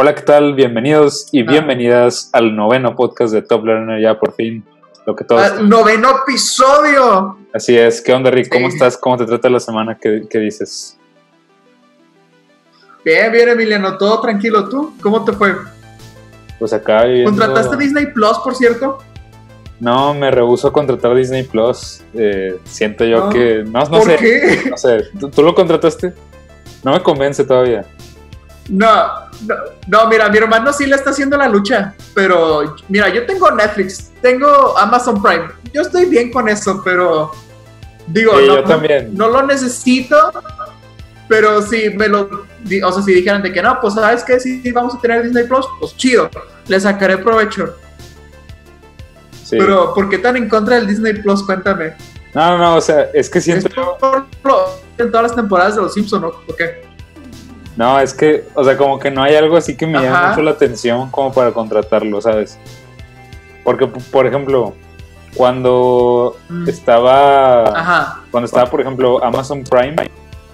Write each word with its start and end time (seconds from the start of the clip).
Hola, 0.00 0.14
¿qué 0.14 0.22
tal? 0.22 0.54
Bienvenidos 0.54 1.26
y 1.32 1.42
bienvenidas 1.42 2.30
al 2.32 2.54
noveno 2.54 2.94
podcast 2.94 3.32
de 3.32 3.42
Top 3.42 3.64
Learner, 3.64 4.00
ya 4.00 4.16
por 4.16 4.32
fin. 4.32 4.64
Lo 5.04 5.16
que 5.16 5.24
todos... 5.24 5.42
¡Al 5.42 5.68
noveno 5.68 6.10
episodio! 6.22 7.36
Así 7.52 7.76
es. 7.76 8.00
¿Qué 8.00 8.12
onda, 8.12 8.30
Rick? 8.30 8.48
¿Cómo 8.48 8.68
estás? 8.68 8.96
¿Cómo 8.96 9.16
te 9.16 9.26
trata 9.26 9.50
la 9.50 9.58
semana? 9.58 9.98
¿Qué, 10.00 10.22
qué 10.30 10.38
dices? 10.38 10.96
Bien, 13.04 13.32
bien, 13.32 13.48
Emiliano, 13.48 13.98
todo 13.98 14.20
tranquilo. 14.20 14.68
¿Tú? 14.68 14.94
¿Cómo 15.02 15.24
te 15.24 15.32
fue? 15.32 15.56
Pues 16.60 16.72
acá 16.72 17.02
viviendo- 17.02 17.30
¿Contrataste 17.32 17.76
Disney 17.76 18.06
Plus, 18.12 18.38
por 18.38 18.54
cierto? 18.54 18.98
No, 19.80 20.14
me 20.14 20.30
rehuso 20.30 20.68
a 20.68 20.72
contratar 20.72 21.12
Disney 21.16 21.42
Plus. 21.42 22.02
Eh, 22.14 22.56
siento 22.62 23.04
yo 23.04 23.24
No. 23.24 23.30
que... 23.30 23.64
No, 23.66 23.80
no 23.80 23.90
¿Por 23.90 24.02
sé. 24.04 24.16
qué? 24.16 24.70
No 24.70 24.76
sé. 24.76 25.08
¿Tú, 25.18 25.28
tú 25.28 25.42
lo 25.42 25.56
contrataste? 25.56 26.12
No 26.84 26.92
me 26.92 27.02
convence 27.02 27.42
todavía. 27.42 27.84
No, 28.68 28.86
no, 29.46 29.54
no, 29.86 30.06
mira, 30.08 30.28
mi 30.28 30.36
hermano 30.38 30.72
sí 30.74 30.84
le 30.86 30.94
está 30.96 31.10
haciendo 31.10 31.36
la 31.38 31.48
lucha, 31.48 31.94
pero 32.14 32.76
mira, 32.88 33.08
yo 33.08 33.24
tengo 33.24 33.50
Netflix, 33.50 34.10
tengo 34.20 34.76
Amazon 34.76 35.22
Prime, 35.22 35.48
yo 35.72 35.80
estoy 35.82 36.04
bien 36.04 36.30
con 36.30 36.48
eso, 36.50 36.82
pero 36.84 37.30
digo, 38.08 38.32
Sí, 38.38 38.46
no, 38.46 38.54
yo 38.56 38.64
también. 38.64 39.10
no 39.16 39.28
lo 39.28 39.42
necesito, 39.46 40.16
pero 41.28 41.62
si 41.62 41.88
me 41.90 42.08
lo, 42.08 42.28
o 42.84 42.92
sea, 42.92 43.02
si 43.02 43.14
dijeran 43.14 43.40
de 43.42 43.52
que 43.52 43.62
no, 43.62 43.80
pues 43.80 43.94
sabes 43.94 44.22
que 44.22 44.38
si 44.38 44.70
vamos 44.70 44.94
a 44.96 45.00
tener 45.00 45.22
Disney 45.22 45.44
Plus, 45.46 45.64
pues 45.80 45.96
chido, 45.96 46.28
le 46.66 46.78
sacaré 46.78 47.16
provecho, 47.16 47.74
Sí. 49.44 49.56
pero 49.58 49.94
¿por 49.94 50.10
qué 50.10 50.18
tan 50.18 50.36
en 50.36 50.46
contra 50.46 50.76
del 50.76 50.86
Disney 50.86 51.14
Plus? 51.14 51.42
Cuéntame. 51.42 51.94
No, 52.34 52.50
no, 52.50 52.58
no, 52.58 52.76
o 52.76 52.80
sea, 52.82 53.08
es 53.14 53.30
que 53.30 53.40
siento... 53.40 53.68
¿Es 53.68 53.74
por 53.98 54.26
lo- 54.44 54.66
en 54.98 55.10
todas 55.10 55.28
las 55.28 55.34
temporadas 55.34 55.76
de 55.76 55.80
Los 55.82 55.94
Simpsons, 55.94 56.20
¿no? 56.22 56.30
¿Por 56.32 56.54
qué? 56.56 56.86
No, 57.78 58.00
es 58.00 58.12
que, 58.12 58.44
o 58.54 58.64
sea, 58.64 58.76
como 58.76 58.98
que 58.98 59.08
no 59.08 59.22
hay 59.22 59.36
algo 59.36 59.56
así 59.56 59.76
que 59.76 59.86
me 59.86 59.92
llame 59.94 60.08
Ajá. 60.08 60.28
mucho 60.30 60.42
la 60.42 60.50
atención 60.50 61.08
como 61.12 61.32
para 61.32 61.52
contratarlo, 61.52 62.20
¿sabes? 62.20 62.58
Porque, 63.62 63.86
por 63.86 64.26
ejemplo, 64.26 64.74
cuando 65.36 66.36
Mm. 66.48 66.68
estaba, 66.68 67.62
Ajá. 67.68 68.22
cuando 68.32 68.46
estaba, 68.46 68.68
por 68.68 68.80
ejemplo, 68.80 69.22
Amazon 69.22 69.62
Prime, 69.62 69.94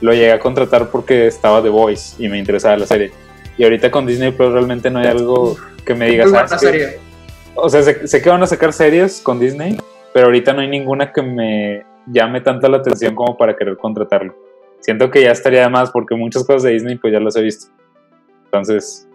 lo 0.03 0.13
llegué 0.13 0.33
a 0.33 0.39
contratar 0.39 0.89
porque 0.91 1.27
estaba 1.27 1.63
The 1.63 1.71
Voice 1.71 2.23
y 2.23 2.29
me 2.29 2.39
interesaba 2.39 2.77
la 2.77 2.87
serie. 2.87 3.11
Y 3.57 3.65
ahorita 3.65 3.91
con 3.91 4.05
Disney 4.05 4.31
Plus 4.31 4.53
realmente 4.53 4.91
no 4.91 4.99
hay 4.99 5.07
algo 5.07 5.57
que 5.87 5.95
me 5.95 6.11
diga, 6.11 6.29
¿sabes 6.29 6.61
serie. 6.61 6.99
O 7.55 7.71
sea, 7.71 7.83
sé, 7.83 8.07
sé 8.07 8.21
que 8.21 8.29
van 8.29 8.43
a 8.43 8.47
sacar 8.47 8.75
series 8.75 9.23
con 9.23 9.41
Disney, 9.41 9.79
pero 10.13 10.27
ahorita 10.27 10.53
no 10.53 10.61
hay 10.61 10.69
ninguna 10.69 11.11
que 11.11 11.23
me 11.23 11.87
llame 12.07 12.43
tanto 12.43 12.69
la 12.69 12.77
atención 12.77 13.15
como 13.15 13.35
para 13.39 13.57
querer 13.57 13.79
contratarlo. 13.79 14.35
Siento 14.85 15.11
que 15.11 15.23
ya 15.23 15.31
estaría 15.31 15.63
de 15.63 15.71
más 15.71 15.91
porque 15.91 16.15
muchas 16.15 16.45
cosas 16.45 16.65
de 16.65 16.73
Disney 16.73 16.97
pues 16.99 17.11
ya 17.11 17.19
las 17.19 17.35
he 17.37 17.41
visto. 17.41 17.73
Entonces, 18.45 19.09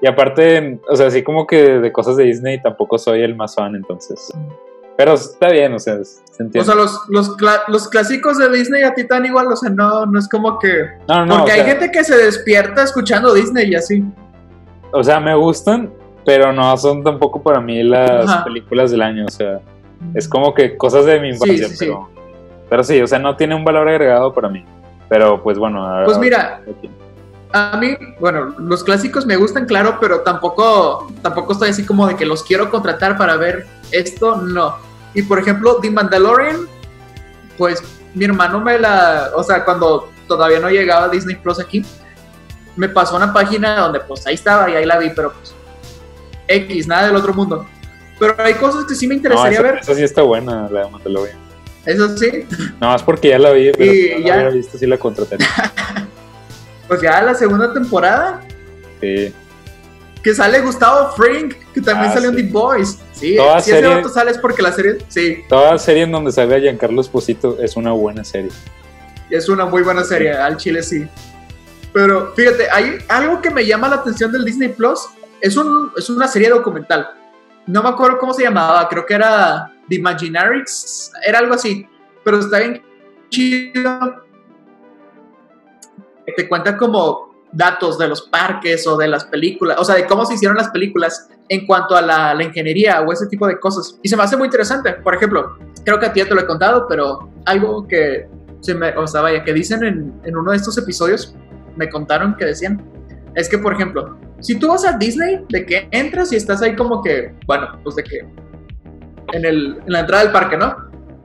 y 0.00 0.08
aparte, 0.08 0.80
o 0.90 0.96
sea, 0.96 1.06
así 1.06 1.22
como 1.22 1.46
que 1.46 1.78
de 1.78 1.92
cosas 1.92 2.16
de 2.16 2.24
Disney 2.24 2.60
tampoco 2.60 2.98
soy 2.98 3.22
el 3.22 3.36
más 3.36 3.54
fan, 3.54 3.76
entonces. 3.76 4.32
Pero 4.96 5.12
está 5.14 5.50
bien, 5.50 5.72
o 5.74 5.78
sea, 5.78 6.02
se 6.02 6.42
O 6.42 6.46
entiende. 6.46 6.64
sea, 6.64 6.74
los, 6.74 6.98
los, 7.08 7.36
los 7.68 7.88
clásicos 7.88 8.36
de 8.38 8.48
Disney 8.50 8.82
a 8.82 8.94
ti 8.94 9.06
tan 9.06 9.24
igual, 9.24 9.46
o 9.46 9.54
sea, 9.54 9.70
no, 9.70 10.06
no 10.06 10.18
es 10.18 10.28
como 10.28 10.58
que... 10.58 10.86
no, 11.06 11.24
no, 11.24 11.36
Porque 11.38 11.52
o 11.52 11.54
hay 11.54 11.60
sea, 11.60 11.70
gente 11.70 11.90
que 11.92 12.02
se 12.02 12.16
despierta 12.16 12.82
escuchando 12.82 13.32
Disney 13.32 13.70
y 13.70 13.74
así. 13.76 14.02
o 14.92 15.04
sea, 15.04 15.20
me 15.20 15.36
gustan, 15.36 15.88
pero 16.26 16.52
no 16.52 16.76
son 16.76 17.04
tampoco 17.04 17.40
para 17.40 17.60
mí 17.60 17.80
las 17.84 18.28
Ajá. 18.28 18.44
películas 18.44 18.90
del 18.90 19.02
año, 19.02 19.26
o 19.26 19.30
sea, 19.30 19.60
es 20.14 20.26
como 20.28 20.52
que 20.52 20.76
cosas 20.76 21.06
de 21.06 21.20
mi 21.20 21.28
infancia, 21.28 21.68
sí, 21.68 21.76
sí. 21.76 21.84
pero, 21.86 22.08
pero 22.68 22.82
sí, 22.84 23.00
o 23.00 23.06
sea, 23.06 23.20
no 23.20 23.36
tiene 23.36 23.54
un 23.54 23.64
valor 23.64 23.88
agregado 23.88 24.34
para 24.34 24.48
mí. 24.48 24.64
Pero 25.08 25.42
pues 25.42 25.58
bueno, 25.58 26.02
Pues 26.04 26.18
mira, 26.18 26.62
a 27.52 27.76
mí, 27.76 27.96
bueno, 28.18 28.54
los 28.58 28.82
clásicos 28.82 29.26
me 29.26 29.36
gustan, 29.36 29.66
claro, 29.66 29.98
pero 30.00 30.20
tampoco, 30.20 31.12
tampoco 31.20 31.52
estoy 31.52 31.70
así 31.70 31.84
como 31.84 32.06
de 32.06 32.16
que 32.16 32.24
los 32.24 32.42
quiero 32.42 32.70
contratar 32.70 33.18
para 33.18 33.36
ver 33.36 33.66
esto, 33.90 34.36
no. 34.36 34.76
Y 35.14 35.22
por 35.22 35.38
ejemplo, 35.38 35.78
The 35.80 35.90
Mandalorian, 35.90 36.66
pues 37.58 37.82
mi 38.14 38.24
hermano 38.24 38.60
me 38.60 38.78
la, 38.78 39.30
o 39.36 39.42
sea, 39.42 39.64
cuando 39.64 40.10
todavía 40.26 40.60
no 40.60 40.70
llegaba 40.70 41.08
Disney 41.08 41.36
Plus 41.36 41.60
aquí, 41.60 41.84
me 42.76 42.88
pasó 42.88 43.16
una 43.16 43.32
página 43.32 43.80
donde 43.80 44.00
pues 44.00 44.26
ahí 44.26 44.34
estaba 44.34 44.70
y 44.70 44.74
ahí 44.74 44.86
la 44.86 44.98
vi, 44.98 45.10
pero 45.10 45.32
pues 45.32 45.54
X, 46.48 46.86
nada 46.86 47.08
del 47.08 47.16
otro 47.16 47.34
mundo. 47.34 47.66
Pero 48.18 48.34
hay 48.38 48.54
cosas 48.54 48.84
que 48.86 48.94
sí 48.94 49.06
me 49.06 49.14
No, 49.14 49.18
interesaría 49.18 49.58
esa, 49.58 49.62
ver, 49.62 49.78
esa 49.78 49.94
sí 49.94 50.02
está 50.02 50.22
buena, 50.22 50.68
la 50.70 50.84
de 50.84 50.90
Mandalorian. 50.90 51.41
Eso 51.86 52.16
sí, 52.16 52.46
No, 52.80 52.88
más 52.88 53.02
porque 53.02 53.28
ya 53.30 53.38
la 53.38 53.50
vi, 53.52 53.70
pero 53.72 53.92
Y 53.92 53.96
si 54.02 54.08
no 54.14 54.18
la 54.20 54.26
ya- 54.26 54.34
hubiera 54.34 54.50
visto, 54.50 54.78
sí 54.78 54.86
la 54.86 54.98
contrataría. 54.98 55.46
pues 56.88 57.00
ya 57.02 57.20
la 57.22 57.34
segunda 57.34 57.72
temporada, 57.72 58.40
Sí. 59.00 59.32
que 60.22 60.34
sale 60.34 60.60
Gustavo 60.60 61.12
Fring, 61.16 61.52
que 61.74 61.80
también 61.80 62.10
Ah, 62.10 62.14
sale 62.14 62.28
en 62.28 62.36
sí. 62.36 62.42
The 62.44 62.52
Boys. 62.52 62.98
Sí, 63.12 63.36
Toda 63.36 63.60
si 63.60 63.70
ese 63.70 63.80
serie- 63.80 63.94
vato 63.96 64.08
sale 64.08 64.30
es 64.30 64.38
porque 64.38 64.62
la 64.62 64.72
serie, 64.72 64.98
sí, 65.08 65.44
Toda 65.48 65.78
serie 65.78 66.02
en 66.04 66.12
donde 66.12 66.30
salga 66.32 66.58
Giancarlo 66.58 67.00
Esposito 67.00 67.58
es 67.60 67.76
una 67.76 67.92
buena 67.92 68.22
serie. 68.24 68.50
es 69.30 69.48
una 69.48 69.64
muy 69.64 69.82
buena 69.82 70.04
serie, 70.04 70.32
al 70.32 70.56
chile 70.58 70.82
sí. 70.82 71.06
Pero 71.92 72.32
fíjate, 72.36 72.68
hay 72.70 72.98
algo 73.08 73.40
que 73.40 73.50
me 73.50 73.64
llama 73.66 73.88
la 73.88 73.96
atención 73.96 74.30
del 74.30 74.44
Disney 74.44 74.68
Plus, 74.68 75.00
es, 75.40 75.56
un, 75.56 75.90
es 75.96 76.08
una 76.10 76.28
serie 76.28 76.48
documental. 76.50 77.08
No 77.66 77.82
me 77.82 77.88
acuerdo 77.88 78.18
cómo 78.18 78.34
se 78.34 78.42
llamaba, 78.42 78.88
creo 78.88 79.04
que 79.06 79.14
era 79.14 79.71
The 79.88 79.96
Imaginaries, 79.96 81.10
era 81.26 81.38
algo 81.38 81.54
así, 81.54 81.86
pero 82.24 82.38
está 82.38 82.58
bien 82.58 82.82
chido. 83.28 84.24
Te 86.36 86.48
cuenta 86.48 86.76
como 86.76 87.32
datos 87.52 87.98
de 87.98 88.08
los 88.08 88.22
parques 88.22 88.86
o 88.86 88.96
de 88.96 89.08
las 89.08 89.24
películas, 89.26 89.76
o 89.78 89.84
sea, 89.84 89.96
de 89.96 90.06
cómo 90.06 90.24
se 90.24 90.34
hicieron 90.34 90.56
las 90.56 90.70
películas 90.70 91.28
en 91.48 91.66
cuanto 91.66 91.94
a 91.96 92.00
la, 92.00 92.34
la 92.34 92.44
ingeniería 92.44 93.02
o 93.02 93.12
ese 93.12 93.26
tipo 93.26 93.46
de 93.46 93.58
cosas. 93.60 93.98
Y 94.02 94.08
se 94.08 94.16
me 94.16 94.22
hace 94.22 94.36
muy 94.36 94.46
interesante. 94.46 94.94
Por 94.94 95.14
ejemplo, 95.14 95.58
creo 95.84 95.98
que 95.98 96.06
a 96.06 96.12
ti 96.12 96.20
ya 96.20 96.28
te 96.28 96.34
lo 96.34 96.40
he 96.40 96.46
contado, 96.46 96.86
pero 96.88 97.30
algo 97.44 97.86
que 97.86 98.26
se 98.60 98.74
me, 98.74 98.96
o 98.96 99.06
sea, 99.06 99.20
vaya, 99.20 99.42
que 99.44 99.52
dicen 99.52 99.84
en, 99.84 100.20
en 100.24 100.36
uno 100.36 100.52
de 100.52 100.56
estos 100.56 100.78
episodios, 100.78 101.34
me 101.76 101.90
contaron 101.90 102.36
que 102.36 102.44
decían, 102.44 102.82
es 103.34 103.48
que, 103.48 103.58
por 103.58 103.74
ejemplo, 103.74 104.16
si 104.40 104.58
tú 104.58 104.68
vas 104.68 104.84
a 104.84 104.92
Disney, 104.92 105.44
de 105.48 105.66
que 105.66 105.88
entras 105.90 106.32
y 106.32 106.36
estás 106.36 106.62
ahí 106.62 106.74
como 106.74 107.02
que, 107.02 107.34
bueno, 107.46 107.78
pues 107.82 107.96
de 107.96 108.04
que 108.04 108.26
en, 109.32 109.44
el, 109.44 109.78
en 109.86 109.92
la 109.92 110.00
entrada 110.00 110.24
del 110.24 110.32
parque, 110.32 110.56
¿no? 110.56 110.76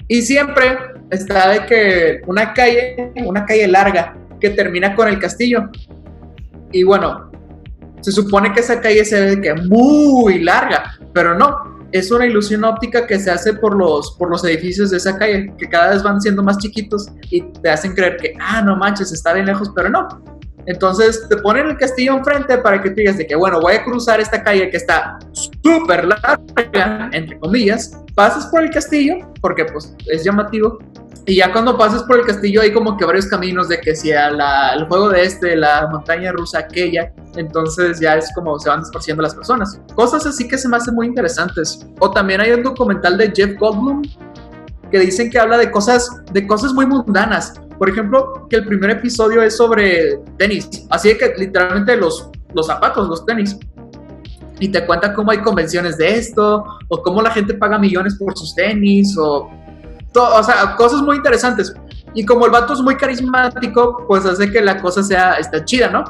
Y 0.08 0.22
siempre 0.22 0.78
está 1.10 1.50
de 1.50 1.66
que 1.66 2.22
una 2.28 2.54
calle, 2.54 3.12
una 3.26 3.46
calle 3.46 3.68
larga, 3.68 4.16
que 4.40 4.52
termina 4.52 4.96
con 4.96 5.08
el 5.08 5.20
castillo. 5.20 5.70
Y 6.72 6.84
bueno, 6.84 7.32
se 8.02 8.12
supone 8.12 8.54
que 8.54 8.60
esa 8.62 8.80
calle 8.80 9.04
se 9.06 9.20
ve 9.20 9.42
que 9.42 9.54
muy 9.54 10.44
larga, 10.44 10.98
pero 11.14 11.38
no, 11.38 11.78
es 11.92 12.12
una 12.12 12.26
ilusión 12.26 12.64
óptica 12.64 13.08
que 13.08 13.20
se 13.20 13.32
hace 13.32 13.54
por 13.54 13.76
los, 13.76 14.16
por 14.18 14.30
los 14.30 14.44
edificios 14.46 14.92
de 14.92 14.98
esa 14.98 15.18
calle, 15.18 15.54
que 15.58 15.68
cada 15.68 15.92
vez 15.92 16.04
van 16.04 16.22
siendo 16.22 16.44
más 16.44 16.58
chiquitos 16.58 17.08
y 17.30 17.42
te 17.42 17.70
hacen 17.70 17.94
creer 17.94 18.18
que, 18.18 18.34
ah, 18.40 18.62
no 18.62 18.76
manches, 18.76 19.12
está 19.12 19.34
bien 19.34 19.46
lejos, 19.46 19.72
pero 19.76 19.90
no. 19.90 20.08
Entonces 20.68 21.28
te 21.30 21.38
ponen 21.38 21.68
el 21.68 21.78
castillo 21.78 22.18
enfrente 22.18 22.58
para 22.60 22.82
que 22.82 22.90
tú 22.90 22.96
digas 22.98 23.18
de 23.18 23.26
que, 23.26 23.36
bueno, 23.36 23.60
voy 23.60 23.74
a 23.74 23.84
cruzar 23.84 24.20
esta 24.20 24.44
calle 24.44 24.70
que 24.70 24.78
está 24.78 25.18
súper 25.32 26.06
larga, 26.06 27.10
entre 27.14 27.40
comillas, 27.40 27.98
pasas 28.16 28.46
por 28.48 28.62
el 28.64 28.70
castillo, 28.70 29.16
porque 29.42 29.66
pues 29.66 29.96
es 30.08 30.24
llamativo, 30.24 30.78
y 31.26 31.38
ya 31.38 31.52
cuando 31.52 31.78
pasas 31.78 32.04
por 32.04 32.20
el 32.20 32.26
castillo 32.26 32.62
hay 32.62 32.72
como 32.72 32.96
que 32.96 33.06
varios 33.06 33.28
caminos 33.28 33.68
de 33.68 33.80
que 33.82 33.96
si 33.96 34.10
la- 34.12 34.74
el 34.76 34.86
juego 34.88 35.10
de 35.10 35.24
este, 35.24 35.56
la 35.58 35.88
montaña 35.92 36.32
rusa 36.32 36.60
aquella, 36.60 37.12
entonces 37.36 38.00
ya 38.00 38.16
es 38.16 38.32
como 38.34 38.58
se 38.60 38.70
van 38.70 38.82
esparciendo 38.82 39.24
las 39.24 39.36
personas. 39.36 39.80
Cosas 39.94 40.26
así 40.26 40.48
que 40.48 40.58
se 40.58 40.70
me 40.70 40.78
hacen 40.78 40.96
muy 40.96 41.08
interesantes. 41.08 41.86
O 42.00 42.12
también 42.12 42.40
hay 42.42 42.52
un 42.52 42.64
documental 42.64 43.18
de 43.18 43.32
Jeff 43.36 43.58
Goldblum 43.60 44.04
que 44.90 45.00
dicen 45.00 45.30
que 45.30 45.38
habla 45.38 45.58
de 45.58 45.70
cosas, 45.70 46.10
de 46.32 46.48
cosas 46.48 46.74
muy 46.74 46.86
mundanas. 46.86 47.54
Por 47.78 47.90
ejemplo, 47.90 48.48
que 48.50 48.58
el 48.58 48.66
primer 48.66 48.92
episodio 48.92 49.42
es 49.42 49.56
sobre 49.58 50.18
tenis. 50.38 50.86
Así 50.90 51.16
que 51.18 51.34
literalmente 51.38 51.96
los, 51.96 52.30
los 52.54 52.68
zapatos, 52.68 53.08
los 53.08 53.26
tenis. 53.26 53.58
Y 54.60 54.70
te 54.70 54.86
cuenta 54.86 55.14
cómo 55.14 55.32
hay 55.32 55.40
convenciones 55.40 55.98
de 55.98 56.16
esto, 56.18 56.66
o 56.88 57.02
cómo 57.04 57.22
la 57.22 57.30
gente 57.30 57.54
paga 57.54 57.78
millones 57.78 58.16
por 58.16 58.36
sus 58.38 58.56
tenis, 58.56 59.16
o, 59.18 59.50
to- 60.12 60.36
o 60.36 60.44
sea, 60.44 60.76
cosas 60.76 61.02
muy 61.04 61.18
interesantes. 61.18 61.74
Y 62.16 62.26
como 62.26 62.46
el 62.46 62.52
vato 62.52 62.74
es 62.74 62.80
muy 62.80 62.96
carismático, 62.96 64.06
pues 64.08 64.26
hace 64.26 64.52
que 64.52 64.62
la 64.62 64.82
cosa 64.82 65.04
sea, 65.04 65.34
está 65.34 65.64
chida, 65.64 65.90
¿no? 65.90 66.04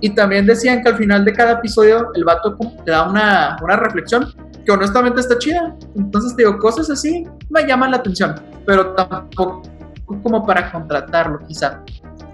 Y 0.00 0.10
también 0.10 0.44
decían 0.44 0.82
que 0.82 0.88
al 0.88 0.96
final 0.96 1.24
de 1.24 1.32
cada 1.32 1.52
episodio 1.52 2.10
el 2.14 2.24
vato 2.24 2.56
te 2.84 2.90
da 2.90 3.08
una, 3.08 3.56
una 3.62 3.76
reflexión 3.76 4.34
que 4.66 4.72
honestamente 4.72 5.20
está 5.20 5.38
chida. 5.38 5.76
Entonces, 5.94 6.34
digo, 6.36 6.58
cosas 6.58 6.90
así 6.90 7.24
me 7.48 7.64
llaman 7.64 7.92
la 7.92 7.98
atención, 7.98 8.34
pero 8.66 8.88
tampoco 8.94 9.62
como 10.06 10.44
para 10.44 10.70
contratarlo, 10.70 11.38
quizá. 11.46 11.82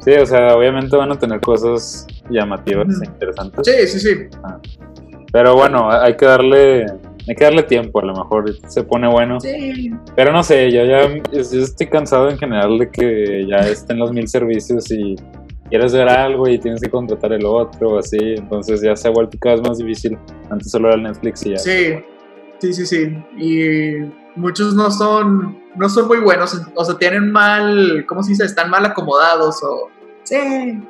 Sí, 0.01 0.13
o 0.13 0.27
sea, 0.27 0.57
obviamente 0.57 0.97
van 0.97 1.13
a 1.13 1.19
tener 1.19 1.41
cosas 1.41 2.07
llamativas 2.31 3.01
e 3.03 3.07
interesantes. 3.07 3.67
Sí, 3.67 3.87
sí, 3.87 4.01
sí. 4.01 4.29
Ah. 4.43 4.59
Pero 5.33 5.55
bueno, 5.55 5.91
hay 5.91 6.17
que 6.17 6.27
darle 6.27 6.87
hay 7.29 7.35
que 7.35 7.45
darle 7.45 7.63
tiempo, 7.63 8.01
a 8.01 8.05
lo 8.07 8.15
mejor 8.15 8.53
se 8.69 8.83
pone 8.83 9.09
bueno. 9.09 9.39
Sí. 9.41 9.93
Pero 10.17 10.33
no 10.33 10.43
sé, 10.43 10.71
yo 10.73 10.85
ya 10.85 11.03
estoy 11.33 11.87
cansado 11.87 12.29
en 12.29 12.39
general 12.39 12.79
de 12.79 12.91
que 12.91 13.47
ya 13.47 13.59
estén 13.59 13.99
los 13.99 14.13
mil 14.13 14.27
servicios 14.27 14.91
y 14.91 15.17
quieres 15.69 15.93
ver 15.93 16.09
algo 16.09 16.49
y 16.49 16.59
tienes 16.59 16.81
que 16.81 16.91
contratar 16.91 17.33
el 17.33 17.45
otro, 17.45 17.99
así. 17.99 18.19
Entonces 18.37 18.83
ya 18.83 18.97
se 18.97 19.09
ha 19.09 19.11
vuelto 19.11 19.39
cada 19.39 19.57
vez 19.57 19.69
más 19.69 19.79
difícil. 19.79 20.19
Antes 20.51 20.71
solo 20.71 20.89
era 20.89 20.97
Netflix 20.97 21.47
y 21.47 21.51
ya. 21.51 21.59
Sí, 21.59 21.95
sí, 22.61 22.73
sí, 22.73 22.87
sí. 22.87 23.25
Y 23.37 24.11
muchos 24.37 24.75
no 24.75 24.91
son, 24.91 25.59
no 25.77 25.89
son 25.89 26.09
muy 26.09 26.19
buenos, 26.19 26.61
o 26.75 26.85
sea, 26.85 26.99
tienen 26.99 27.31
mal, 27.31 28.05
¿cómo 28.07 28.23
se 28.23 28.31
dice? 28.31 28.45
Están 28.45 28.71
mal 28.71 28.85
acomodados 28.87 29.63
o... 29.63 29.89
Sí, 30.23 30.83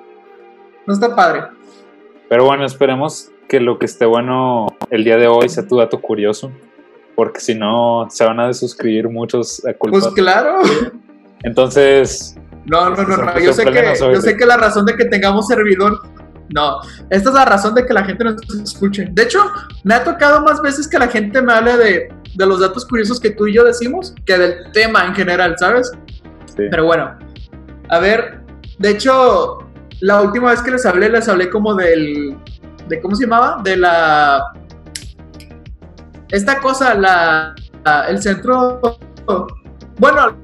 no 0.86 0.94
está 0.94 1.14
padre. 1.14 1.44
Pero 2.28 2.44
bueno, 2.44 2.64
esperemos 2.64 3.30
que 3.48 3.60
lo 3.60 3.78
que 3.78 3.86
esté 3.86 4.04
bueno 4.06 4.66
el 4.90 5.04
día 5.04 5.16
de 5.16 5.26
hoy 5.26 5.48
sea 5.48 5.66
tu 5.66 5.76
dato 5.76 6.00
curioso, 6.00 6.52
porque 7.14 7.40
si 7.40 7.54
no 7.54 8.06
se 8.10 8.24
van 8.24 8.40
a 8.40 8.46
desuscribir 8.46 9.08
muchos 9.08 9.64
a 9.66 9.74
culpa. 9.74 9.98
Pues 9.98 10.14
claro. 10.14 10.60
Entonces... 11.42 12.36
No, 12.66 12.90
no, 12.90 13.02
no, 13.02 13.16
no. 13.16 13.38
Yo 13.40 13.52
sé, 13.52 13.64
que, 13.64 13.94
yo 14.12 14.20
sé 14.20 14.36
que 14.36 14.46
la 14.46 14.56
razón 14.56 14.84
de 14.84 14.94
que 14.94 15.06
tengamos 15.06 15.46
servidor 15.46 16.02
no, 16.54 16.80
esta 17.10 17.28
es 17.28 17.34
la 17.34 17.44
razón 17.44 17.74
de 17.74 17.86
que 17.86 17.92
la 17.92 18.04
gente 18.04 18.24
nos 18.24 18.36
escuche. 18.54 19.08
De 19.12 19.22
hecho, 19.22 19.40
me 19.84 19.94
ha 19.94 20.04
tocado 20.04 20.42
más 20.42 20.60
veces 20.60 20.88
que 20.88 20.98
la 20.98 21.08
gente 21.08 21.40
me 21.40 21.52
hable 21.52 21.76
de, 21.76 22.08
los 22.36 22.60
datos 22.60 22.86
curiosos 22.86 23.20
que 23.20 23.30
tú 23.30 23.46
y 23.46 23.54
yo 23.54 23.64
decimos 23.64 24.14
que 24.24 24.38
del 24.38 24.72
tema 24.72 25.04
en 25.04 25.14
general, 25.14 25.54
¿sabes? 25.58 25.92
Sí. 26.46 26.64
Pero 26.70 26.86
bueno, 26.86 27.16
a 27.88 27.98
ver, 27.98 28.40
de 28.78 28.90
hecho, 28.90 29.58
la 30.00 30.22
última 30.22 30.50
vez 30.50 30.62
que 30.62 30.70
les 30.72 30.86
hablé, 30.86 31.08
les 31.08 31.28
hablé 31.28 31.50
como 31.50 31.74
del, 31.74 32.36
de 32.88 33.00
¿cómo 33.00 33.14
se 33.14 33.24
llamaba? 33.24 33.60
De 33.62 33.76
la, 33.76 34.42
esta 36.30 36.60
cosa, 36.60 36.94
la, 36.94 37.54
el 38.08 38.20
centro, 38.20 38.80
bueno, 39.98 40.36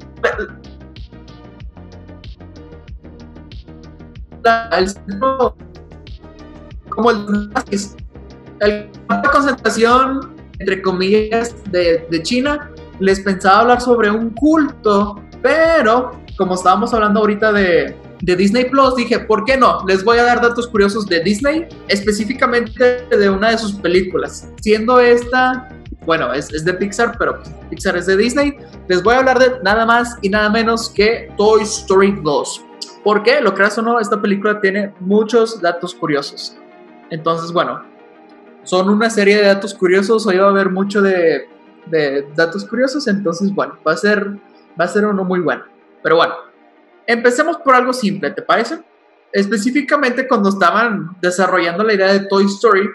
el 4.72 4.88
centro 4.88 5.56
como 6.96 7.10
el, 7.12 7.50
el 8.60 8.90
concentración, 9.31 10.34
entre 10.58 10.82
comillas, 10.82 11.54
de, 11.70 12.06
de 12.10 12.22
China, 12.22 12.72
les 12.98 13.20
pensaba 13.20 13.60
hablar 13.60 13.81
sobre 13.81 14.10
un 14.10 14.31
culto, 14.31 15.22
pero 15.43 16.12
como 16.37 16.54
estábamos 16.54 16.93
hablando 16.94 17.20
ahorita 17.20 17.52
de, 17.52 17.94
de 18.22 18.37
Disney 18.37 18.69
Plus, 18.70 18.96
dije, 18.96 19.20
¿por 19.20 19.44
qué 19.44 19.56
no? 19.56 19.84
Les 19.87 20.02
voy 20.04 20.19
a 20.19 20.25
dar 20.25 20.40
datos 20.40 20.66
curiosos 20.69 21.06
de 21.06 21.20
Disney, 21.20 21.66
específicamente 21.88 23.06
de 23.08 23.31
una 23.31 23.50
de 23.50 23.58
sus 23.58 23.75
películas. 23.75 24.49
Siendo 24.60 25.00
esta, 25.00 25.69
bueno, 26.04 26.32
es, 26.32 26.52
es, 26.52 26.64
de 26.64 26.75
Pixar, 26.75 27.16
pero 27.19 27.42
Pixar 27.70 27.96
es 27.96 28.06
de 28.06 28.16
Disney. 28.16 28.56
Les 28.88 29.02
voy 29.02 29.14
a 29.14 29.19
hablar 29.19 29.38
de 29.38 29.60
nada 29.62 29.84
más 29.84 30.16
y 30.22 30.28
nada 30.28 30.50
menos 30.50 30.90
que 30.90 31.31
Toy 31.37 31.62
Story 31.62 32.19
2. 32.22 32.64
¿Por 33.04 33.22
qué? 33.22 33.40
Lo 33.40 33.54
creas 33.54 33.78
o 33.78 33.82
no, 33.82 34.00
esta 34.00 34.20
película 34.20 34.60
tiene 34.60 34.92
muchos 35.00 35.60
datos 35.60 35.94
curiosos. 35.94 36.56
Entonces, 37.10 37.52
bueno, 37.52 37.82
son 38.64 38.88
una 38.88 39.10
serie 39.10 39.36
de 39.36 39.46
datos 39.46 39.74
curiosos. 39.74 40.26
Hoy 40.26 40.38
va 40.38 40.46
a 40.46 40.50
haber 40.50 40.70
mucho 40.70 41.00
de, 41.00 41.48
datos 42.34 42.64
curiosos. 42.64 43.06
Entonces, 43.06 43.54
bueno, 43.54 43.78
va 43.86 43.92
a, 43.92 43.96
ser, 43.96 44.28
va 44.78 44.84
a 44.84 44.88
ser 44.88 45.06
uno 45.06 45.24
muy 45.24 45.40
bueno. 45.40 45.64
Pero 46.02 46.16
bueno, 46.16 46.34
empecemos 47.06 47.58
por 47.58 47.74
algo 47.74 47.92
simple, 47.92 48.30
¿te 48.30 48.42
parece? 48.42 48.78
Específicamente 49.32 50.26
cuando 50.26 50.48
estaban 50.48 51.16
desarrollando 51.20 51.84
la 51.84 51.94
idea 51.94 52.12
de 52.12 52.20
Toy 52.26 52.44
Story, 52.46 52.88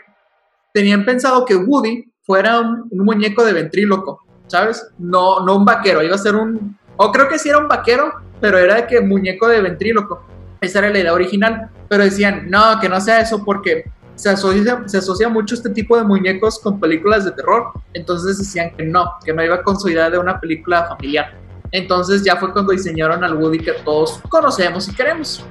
tenían 0.74 1.06
pensado 1.06 1.46
que 1.46 1.56
Woody 1.56 2.12
fuera 2.24 2.60
un, 2.60 2.90
muñeco 2.92 3.44
de 3.44 3.54
ventríloco, 3.54 4.24
¿sabes? 4.48 4.88
No, 4.98 5.46
no 5.46 5.58
un 5.58 5.66
vaquero, 5.66 6.04
iba 6.04 6.16
a 6.16 6.20
ser 6.20 6.36
un... 6.36 6.78
O 6.98 7.12
creo 7.12 7.28
que 7.28 7.40
sí 7.40 7.50
era 7.50 7.58
un 7.58 7.68
vaquero, 7.68 8.14
pero 8.40 8.58
era 8.58 8.76
de 8.76 8.88
que 8.88 9.02
muñeco 9.02 9.48
de 9.48 9.62
ventríloco. 9.62 10.26
Esa 10.62 10.80
era 10.80 10.90
la 10.90 11.00
idea 11.00 11.14
original. 11.14 11.70
Pero 11.90 12.04
decían, 12.04 12.50
no, 12.50 12.80
que 12.80 12.88
no 12.88 13.02
sea 13.02 13.22
eso 13.22 13.44
porque 13.44 13.92
se 14.22 14.30
asocia, 14.30 14.84
se 14.86 15.00
asocia 15.00 15.30
mucho 15.30 15.56
este 15.56 15.72
tipo 15.72 15.98
de 15.98 16.04
muñecos 16.04 16.60
con 16.60 16.80
películas 16.80 17.26
de 17.26 17.32
terror. 17.32 17.72
Entonces 17.96 18.38
decían 18.38 18.70
que 18.78 18.84
no, 18.84 19.14
que 19.26 19.34
no 19.34 19.44
iba 19.44 19.64
con 19.64 19.80
su 19.80 19.88
de 19.88 20.16
una 20.20 20.40
película 20.40 20.86
familiar. 20.86 21.34
Entonces 21.72 22.24
ya 22.24 22.36
fue 22.36 22.54
cuando 22.54 22.72
diseñaron 22.72 23.24
al 23.24 23.36
Woody 23.36 23.58
que 23.58 23.72
todos 23.84 24.22
conocemos 24.30 24.88
y 24.88 24.94
queremos. 24.94 25.44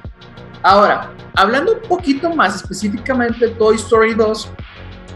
Ahora, 0.63 1.11
hablando 1.35 1.73
un 1.73 1.81
poquito 1.81 2.33
más 2.33 2.55
específicamente 2.55 3.47
de 3.47 3.55
Toy 3.55 3.75
Story 3.75 4.13
2, 4.13 4.49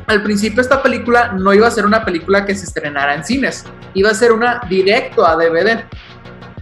al 0.08 0.22
principio 0.22 0.60
esta 0.60 0.84
película 0.84 1.32
no 1.32 1.54
iba 1.54 1.66
a 1.66 1.72
ser 1.72 1.86
una 1.86 2.04
película 2.04 2.46
que 2.46 2.56
se 2.56 2.66
estrenara 2.66 3.16
en 3.16 3.24
cines, 3.24 3.64
iba 3.94 4.10
a 4.10 4.14
ser 4.14 4.34
una 4.34 4.60
directo 4.68 5.26
a 5.26 5.38
DVD. 5.38 5.86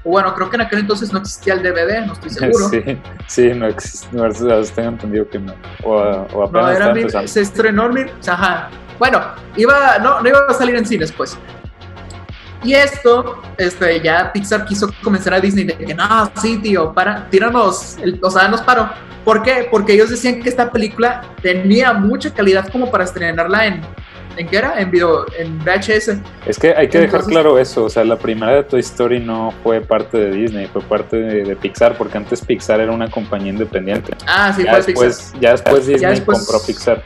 Bueno, 0.04 0.34
creo 0.36 0.50
que 0.50 0.58
en 0.58 0.62
aquel 0.62 0.80
entonces 0.80 1.14
no 1.14 1.20
existía 1.20 1.54
el 1.54 1.64
DVD, 1.64 2.06
no 2.06 2.14
estoy 2.14 2.30
seguro. 2.30 2.70
Sí, 2.70 2.98
sí, 3.28 3.54
no 3.54 3.68
existía, 3.68 4.10
no, 4.12 4.30
tengo 4.32 4.90
entendido 4.90 5.30
que 5.30 5.40
no. 5.40 5.54
O, 5.84 5.94
o 5.94 6.44
apenas 6.44 6.80
no, 6.80 6.96
era 6.96 7.28
se 7.28 7.42
estrenó 7.42 7.96
en 7.98 8.12
ajá. 8.28 8.70
Bueno, 9.00 9.22
iba, 9.56 9.98
no, 10.00 10.22
no 10.22 10.30
iba 10.30 10.40
a 10.48 10.54
salir 10.54 10.76
en 10.76 10.86
cines, 10.86 11.12
pues. 11.12 11.38
Y 12.64 12.74
esto, 12.74 13.42
este, 13.58 14.02
ya 14.02 14.32
Pixar 14.32 14.66
quiso 14.66 14.90
comenzar 15.04 15.34
a 15.34 15.40
Disney 15.40 15.66
de 15.66 15.76
que 15.78 15.94
no, 15.94 16.32
sí, 16.42 16.58
tío, 16.60 16.94
para, 16.94 17.30
tíranos, 17.30 17.98
el, 18.02 18.20
o 18.22 18.30
sea, 18.30 18.48
nos 18.48 18.62
paró. 18.62 18.90
¿Por 19.26 19.42
qué? 19.42 19.68
Porque 19.70 19.94
ellos 19.94 20.10
decían 20.10 20.42
que 20.42 20.50
esta 20.50 20.72
película 20.72 21.24
tenía 21.42 21.94
mucha 21.94 22.34
calidad 22.34 22.70
como 22.70 22.90
para 22.90 23.04
estrenarla 23.04 23.68
en, 23.68 23.82
¿En 24.36 24.48
qué 24.48 24.58
era? 24.58 24.80
En 24.80 24.90
video, 24.90 25.26
en 25.38 25.60
VHS. 25.60 26.18
Es 26.46 26.58
que 26.58 26.74
hay 26.76 26.88
que 26.88 27.00
dejar 27.00 27.24
claro 27.24 27.60
eso, 27.60 27.84
o 27.84 27.90
sea, 27.90 28.04
la 28.04 28.18
primera 28.18 28.54
de 28.54 28.64
Toy 28.64 28.80
Story 28.80 29.20
no 29.20 29.54
fue 29.62 29.82
parte 29.82 30.18
de 30.18 30.32
Disney, 30.32 30.66
fue 30.68 30.82
parte 30.82 31.18
de, 31.18 31.56
Pixar, 31.56 31.96
porque 31.98 32.18
antes 32.18 32.44
Pixar 32.44 32.80
era 32.80 32.92
una 32.92 33.10
compañía 33.10 33.52
independiente. 33.52 34.16
Ah, 34.28 34.52
sí, 34.56 34.64
ya 34.64 34.72
fue 34.72 34.82
después, 34.82 35.18
Pixar. 35.18 35.42
Ya 35.42 35.52
después 35.52 35.86
Disney 35.86 36.22
compró 36.22 36.60
Pixar. 36.66 37.04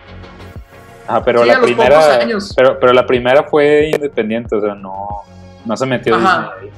Ah, 1.07 1.21
pero 1.23 1.43
la 1.43 1.61
primera. 1.61 2.19
Pero, 2.55 2.79
pero 2.79 2.93
la 2.93 3.05
primera 3.05 3.43
fue 3.43 3.91
independiente, 3.93 4.55
o 4.55 4.61
sea, 4.61 4.73
no, 4.75 5.23
no 5.65 5.77
se 5.77 5.85
metió 5.85 6.15
Ajá. 6.15 6.53
Disney 6.61 6.71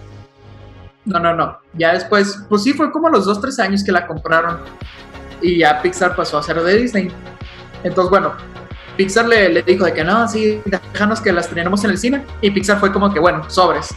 No, 1.06 1.20
no, 1.20 1.36
no. 1.36 1.60
Ya 1.74 1.94
después, 1.94 2.44
pues 2.50 2.64
sí, 2.64 2.74
fue 2.74 2.92
como 2.92 3.10
los 3.10 3.26
dos, 3.26 3.40
tres 3.40 3.60
años 3.60 3.84
que 3.84 3.92
la 3.92 4.08
compraron. 4.08 4.60
Y 5.42 5.60
ya 5.60 5.82
Pixar 5.82 6.16
pasó 6.16 6.40
a 6.40 6.44
ser 6.44 6.62
de 6.62 6.76
Disney. 6.76 7.12
Entonces, 7.84 8.10
bueno, 8.10 8.34
Pixar 9.00 9.30
le, 9.30 9.62
dijo 9.62 9.86
de 9.86 9.94
que 9.94 10.04
no, 10.04 10.28
sí, 10.28 10.62
déjanos 10.66 11.22
que 11.22 11.32
las 11.32 11.48
tenemos 11.48 11.82
en 11.86 11.92
el 11.92 11.98
cine. 11.98 12.26
Y 12.42 12.52
Pixar 12.52 12.82
fue 12.82 12.92
como 12.92 13.14
que, 13.14 13.18
bueno, 13.18 13.50
sobres. 13.50 13.96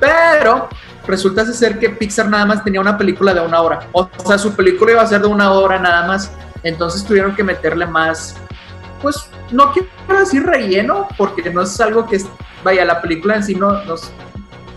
Pero 0.00 0.68
resulta 1.06 1.46
ser 1.46 1.78
que 1.78 1.90
Pixar 1.90 2.28
nada 2.28 2.46
más 2.46 2.64
tenía 2.64 2.80
una 2.80 2.98
película 2.98 3.32
de 3.32 3.42
una 3.42 3.60
hora. 3.60 3.86
O 3.92 4.10
sea, 4.26 4.38
su 4.38 4.52
película 4.56 4.90
iba 4.90 5.02
a 5.02 5.06
ser 5.06 5.20
de 5.20 5.28
una 5.28 5.52
hora 5.52 5.78
nada 5.78 6.04
más. 6.04 6.32
Entonces 6.64 7.04
tuvieron 7.04 7.36
que 7.36 7.44
meterle 7.44 7.86
más, 7.86 8.34
pues 9.00 9.30
no 9.52 9.72
quiero 9.72 9.88
decir 10.18 10.44
relleno, 10.44 11.06
porque 11.16 11.48
no 11.48 11.62
es 11.62 11.80
algo 11.80 12.08
que, 12.08 12.20
vaya, 12.64 12.84
la 12.84 13.00
película 13.00 13.36
en 13.36 13.44
sí 13.44 13.54
no, 13.54 13.84
no, 13.84 13.94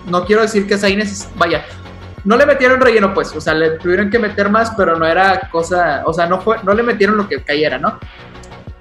no 0.06 0.24
quiero 0.24 0.44
decir 0.44 0.68
que 0.68 0.76
es 0.76 0.84
ahí 0.84 1.02
vaya, 1.36 1.66
no 2.24 2.38
le 2.38 2.46
metieron 2.46 2.80
relleno 2.80 3.12
pues, 3.12 3.36
o 3.36 3.42
sea, 3.42 3.56
le 3.56 3.72
tuvieron 3.80 4.12
que 4.12 4.20
meter 4.20 4.50
más, 4.50 4.72
pero 4.78 4.96
no 4.98 5.06
era 5.06 5.50
cosa, 5.52 6.04
o 6.06 6.14
sea, 6.14 6.28
no 6.28 6.40
fue, 6.40 6.58
no 6.64 6.74
le 6.74 6.84
metieron 6.84 7.18
lo 7.18 7.28
que 7.28 7.44
cayera, 7.44 7.80
¿no? 7.80 8.00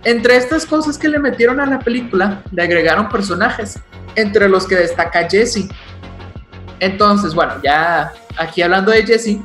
Entre 0.04 0.37
estas 0.37 0.66
cosas 0.66 0.99
que 0.99 1.09
le 1.09 1.18
metieron 1.18 1.61
a 1.61 1.66
la 1.66 1.78
película, 1.78 2.42
le 2.50 2.62
agregaron 2.62 3.09
personajes, 3.09 3.78
entre 4.16 4.49
los 4.49 4.66
que 4.66 4.76
destaca 4.76 5.28
Jesse. 5.28 5.68
Entonces, 6.80 7.35
bueno, 7.35 7.54
ya 7.62 8.12
aquí 8.37 8.62
hablando 8.62 8.90
de 8.90 9.04
Jesse, 9.06 9.38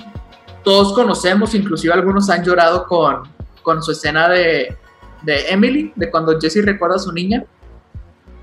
todos 0.64 0.94
conocemos, 0.94 1.54
inclusive 1.54 1.94
algunos 1.94 2.30
han 2.30 2.44
llorado 2.44 2.88
con, 2.88 3.24
con 3.62 3.84
su 3.84 3.92
escena 3.92 4.28
de, 4.30 4.76
de 5.22 5.50
Emily, 5.50 5.94
de 5.96 6.10
cuando 6.10 6.40
Jesse 6.40 6.66
recuerda 6.66 6.96
a 6.96 7.00
su 7.00 7.12
niña. 7.12 7.44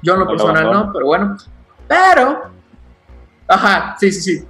Yo 0.02 0.14
en 0.14 0.20
lo 0.20 0.28
personal 0.28 0.70
no, 0.70 0.92
pero 0.92 1.06
bueno. 1.06 1.36
Pero, 1.88 2.42
ajá, 3.48 3.96
sí, 3.98 4.12
sí, 4.12 4.20
sí. 4.20 4.46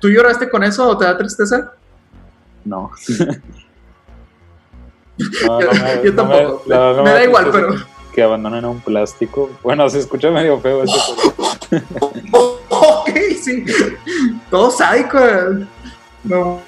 ¿Tú 0.00 0.08
lloraste 0.08 0.48
con 0.48 0.62
eso 0.62 0.88
o 0.88 0.96
te 0.96 1.04
da 1.04 1.16
tristeza? 1.16 1.72
No. 2.64 2.90
yo, 5.18 6.14
tampoco. 6.14 6.62
me, 6.66 7.10
da 7.10 7.24
igual, 7.24 7.50
pero. 7.52 7.74
Que 8.12 8.22
abandonen 8.22 8.64
un 8.64 8.80
plástico. 8.80 9.50
Bueno, 9.62 9.88
se 9.88 9.98
escucha 9.98 10.30
medio 10.30 10.60
feo 10.60 10.84
eso. 10.84 11.16
ok, 12.30 13.10
sí. 13.42 13.64
Todo 14.50 14.70
sádico. 14.70 15.18
No. 16.22 16.60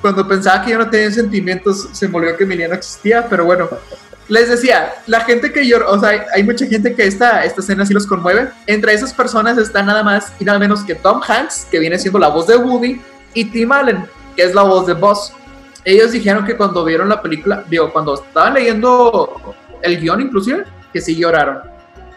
Cuando 0.00 0.26
pensaba 0.26 0.64
que 0.64 0.70
yo 0.70 0.78
no 0.78 0.88
tenía 0.88 1.10
sentimientos, 1.10 1.88
se 1.92 2.08
me 2.08 2.16
olvidó 2.16 2.36
que 2.36 2.44
Emiliano 2.44 2.74
existía, 2.74 3.26
pero 3.28 3.44
bueno. 3.44 3.68
Les 4.28 4.48
decía, 4.48 4.94
la 5.08 5.22
gente 5.22 5.52
que 5.52 5.66
llora, 5.66 5.88
o 5.88 5.98
sea, 5.98 6.24
hay, 6.32 6.44
mucha 6.44 6.64
gente 6.64 6.94
que 6.94 7.04
esta, 7.04 7.44
esta 7.44 7.60
escena 7.60 7.84
sí 7.84 7.92
los 7.92 8.06
conmueve. 8.06 8.48
Entre 8.68 8.94
esas 8.94 9.12
personas 9.12 9.58
está 9.58 9.82
nada 9.82 10.04
más 10.04 10.32
y 10.38 10.44
nada 10.44 10.60
menos 10.60 10.84
que 10.84 10.94
Tom 10.94 11.20
Hanks, 11.26 11.66
que 11.68 11.80
viene 11.80 11.98
siendo 11.98 12.20
la 12.20 12.28
voz 12.28 12.46
de 12.46 12.56
Woody, 12.56 13.00
y 13.34 13.46
Tim 13.46 13.72
Allen, 13.72 14.06
que 14.36 14.44
es 14.44 14.54
la 14.54 14.62
voz 14.62 14.86
de 14.86 14.94
Buzz. 14.94 15.32
Ellos 15.84 16.12
dijeron 16.12 16.44
que 16.44 16.56
cuando 16.56 16.84
vieron 16.84 17.08
la 17.08 17.22
película, 17.22 17.64
digo, 17.68 17.92
cuando 17.92 18.14
estaban 18.14 18.54
leyendo 18.54 19.54
el 19.82 19.98
guion 20.00 20.20
inclusive, 20.20 20.64
que 20.92 21.00
sí 21.00 21.16
lloraron. 21.16 21.60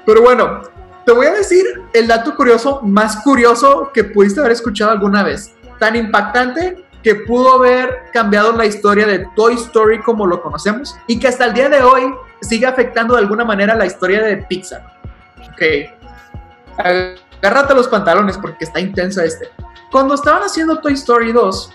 Pero 0.05 0.21
bueno, 0.21 0.61
te 1.05 1.11
voy 1.11 1.27
a 1.27 1.33
decir 1.33 1.65
el 1.93 2.07
dato 2.07 2.35
curioso, 2.35 2.81
más 2.81 3.17
curioso 3.23 3.91
que 3.93 4.03
pudiste 4.03 4.39
haber 4.39 4.53
escuchado 4.53 4.91
alguna 4.91 5.23
vez. 5.23 5.53
Tan 5.79 5.95
impactante 5.95 6.83
que 7.03 7.15
pudo 7.15 7.55
haber 7.55 8.03
cambiado 8.13 8.53
la 8.53 8.65
historia 8.65 9.05
de 9.05 9.27
Toy 9.35 9.55
Story 9.55 9.99
como 10.01 10.25
lo 10.25 10.41
conocemos 10.41 10.95
y 11.07 11.19
que 11.19 11.27
hasta 11.27 11.45
el 11.45 11.53
día 11.53 11.69
de 11.69 11.81
hoy 11.81 12.13
sigue 12.41 12.65
afectando 12.65 13.15
de 13.15 13.21
alguna 13.21 13.43
manera 13.43 13.75
la 13.75 13.85
historia 13.85 14.23
de 14.23 14.37
Pixar. 14.37 14.93
Ok. 15.51 15.61
Agárrate 16.77 17.73
los 17.75 17.87
pantalones 17.89 18.37
porque 18.37 18.63
está 18.63 18.79
intenso 18.79 19.21
este. 19.21 19.49
Cuando 19.91 20.15
estaban 20.15 20.43
haciendo 20.43 20.79
Toy 20.79 20.93
Story 20.93 21.33
2, 21.33 21.73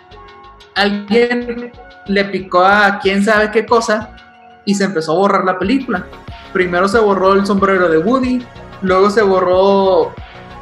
alguien 0.80 1.72
le 2.06 2.24
picó 2.26 2.64
a 2.64 2.98
quién 3.00 3.24
sabe 3.24 3.50
qué 3.50 3.66
cosa 3.66 4.10
y 4.64 4.74
se 4.74 4.84
empezó 4.84 5.12
a 5.12 5.16
borrar 5.16 5.44
la 5.44 5.58
película. 5.58 6.06
Primero 6.52 6.88
se 6.88 6.98
borró 6.98 7.34
el 7.34 7.46
sombrero 7.46 7.88
de 7.88 7.98
Woody, 7.98 8.44
luego 8.82 9.10
se 9.10 9.22
borró 9.22 10.14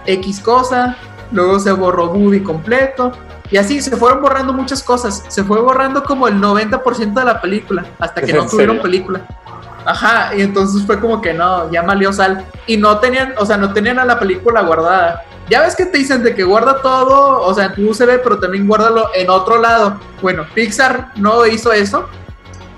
X 0.07 0.41
cosa, 0.41 0.97
luego 1.33 1.59
se 1.59 1.73
borró 1.73 2.11
Woody 2.11 2.41
completo, 2.41 3.13
y 3.51 3.57
así 3.57 3.81
se 3.81 3.97
fueron 3.97 4.23
borrando 4.23 4.53
muchas 4.53 4.83
cosas. 4.83 5.25
Se 5.29 5.45
fue 5.45 5.61
borrando 5.61 6.03
como 6.03 6.27
el 6.29 6.41
90% 6.41 7.15
de 7.15 7.25
la 7.25 7.41
película, 7.41 7.87
hasta 7.99 8.21
que 8.23 8.33
no 8.33 8.47
tuvieron 8.47 8.81
película. 8.81 9.21
Ajá, 9.85 10.35
y 10.37 10.43
entonces 10.43 10.85
fue 10.85 10.99
como 10.99 11.21
que 11.21 11.33
no, 11.33 11.71
ya 11.71 11.83
malió 11.83 12.13
sal. 12.13 12.45
Y 12.67 12.77
no 12.77 12.99
tenían, 12.99 13.35
o 13.39 13.47
sea, 13.47 13.57
no 13.57 13.73
tenían 13.73 14.01
a 14.01 14.05
la 14.05 14.19
película 14.19 14.63
guardada. 14.63 15.23
Ya 15.49 15.63
ves 15.63 15.77
que 15.77 15.87
te 15.87 15.99
dicen 15.99 16.23
de 16.23 16.35
que 16.35 16.43
guarda 16.43 16.83
todo, 16.83 17.41
o 17.43 17.55
sea, 17.55 17.67
en 17.67 17.75
tu 17.75 17.91
USB, 17.91 18.21
pero 18.23 18.39
también 18.39 18.67
guárdalo 18.67 19.11
en 19.15 19.31
otro 19.31 19.61
lado. 19.61 20.01
Bueno, 20.21 20.45
Pixar 20.55 21.13
no 21.17 21.47
hizo 21.47 21.73
eso. 21.73 22.09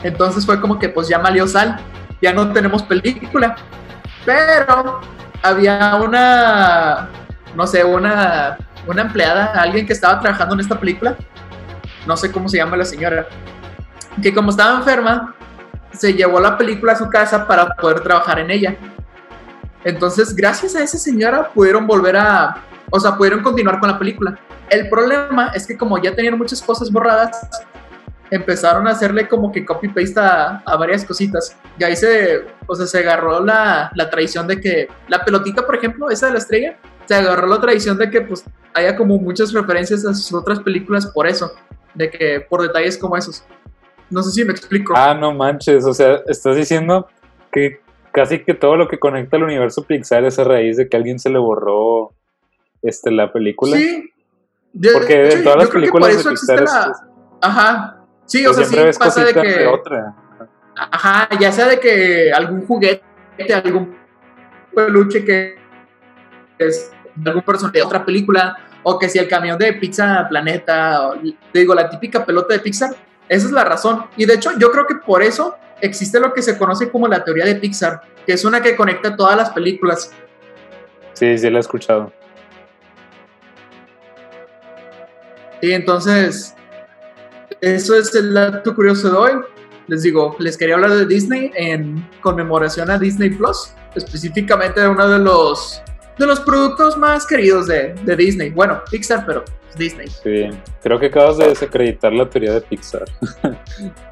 Entonces 0.03 0.45
fue 0.45 0.61
como 0.61 0.79
que 0.79 0.89
pues 0.89 1.09
ya 1.09 1.19
malió 1.19 1.47
sal. 1.47 1.81
Ya 2.21 2.33
no 2.33 2.53
tenemos 2.53 2.83
película. 2.83 3.57
Pero 4.27 5.01
había 5.43 5.97
una, 5.97 7.09
no 7.55 7.67
sé, 7.67 7.85
una 7.85 8.59
una 8.89 9.03
empleada, 9.03 9.53
alguien 9.53 9.87
que 9.87 9.93
estaba 9.93 10.19
trabajando 10.19 10.55
en 10.55 10.61
esta 10.61 10.81
película, 10.81 11.15
no 12.07 12.17
sé 12.17 12.33
cómo 12.33 12.49
se 12.49 12.57
llama 12.57 12.77
la 12.77 12.87
señora, 12.87 13.27
que 14.23 14.33
como 14.33 14.51
estaba 14.51 14.79
enferma, 14.79 15.35
se 15.93 16.15
llevó 16.15 16.41
la 16.41 16.57
película 16.57 16.93
a 16.93 16.97
su 16.97 17.09
casa 17.09 17.47
para 17.47 17.75
poder 17.77 18.01
trabajar 18.01 18.39
en 18.39 18.51
ella. 18.51 18.77
Entonces, 19.89 20.37
gracias 20.37 20.77
a 20.77 20.83
esa 20.83 20.99
señora 20.99 21.51
pudieron 21.55 21.87
volver 21.87 22.15
a, 22.15 22.63
o 22.91 23.01
sea, 23.01 23.17
pudieron 23.17 23.43
continuar 23.43 23.81
con 23.81 23.91
la 23.91 23.99
película. 23.99 24.39
El 24.69 24.91
problema 24.91 25.51
es 25.55 25.67
que 25.67 25.79
como 25.79 25.97
ya 25.97 26.15
tenían 26.15 26.37
muchas 26.37 26.61
cosas 26.61 26.93
borradas, 26.93 27.49
empezaron 28.31 28.87
a 28.87 28.91
hacerle 28.91 29.27
como 29.27 29.51
que 29.51 29.65
copy-paste 29.65 30.21
a, 30.21 30.63
a, 30.67 30.77
varias 30.77 31.07
cositas. 31.07 31.57
Y 31.79 31.85
ahí 31.85 31.97
se, 31.97 32.45
o 32.67 32.75
sea, 32.75 32.87
se 32.87 32.99
agarró 32.99 33.43
la, 33.43 33.91
la 33.95 34.11
tradición 34.11 34.47
de 34.47 34.61
que 34.61 34.89
la 35.09 35.25
pelotita, 35.25 35.65
por 35.65 35.77
ejemplo, 35.77 36.11
esa 36.11 36.27
de 36.27 36.33
la 36.33 36.39
estrella, 36.39 36.77
se 37.07 37.15
agarró 37.15 37.47
la 37.47 37.59
tradición 37.59 37.97
de 37.97 38.11
que 38.11 38.21
pues 38.21 38.45
haya 38.75 38.95
como 38.95 39.17
muchas 39.17 39.55
referencias 39.55 40.05
a 40.05 40.13
sus 40.13 40.35
otras 40.35 40.61
películas 40.61 41.07
por 41.07 41.27
eso, 41.27 41.51
de 41.95 42.11
que 42.11 42.41
por 42.41 42.61
detalles 42.61 42.99
como 42.99 43.17
esos. 43.17 43.43
No 44.11 44.23
sé 44.23 44.33
si 44.33 44.45
me 44.45 44.53
explico. 44.53 44.93
Ah, 44.95 45.15
no 45.15 45.33
manches, 45.33 45.87
o 45.87 45.95
sea, 45.95 46.21
estás 46.27 46.57
diciendo 46.57 47.09
que 47.51 47.81
casi 48.13 48.45
que 48.45 48.55
todo 48.55 48.77
lo 48.77 48.89
que 48.89 48.99
conecta 48.99 49.37
al 49.37 49.45
universo 49.45 49.85
Pixar 49.85 50.25
es 50.25 50.39
a 50.39 50.45
raíz 50.45 50.77
de 50.77 50.89
que 50.89 50.97
alguien 50.97 51.19
se 51.19 51.31
le 51.31 51.39
borró 51.39 52.13
este, 52.83 53.11
la 53.11 53.33
película. 53.33 53.77
Sí. 53.77 54.11
Porque 54.93 55.17
de, 55.17 55.43
todas 55.43 55.59
las 55.59 55.71
películas 55.71 56.25
de 56.25 56.31
Pixar 56.31 56.63
la... 56.63 56.93
Ajá. 57.41 58.05
Sí, 58.27 58.47
o 58.47 58.53
pues 58.53 58.69
sea, 58.69 58.93
sí 58.93 58.99
pasa 58.99 59.25
de 59.25 59.35
que... 59.35 59.49
De 59.49 59.67
otra. 59.67 60.15
Ajá, 60.77 61.29
ya 61.41 61.51
sea 61.51 61.67
de 61.67 61.81
que 61.81 62.33
algún 62.33 62.67
juguete, 62.67 63.03
algún 63.53 63.97
peluche 64.75 65.25
que 65.25 65.57
es 66.59 66.93
de 67.17 67.31
algún 67.31 67.43
personaje 67.43 67.79
de 67.79 67.85
otra 67.85 68.05
película, 68.05 68.57
o 68.83 68.99
que 68.99 69.09
si 69.09 69.19
el 69.19 69.29
camión 69.29 69.59
de 69.59 69.73
Pizza 69.73 70.27
Planeta, 70.29 71.09
o, 71.09 71.15
te 71.53 71.59
digo, 71.59 71.75
la 71.75 71.91
típica 71.91 72.25
pelota 72.25 72.55
de 72.55 72.61
Pixar, 72.61 72.91
esa 73.29 73.47
es 73.47 73.53
la 73.53 73.65
razón. 73.65 74.07
Y 74.17 74.25
de 74.25 74.35
hecho, 74.35 74.53
yo 74.59 74.71
creo 74.71 74.87
que 74.87 74.95
por 74.95 75.23
eso 75.23 75.57
existe 75.81 76.21
lo 76.21 76.33
que 76.33 76.43
se 76.43 76.59
conoce 76.59 76.91
como 76.91 77.09
la 77.09 77.25
teoría 77.25 77.45
de 77.45 77.57
Pixar, 77.57 78.03
que 78.27 78.33
es 78.33 78.45
una 78.45 78.61
que 78.61 78.77
conecta 78.77 79.17
todas 79.17 79.37
las 79.37 79.51
películas. 79.51 80.13
Sí, 81.15 81.37
sí, 81.37 81.51
la 81.51 81.59
he 81.59 81.61
escuchado. 81.61 82.13
Y 85.61 85.73
entonces, 85.73 86.55
eso 87.61 87.97
es 87.97 88.15
el 88.15 88.35
dato 88.35 88.75
curioso 88.75 89.11
de 89.11 89.17
hoy. 89.17 89.33
Les 89.89 90.03
digo, 90.03 90.37
les 90.39 90.57
quería 90.57 90.75
hablar 90.75 90.93
de 90.93 91.07
Disney 91.07 91.51
en 91.57 92.07
conmemoración 92.21 92.91
a 92.91 92.99
Disney 92.99 93.31
Plus, 93.31 93.73
específicamente 93.95 94.81
de 94.81 94.89
uno 94.89 95.09
de 95.09 95.19
los 95.19 95.83
de 96.19 96.27
los 96.27 96.41
productos 96.41 96.99
más 96.99 97.27
queridos 97.27 97.69
de, 97.69 97.95
de 97.95 98.17
Disney. 98.17 98.51
Bueno, 98.51 98.83
Pixar, 98.91 99.25
pero 99.25 99.45
Disney. 99.77 100.09
Sí, 100.09 100.51
creo 100.83 100.99
que 100.99 101.07
acabas 101.07 101.39
de 101.39 101.49
desacreditar 101.49 102.13
la 102.13 102.29
teoría 102.29 102.55
de 102.55 102.61
Pixar. 102.61 103.05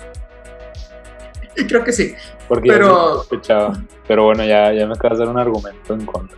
creo 1.69 1.85
que 1.85 1.93
sí. 1.93 2.15
Porque 2.49 2.71
pero, 2.71 3.27
pero 4.07 4.25
bueno, 4.25 4.45
ya, 4.45 4.73
ya 4.73 4.87
me 4.87 4.95
acabas 4.95 5.19
de 5.19 5.25
dar 5.25 5.35
un 5.35 5.41
argumento 5.41 5.95
en 5.95 6.07
contra. 6.07 6.37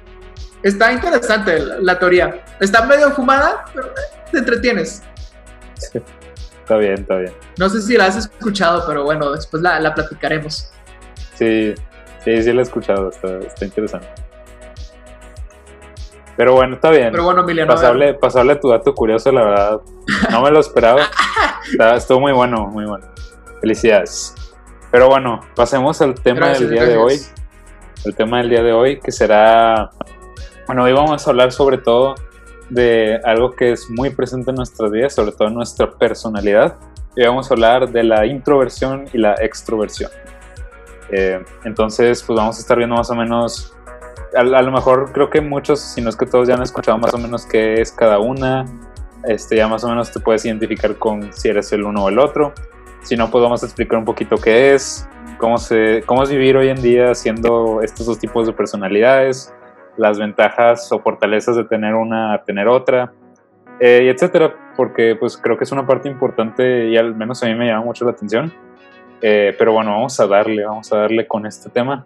Está 0.63 0.93
interesante 0.93 1.59
la, 1.61 1.79
la 1.81 1.99
teoría. 1.99 2.45
Está 2.61 2.85
medio 2.85 3.11
fumada, 3.13 3.65
pero 3.73 3.91
te 4.31 4.39
entretienes. 4.39 5.03
Sí, 5.75 6.01
está 6.61 6.77
bien, 6.77 6.95
está 6.95 7.17
bien. 7.17 7.33
No 7.59 7.69
sé 7.69 7.81
si 7.83 7.97
la 7.97 8.07
has 8.07 8.17
escuchado, 8.17 8.85
pero 8.87 9.05
bueno, 9.05 9.33
después 9.33 9.63
la, 9.63 9.79
la 9.81 9.95
platicaremos. 9.95 10.71
Sí, 11.35 11.75
sí, 12.25 12.43
sí 12.43 12.53
la 12.53 12.61
he 12.61 12.65
escuchado, 12.65 13.11
está, 13.11 13.39
está 13.39 13.65
interesante. 13.65 14.09
Pero 16.37 16.55
bueno, 16.55 16.77
está 16.77 16.91
bien. 16.91 17.11
Pero 17.11 17.25
bueno, 17.25 17.41
Emiliano. 17.43 17.75
Pasarle 18.21 18.57
tu 18.57 18.69
dato 18.69 18.95
curioso, 18.95 19.33
la 19.33 19.45
verdad. 19.45 19.81
No 20.31 20.43
me 20.43 20.53
lo 20.53 20.61
esperaba. 20.61 21.03
Estuvo 21.97 22.21
muy 22.21 22.33
bueno, 22.33 22.67
muy 22.69 22.87
bueno. 22.87 23.07
Felicidades. 23.61 24.35
Pero 24.91 25.09
bueno, 25.09 25.41
pasemos 25.55 26.01
al 26.01 26.15
tema 26.15 26.47
Gracias, 26.47 26.61
del 26.61 26.71
día 26.71 26.85
gracias. 26.85 26.99
de 26.99 27.05
hoy. 27.05 27.21
El 28.05 28.15
tema 28.15 28.39
del 28.39 28.49
día 28.49 28.63
de 28.63 28.73
hoy, 28.73 29.01
que 29.01 29.13
será. 29.13 29.91
Bueno, 30.67 30.85
hoy 30.85 30.93
vamos 30.93 31.27
a 31.27 31.31
hablar 31.31 31.53
sobre 31.53 31.79
todo 31.79 32.15
de 32.71 33.21
algo 33.25 33.53
que 33.53 33.73
es 33.73 33.91
muy 33.91 34.11
presente 34.11 34.51
en 34.51 34.57
nuestras 34.57 34.91
vidas, 34.91 35.15
sobre 35.15 35.33
todo 35.33 35.49
en 35.49 35.55
nuestra 35.55 35.91
personalidad. 35.91 36.77
Y 37.17 37.25
vamos 37.25 37.51
a 37.51 37.55
hablar 37.55 37.91
de 37.91 38.05
la 38.05 38.27
introversión 38.27 39.07
y 39.13 39.19
la 39.19 39.35
extroversión. 39.41 40.11
Eh, 41.11 41.43
entonces, 41.65 42.23
pues 42.23 42.39
vamos 42.39 42.57
a 42.59 42.61
estar 42.61 42.77
viendo 42.77 42.95
más 42.95 43.11
o 43.11 43.15
menos 43.15 43.75
a, 44.37 44.41
a, 44.41 44.63
lo 44.63 44.71
mejor 44.71 45.13
creo 45.13 45.31
que 45.31 45.41
muchos, 45.41 45.81
si 45.81 46.01
no 46.01 46.11
es 46.11 46.17
que 46.17 46.27
todos 46.27 46.49
ya 46.49 46.55
han 46.55 46.63
escuchado 46.63 46.99
más 46.99 47.15
o 47.15 47.19
menos 47.19 47.47
qué 47.47 47.81
es 47.81 47.93
cada 47.93 48.19
una. 48.19 48.67
Este, 49.25 49.57
ya 49.57 49.67
más 49.69 49.83
o 49.85 49.89
menos 49.89 50.13
te 50.13 50.21
puedes 50.21 50.45
identificar 50.45 50.97
con 50.97 51.33
si 51.33 51.49
eres 51.49 51.73
el 51.73 51.85
uno 51.85 52.05
o 52.05 52.09
el 52.09 52.19
otro. 52.19 52.53
Si 53.03 53.17
no, 53.17 53.31
pues 53.31 53.43
vamos 53.43 53.63
a 53.63 53.67
explicar 53.67 53.99
un 53.99 54.05
poquito 54.05 54.37
qué 54.37 54.75
es, 54.75 55.09
cómo, 55.39 55.59
se, 55.59 56.03
cómo 56.07 56.23
es 56.23 56.31
vivir 56.31 56.57
hoy 56.57 56.69
en 56.69 56.83
día 56.83 57.15
siendo 57.15 57.81
estos 57.83 58.07
dos 58.07 58.19
tipos 58.19 58.47
de 58.47 58.53
personalidades, 58.53 59.55
las 59.97 60.19
ventajas 60.19 60.91
o 60.93 61.01
fortalezas 61.01 61.57
de 61.57 61.65
tener 61.65 61.95
una 61.95 62.43
tener 62.45 62.69
otra, 62.69 63.13
eh, 63.81 64.03
y 64.05 64.09
etcétera, 64.09 64.55
porque 64.77 65.17
pues 65.17 65.37
creo 65.37 65.57
que 65.57 65.65
es 65.65 65.73
una 65.73 65.87
parte 65.87 66.09
importante 66.09 66.89
y 66.89 66.97
al 66.97 67.15
menos 67.15 67.43
a 67.43 67.47
mí 67.47 67.55
me 67.55 67.67
llama 67.67 67.85
mucho 67.85 68.05
la 68.05 68.11
atención. 68.11 68.53
Eh, 69.21 69.55
pero 69.59 69.73
bueno, 69.73 69.93
vamos 69.93 70.19
a 70.21 70.27
darle, 70.27 70.65
vamos 70.65 70.93
a 70.93 70.99
darle 70.99 71.27
con 71.27 71.47
este 71.47 71.71
tema. 71.71 72.05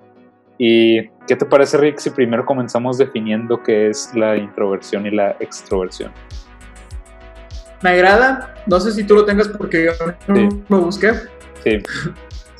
¿Y 0.59 1.09
qué 1.27 1.37
te 1.37 1.45
parece, 1.45 1.77
Rick, 1.77 1.99
si 1.99 2.11
primero 2.11 2.45
comenzamos 2.45 2.99
definiendo 2.99 3.63
qué 3.63 3.89
es 3.89 4.15
la 4.15 4.37
introversión 4.37 5.07
y 5.07 5.11
la 5.11 5.37
extroversión? 5.41 6.13
Me 7.83 7.91
agrada. 7.91 8.55
No 8.67 8.81
sé 8.81 8.93
si 8.93 9.05
tú 9.05 9.15
lo 9.15 9.25
tengas 9.25 9.49
porque 9.49 9.85
yo 9.85 9.93
no 10.29 10.37
Sí. 10.37 10.49
lo 10.69 10.81
busqué. 10.81 11.13
Sí, 11.65 11.79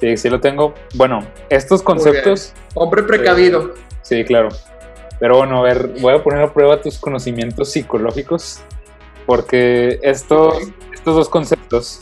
sí, 0.01 0.17
sí 0.17 0.29
lo 0.31 0.41
tengo. 0.41 0.75
Bueno, 0.95 1.21
estos 1.49 1.83
conceptos, 1.83 2.53
Hombre 2.75 3.03
precavido. 3.03 3.75
sí, 4.03 4.25
claro. 4.25 4.49
Pero 5.21 5.37
bueno, 5.37 5.59
a 5.61 5.63
ver, 5.63 5.89
voy 6.01 6.15
a 6.15 6.23
poner 6.23 6.43
a 6.43 6.53
prueba 6.53 6.81
tus 6.81 6.99
conocimientos 6.99 7.71
psicológicos, 7.71 8.61
porque 9.27 10.01
estos, 10.03 10.57
estos 10.93 11.15
dos 11.15 11.29
conceptos 11.29 12.01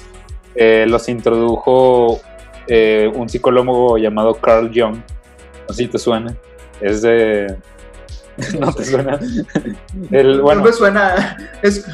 eh, 0.54 0.86
los 0.88 1.06
introdujo 1.10 2.20
eh, 2.66 3.10
un 3.14 3.28
psicólogo 3.28 3.98
llamado 3.98 4.34
Carl 4.34 4.70
Jung. 4.74 4.96
No 5.68 5.74
sé 5.74 5.82
si 5.84 5.88
te 5.88 5.98
suena. 5.98 6.34
Es 6.80 7.02
de... 7.02 7.56
no 8.58 8.72
te 8.72 8.84
suena. 8.84 9.18
El, 10.10 10.40
bueno, 10.40 10.60
No 10.62 10.66
me 10.68 10.72
suena. 10.72 11.36
Es, 11.62 11.84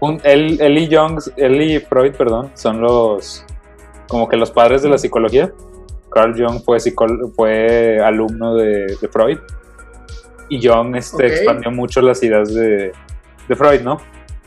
un- 0.00 0.20
él, 0.24 0.58
él 0.60 0.78
y 0.78 0.94
Jung, 0.94 1.20
él 1.36 1.60
y 1.62 1.78
Freud, 1.80 2.14
perdón, 2.16 2.50
son 2.54 2.80
los 2.80 3.44
como 4.08 4.28
que 4.28 4.36
los 4.36 4.50
padres 4.50 4.82
de 4.82 4.88
la 4.88 4.98
psicología. 4.98 5.52
Carl 6.10 6.34
Jung 6.36 6.62
fue, 6.64 6.80
alumno 8.00 8.56
de, 8.56 8.96
de 9.00 9.08
Freud 9.08 9.38
y 10.48 10.66
Jung 10.66 10.96
este, 10.96 11.26
expandió 11.28 11.70
mucho 11.70 12.00
las 12.00 12.20
ideas 12.24 12.52
de, 12.52 12.90
de 13.48 13.54
Freud, 13.56 13.82
¿no? 13.82 13.98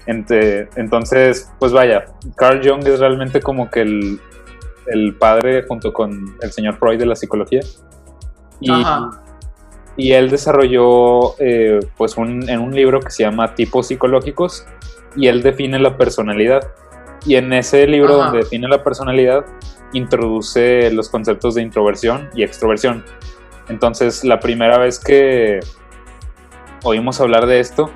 Ente- 0.05 0.67
entonces, 0.75 1.49
pues 1.59 1.71
vaya, 1.71 2.03
Carl 2.35 2.59
Jung 2.61 2.85
es 2.85 2.99
realmente 2.99 3.39
como 3.39 3.69
que 3.69 3.81
el, 3.81 4.19
el 4.87 5.15
padre 5.15 5.63
junto 5.65 5.93
con 5.93 6.35
el 6.41 6.51
señor 6.51 6.75
Freud 6.75 6.99
de 6.99 7.05
la 7.05 7.15
psicología. 7.15 7.61
Y 9.95 10.11
él 10.11 10.29
desarrolló 10.29 11.35
eh, 11.39 11.79
pues 11.95 12.17
un, 12.17 12.49
en 12.49 12.59
un 12.59 12.75
libro 12.75 12.99
que 12.99 13.11
se 13.11 13.23
llama 13.23 13.55
Tipos 13.55 13.87
Psicológicos 13.87 14.65
y 15.15 15.27
él 15.27 15.41
define 15.41 15.79
la 15.79 15.97
personalidad. 15.97 16.61
Y 17.25 17.35
en 17.35 17.53
ese 17.53 17.87
libro 17.87 18.15
Ajá. 18.15 18.23
donde 18.25 18.39
define 18.39 18.67
la 18.67 18.83
personalidad, 18.83 19.45
introduce 19.93 20.91
los 20.91 21.09
conceptos 21.09 21.55
de 21.55 21.61
introversión 21.61 22.29
y 22.35 22.43
extroversión. 22.43 23.03
Entonces, 23.69 24.23
la 24.23 24.39
primera 24.39 24.77
vez 24.77 24.99
que 24.99 25.59
oímos 26.83 27.21
hablar 27.21 27.45
de 27.45 27.59
esto, 27.59 27.91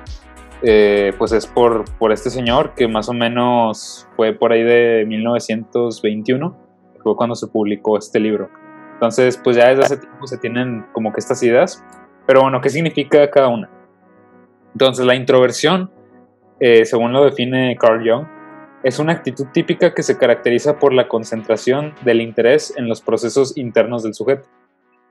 eh, 0.62 1.12
pues 1.18 1.32
es 1.32 1.46
por, 1.46 1.84
por 1.98 2.10
este 2.10 2.30
señor 2.30 2.74
que 2.74 2.88
más 2.88 3.08
o 3.08 3.12
menos 3.12 4.08
fue 4.16 4.32
por 4.32 4.52
ahí 4.52 4.62
de 4.62 5.04
1921, 5.06 6.56
que 6.94 7.00
fue 7.02 7.16
cuando 7.16 7.34
se 7.34 7.46
publicó 7.46 7.98
este 7.98 8.18
libro. 8.18 8.50
Entonces, 8.94 9.38
pues 9.42 9.56
ya 9.56 9.68
desde 9.68 9.84
hace 9.84 9.96
tiempo 9.98 10.26
se 10.26 10.38
tienen 10.38 10.86
como 10.92 11.12
que 11.12 11.20
estas 11.20 11.42
ideas, 11.42 11.84
pero 12.26 12.42
bueno, 12.42 12.60
¿qué 12.60 12.70
significa 12.70 13.30
cada 13.30 13.48
una? 13.48 13.70
Entonces, 14.72 15.06
la 15.06 15.14
introversión, 15.14 15.90
eh, 16.60 16.84
según 16.84 17.12
lo 17.12 17.24
define 17.24 17.76
Carl 17.76 18.02
Jung, 18.08 18.26
es 18.82 18.98
una 18.98 19.12
actitud 19.12 19.46
típica 19.52 19.92
que 19.92 20.02
se 20.02 20.16
caracteriza 20.16 20.78
por 20.78 20.92
la 20.92 21.08
concentración 21.08 21.94
del 22.04 22.20
interés 22.20 22.72
en 22.76 22.88
los 22.88 23.00
procesos 23.00 23.56
internos 23.56 24.02
del 24.02 24.14
sujeto. 24.14 24.48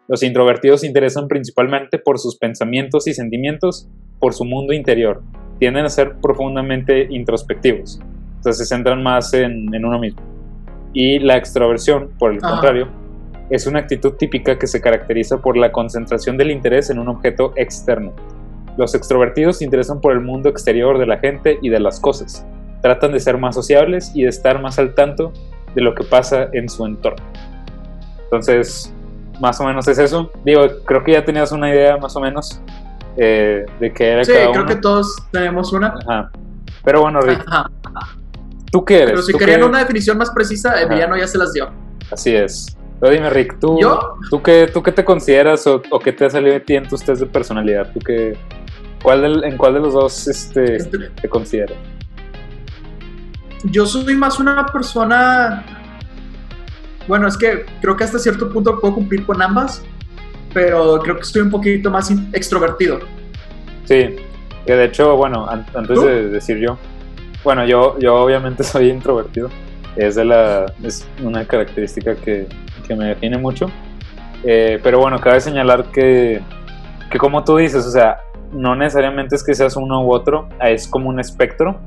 Los 0.07 0.23
introvertidos 0.23 0.81
se 0.81 0.87
interesan 0.87 1.27
principalmente 1.27 1.99
por 1.99 2.17
sus 2.17 2.37
pensamientos 2.37 3.07
y 3.07 3.13
sentimientos, 3.13 3.89
por 4.19 4.33
su 4.33 4.45
mundo 4.45 4.73
interior. 4.73 5.21
Tienden 5.59 5.85
a 5.85 5.89
ser 5.89 6.15
profundamente 6.21 7.07
introspectivos. 7.09 7.99
Entonces 8.37 8.57
se 8.57 8.75
centran 8.75 9.03
más 9.03 9.33
en, 9.33 9.73
en 9.73 9.83
uno 9.83 9.99
mismo. 9.99 10.21
Y 10.93 11.19
la 11.19 11.35
extroversión, 11.35 12.11
por 12.17 12.31
el 12.31 12.37
Ajá. 12.37 12.51
contrario, 12.51 12.87
es 13.49 13.67
una 13.67 13.79
actitud 13.79 14.13
típica 14.13 14.57
que 14.57 14.67
se 14.67 14.79
caracteriza 14.79 15.41
por 15.41 15.57
la 15.57 15.71
concentración 15.71 16.37
del 16.37 16.51
interés 16.51 16.89
en 16.89 16.99
un 16.99 17.09
objeto 17.09 17.53
externo. 17.55 18.13
Los 18.77 18.93
extrovertidos 18.95 19.57
se 19.57 19.65
interesan 19.65 19.99
por 20.01 20.13
el 20.13 20.21
mundo 20.21 20.49
exterior 20.49 20.97
de 20.97 21.05
la 21.07 21.17
gente 21.17 21.57
y 21.61 21.69
de 21.69 21.79
las 21.79 21.99
cosas. 21.99 22.45
Tratan 22.81 23.11
de 23.11 23.19
ser 23.19 23.37
más 23.37 23.55
sociables 23.55 24.11
y 24.13 24.23
de 24.23 24.29
estar 24.29 24.61
más 24.61 24.77
al 24.79 24.93
tanto 24.93 25.33
de 25.75 25.81
lo 25.81 25.95
que 25.95 26.03
pasa 26.03 26.47
en 26.53 26.69
su 26.69 26.85
entorno. 26.85 27.23
Entonces, 28.25 28.93
más 29.39 29.59
o 29.61 29.63
menos 29.65 29.87
es 29.87 29.97
eso. 29.97 30.31
Digo, 30.43 30.61
creo 30.85 31.03
que 31.03 31.13
ya 31.13 31.23
tenías 31.25 31.51
una 31.51 31.69
idea 31.69 31.97
más 31.97 32.15
o 32.15 32.19
menos 32.19 32.61
eh, 33.17 33.65
de 33.79 33.93
qué 33.93 34.09
era 34.11 34.23
Sí, 34.23 34.31
cada 34.33 34.51
creo 34.51 34.61
uno. 34.63 34.69
que 34.69 34.75
todos 34.75 35.15
tenemos 35.31 35.73
una. 35.73 35.87
Ajá. 36.07 36.31
Pero 36.83 37.01
bueno, 37.01 37.19
Rick, 37.21 37.43
Ajá. 37.47 37.69
¿tú 38.71 38.85
qué 38.85 38.97
eres? 38.97 39.09
Pero 39.11 39.21
si 39.23 39.31
¿Tú 39.31 39.37
querían 39.39 39.59
qué- 39.61 39.65
una 39.65 39.79
definición 39.79 40.17
más 40.17 40.29
precisa, 40.31 40.79
Emiliano 40.81 41.17
ya 41.17 41.27
se 41.27 41.37
las 41.37 41.51
dio. 41.53 41.69
Así 42.11 42.35
es. 42.35 42.77
Pero 42.99 43.11
dime, 43.13 43.29
Rick, 43.29 43.59
¿tú, 43.59 43.77
¿Yo? 43.79 44.15
¿tú, 44.29 44.41
qué, 44.41 44.67
¿tú 44.73 44.81
qué 44.81 44.91
te 44.91 45.05
consideras 45.05 45.67
o, 45.67 45.81
o 45.91 45.99
qué 45.99 46.11
te 46.13 46.25
ha 46.25 46.29
salido 46.29 46.53
de 46.53 46.59
ti 46.61 46.75
en 46.75 46.87
tus 46.87 47.03
test 47.03 47.21
de 47.21 47.27
personalidad? 47.27 47.91
¿Tú 47.93 47.99
qué, 47.99 48.35
cuál 49.01 49.21
del- 49.21 49.43
¿En 49.43 49.57
cuál 49.57 49.73
de 49.75 49.79
los 49.79 49.93
dos 49.93 50.27
este, 50.27 50.75
Este, 50.75 50.97
te 51.21 51.29
consideras? 51.29 51.77
Yo 53.63 53.85
soy 53.85 54.15
más 54.15 54.39
una 54.39 54.65
persona. 54.67 55.63
Bueno, 57.07 57.27
es 57.27 57.37
que 57.37 57.65
creo 57.81 57.95
que 57.95 58.03
hasta 58.03 58.19
cierto 58.19 58.49
punto 58.49 58.79
puedo 58.79 58.93
cumplir 58.95 59.25
con 59.25 59.41
ambas, 59.41 59.83
pero 60.53 60.99
creo 60.99 61.15
que 61.15 61.21
estoy 61.21 61.41
un 61.41 61.49
poquito 61.51 61.89
más 61.89 62.11
extrovertido. 62.33 62.99
Sí, 63.85 64.15
que 64.65 64.75
de 64.75 64.85
hecho, 64.85 65.15
bueno, 65.15 65.47
an- 65.49 65.65
antes 65.73 65.95
¿Tú? 65.99 66.05
de 66.05 66.29
decir 66.29 66.57
yo, 66.57 66.77
bueno, 67.43 67.65
yo, 67.65 67.97
yo 67.99 68.15
obviamente 68.15 68.63
soy 68.63 68.89
introvertido, 68.89 69.49
es, 69.95 70.15
de 70.15 70.25
la, 70.25 70.65
es 70.83 71.07
una 71.23 71.45
característica 71.45 72.15
que, 72.15 72.47
que 72.85 72.95
me 72.95 73.05
define 73.05 73.37
mucho, 73.37 73.69
Eh, 74.43 74.79
pero 74.83 74.99
bueno, 74.99 75.19
cabe 75.19 75.41
señalar 75.41 75.85
que, 75.85 76.41
que 77.09 77.17
como 77.17 77.43
tú 77.43 77.57
dices, 77.57 77.83
o 77.87 77.91
sea, 77.91 78.19
no 78.57 78.75
necesariamente 78.75 79.35
es 79.35 79.43
que 79.43 79.53
seas 79.53 79.75
uno 79.75 80.03
u 80.03 80.11
otro, 80.11 80.49
es 80.61 80.87
como 80.87 81.09
un 81.09 81.19
espectro 81.19 81.77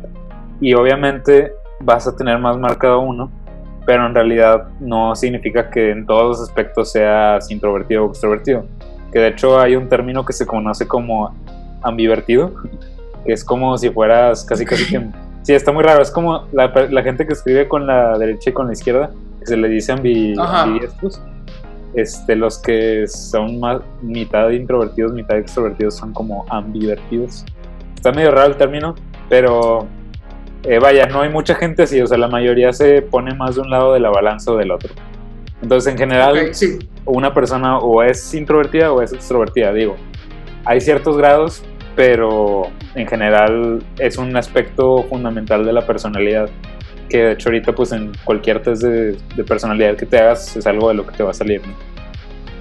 y 0.61 0.75
obviamente 0.75 1.53
vas 1.81 2.07
a 2.07 2.17
tener 2.17 2.39
más 2.39 2.57
marcado 2.59 3.01
uno, 3.01 3.31
pero 3.87 4.07
en 4.07 4.15
realidad 4.15 4.69
no 4.79 5.17
significa 5.17 5.71
que 5.71 5.91
en 5.91 6.07
todos 6.07 6.39
los 6.39 6.49
aspectos 6.49 6.93
seas 6.93 7.51
introvertido 7.51 8.05
o 8.05 8.09
extrovertido. 8.11 8.65
Que 9.13 9.19
de 9.19 9.29
hecho 9.29 9.59
hay 9.59 9.75
un 9.75 9.89
término 9.89 10.25
que 10.25 10.33
se 10.33 10.47
conoce 10.47 10.87
como 10.87 11.35
ambivertido, 11.83 12.53
que 13.25 13.33
es 13.33 13.45
como 13.45 13.77
si 13.77 13.91
fueras 13.91 14.45
casi 14.45 14.65
casi 14.65 14.87
que... 14.87 15.07
Sí, 15.43 15.55
está 15.55 15.73
muy 15.73 15.83
raro, 15.83 16.03
es 16.03 16.11
como 16.11 16.45
la, 16.53 16.71
la 16.91 17.03
gente 17.03 17.27
que 17.27 17.33
escribe 17.33 17.67
con 17.67 17.87
la 17.87 18.19
derecha 18.19 18.51
y 18.51 18.53
con 18.53 18.67
la 18.67 18.75
izquierda, 18.75 19.11
que 19.41 19.47
se 19.47 19.57
le 19.57 19.71
dice 19.71 19.91
ambi, 19.91 20.35
ambidiestros. 20.39 21.23
Este, 21.95 22.37
los 22.37 22.59
que 22.59 23.07
son 23.09 23.59
más 23.59 23.81
mitad 24.01 24.51
introvertidos, 24.51 25.13
mitad 25.13 25.39
extrovertidos 25.39 25.97
son 25.97 26.13
como 26.13 26.45
ambivertidos. 26.49 27.45
Está 27.95 28.13
medio 28.13 28.31
raro 28.31 28.51
el 28.51 28.57
término, 28.57 28.95
pero 29.29 29.89
eh, 30.63 30.79
vaya, 30.79 31.07
no 31.07 31.23
hay 31.23 31.31
mucha 31.31 31.55
gente 31.55 31.83
así, 31.83 32.01
o 32.01 32.07
sea, 32.07 32.19
la 32.19 32.29
mayoría 32.29 32.73
se 32.73 33.03
pone 33.03 33.35
más 33.35 33.57
de 33.57 33.63
un 33.63 33.71
lado 33.71 33.95
de 33.95 34.01
la 34.01 34.11
balanza 34.11 34.53
o 34.53 34.57
del 34.57 34.71
otro. 34.71 34.91
Entonces, 35.63 35.93
en 35.93 35.99
general, 35.99 36.55
sí. 36.55 36.79
una 37.05 37.35
persona 37.35 37.79
o 37.79 38.03
es 38.03 38.35
introvertida 38.35 38.93
o 38.93 39.03
es 39.03 39.13
extrovertida, 39.13 39.73
digo. 39.73 39.97
Hay 40.65 40.81
ciertos 40.81 41.17
grados, 41.17 41.63
pero 41.97 42.65
en 42.95 43.07
general 43.07 43.83
es 43.99 44.17
un 44.17 44.37
aspecto 44.37 45.05
fundamental 45.05 45.65
de 45.65 45.73
la 45.73 45.87
personalidad. 45.87 46.49
Que 47.11 47.19
de 47.25 47.33
hecho 47.33 47.49
ahorita 47.51 47.75
pues 47.75 47.93
en 47.93 48.13
cualquier 48.25 48.63
test 48.63 48.83
de, 48.83 49.17
de 49.37 49.45
personalidad 49.45 49.97
que 49.97 50.07
te 50.07 50.17
hagas 50.19 50.57
es 50.57 50.67
algo 50.67 50.89
de 50.89 50.95
lo 50.95 51.07
que 51.07 51.17
te 51.17 51.23
va 51.23 51.33
a 51.33 51.35
salir. 51.35 51.61
¿no? 51.67 51.75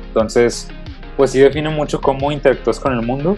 Entonces, 0.08 0.68
pues 1.16 1.32
sí 1.32 1.40
define 1.40 1.70
mucho 1.70 2.02
cómo 2.02 2.32
interactúas 2.32 2.80
con 2.80 2.94
el 2.94 3.02
mundo. 3.06 3.38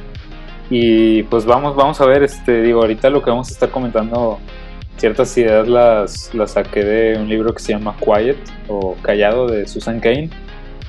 Y 0.70 1.24
pues 1.24 1.46
vamos, 1.46 1.76
vamos 1.76 2.00
a 2.00 2.06
ver, 2.06 2.24
este, 2.24 2.62
digo, 2.62 2.82
ahorita 2.82 3.10
lo 3.10 3.22
que 3.22 3.30
vamos 3.30 3.50
a 3.50 3.52
estar 3.52 3.70
comentando, 3.70 4.40
ciertas 4.96 5.38
ideas 5.38 5.68
las, 5.68 6.34
las 6.34 6.52
saqué 6.52 6.84
de 6.86 7.18
un 7.20 7.28
libro 7.28 7.54
que 7.54 7.62
se 7.62 7.74
llama 7.74 7.94
Quiet 8.00 8.38
o 8.70 8.96
Callado 9.02 9.48
de 9.48 9.68
Susan 9.68 10.00
Cain 10.00 10.30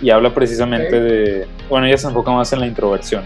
y 0.01 0.11
habla 0.11 0.33
precisamente 0.35 0.87
Ok. 0.99 1.03
de, 1.03 1.47
bueno, 1.69 1.87
ella 1.87 1.97
se 1.99 2.07
enfoca 2.07 2.31
más 2.31 2.53
en 2.53 2.61
la 2.61 2.67
introversión, 2.67 3.25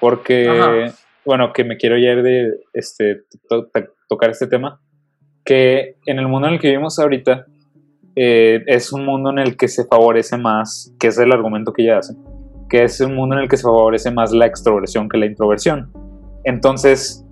porque, 0.00 0.48
Ajá. 0.48 0.94
bueno, 1.24 1.52
que 1.54 1.64
me 1.64 1.76
quiero 1.78 1.96
ya 1.96 2.10
ir 2.12 2.22
de 2.22 2.50
este, 2.74 3.22
to- 3.48 3.66
to- 3.72 3.88
tocar 4.08 4.28
este 4.30 4.46
tema, 4.46 4.80
que 5.46 5.94
en 6.04 6.18
el 6.18 6.28
mundo 6.28 6.48
en 6.48 6.54
el 6.54 6.60
que 6.60 6.68
vivimos 6.68 6.98
ahorita 6.98 7.46
eh, 8.16 8.62
es 8.66 8.92
un 8.92 9.06
mundo 9.06 9.30
en 9.30 9.38
el 9.38 9.56
que 9.56 9.68
se 9.68 9.84
favorece 9.84 10.36
más, 10.36 10.92
que 10.98 11.06
es 11.06 11.18
el 11.18 11.32
argumento 11.32 11.72
que 11.72 11.84
ella 11.84 11.98
hace, 11.98 12.14
que 12.68 12.82
es 12.82 13.00
un 13.00 13.14
mundo 13.14 13.36
en 13.36 13.42
el 13.42 13.48
que 13.48 13.56
se 13.56 13.62
favorece 13.62 14.10
más 14.10 14.32
la 14.32 14.46
extroversión 14.46 15.08
que 15.08 15.16
la 15.16 15.26
introversión. 15.26 15.92
Entonces, 16.44 17.24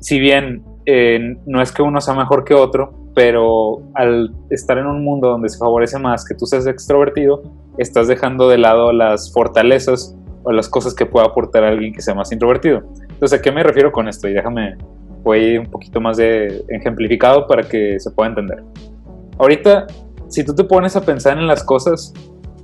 si 0.00 0.18
bien 0.18 0.64
eh, 0.86 1.36
no 1.46 1.62
es 1.62 1.70
que 1.70 1.82
uno 1.82 2.00
sea 2.00 2.14
mejor 2.14 2.44
que 2.44 2.54
otro, 2.54 2.94
pero 3.14 3.82
al 3.94 4.34
estar 4.50 4.78
en 4.78 4.86
un 4.86 5.04
mundo 5.04 5.28
donde 5.28 5.48
se 5.48 5.58
favorece 5.58 5.98
más 5.98 6.24
que 6.24 6.34
tú 6.34 6.46
seas 6.46 6.66
extrovertido, 6.66 7.42
estás 7.78 8.08
dejando 8.08 8.48
de 8.48 8.58
lado 8.58 8.92
las 8.92 9.32
fortalezas 9.32 10.16
o 10.42 10.50
las 10.50 10.68
cosas 10.68 10.94
que 10.94 11.06
pueda 11.06 11.26
aportar 11.26 11.62
alguien 11.62 11.92
que 11.92 12.02
sea 12.02 12.14
más 12.14 12.32
introvertido. 12.32 12.82
Entonces, 13.08 13.38
¿a 13.38 13.42
qué 13.42 13.52
me 13.52 13.62
refiero 13.62 13.92
con 13.92 14.08
esto? 14.08 14.28
Y 14.28 14.32
déjame, 14.32 14.76
voy 15.22 15.58
un 15.58 15.66
poquito 15.66 16.00
más 16.00 16.16
de 16.16 16.64
ejemplificado 16.68 17.46
para 17.46 17.62
que 17.62 17.98
se 17.98 18.10
pueda 18.10 18.30
entender. 18.30 18.62
Ahorita, 19.38 19.86
si 20.28 20.44
tú 20.44 20.54
te 20.54 20.64
pones 20.64 20.96
a 20.96 21.02
pensar 21.02 21.38
en 21.38 21.46
las 21.46 21.62
cosas 21.64 22.12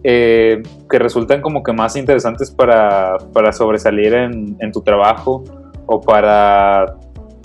eh, 0.05 0.63
que 0.89 0.99
resultan 0.99 1.41
como 1.41 1.63
que 1.63 1.73
más 1.73 1.97
interesantes 1.97 2.51
para, 2.51 3.19
para 3.33 3.53
sobresalir 3.53 4.15
en, 4.15 4.57
en 4.61 4.73
tu 4.73 4.81
trabajo 4.83 5.45
o 5.87 6.01
para, 6.01 6.97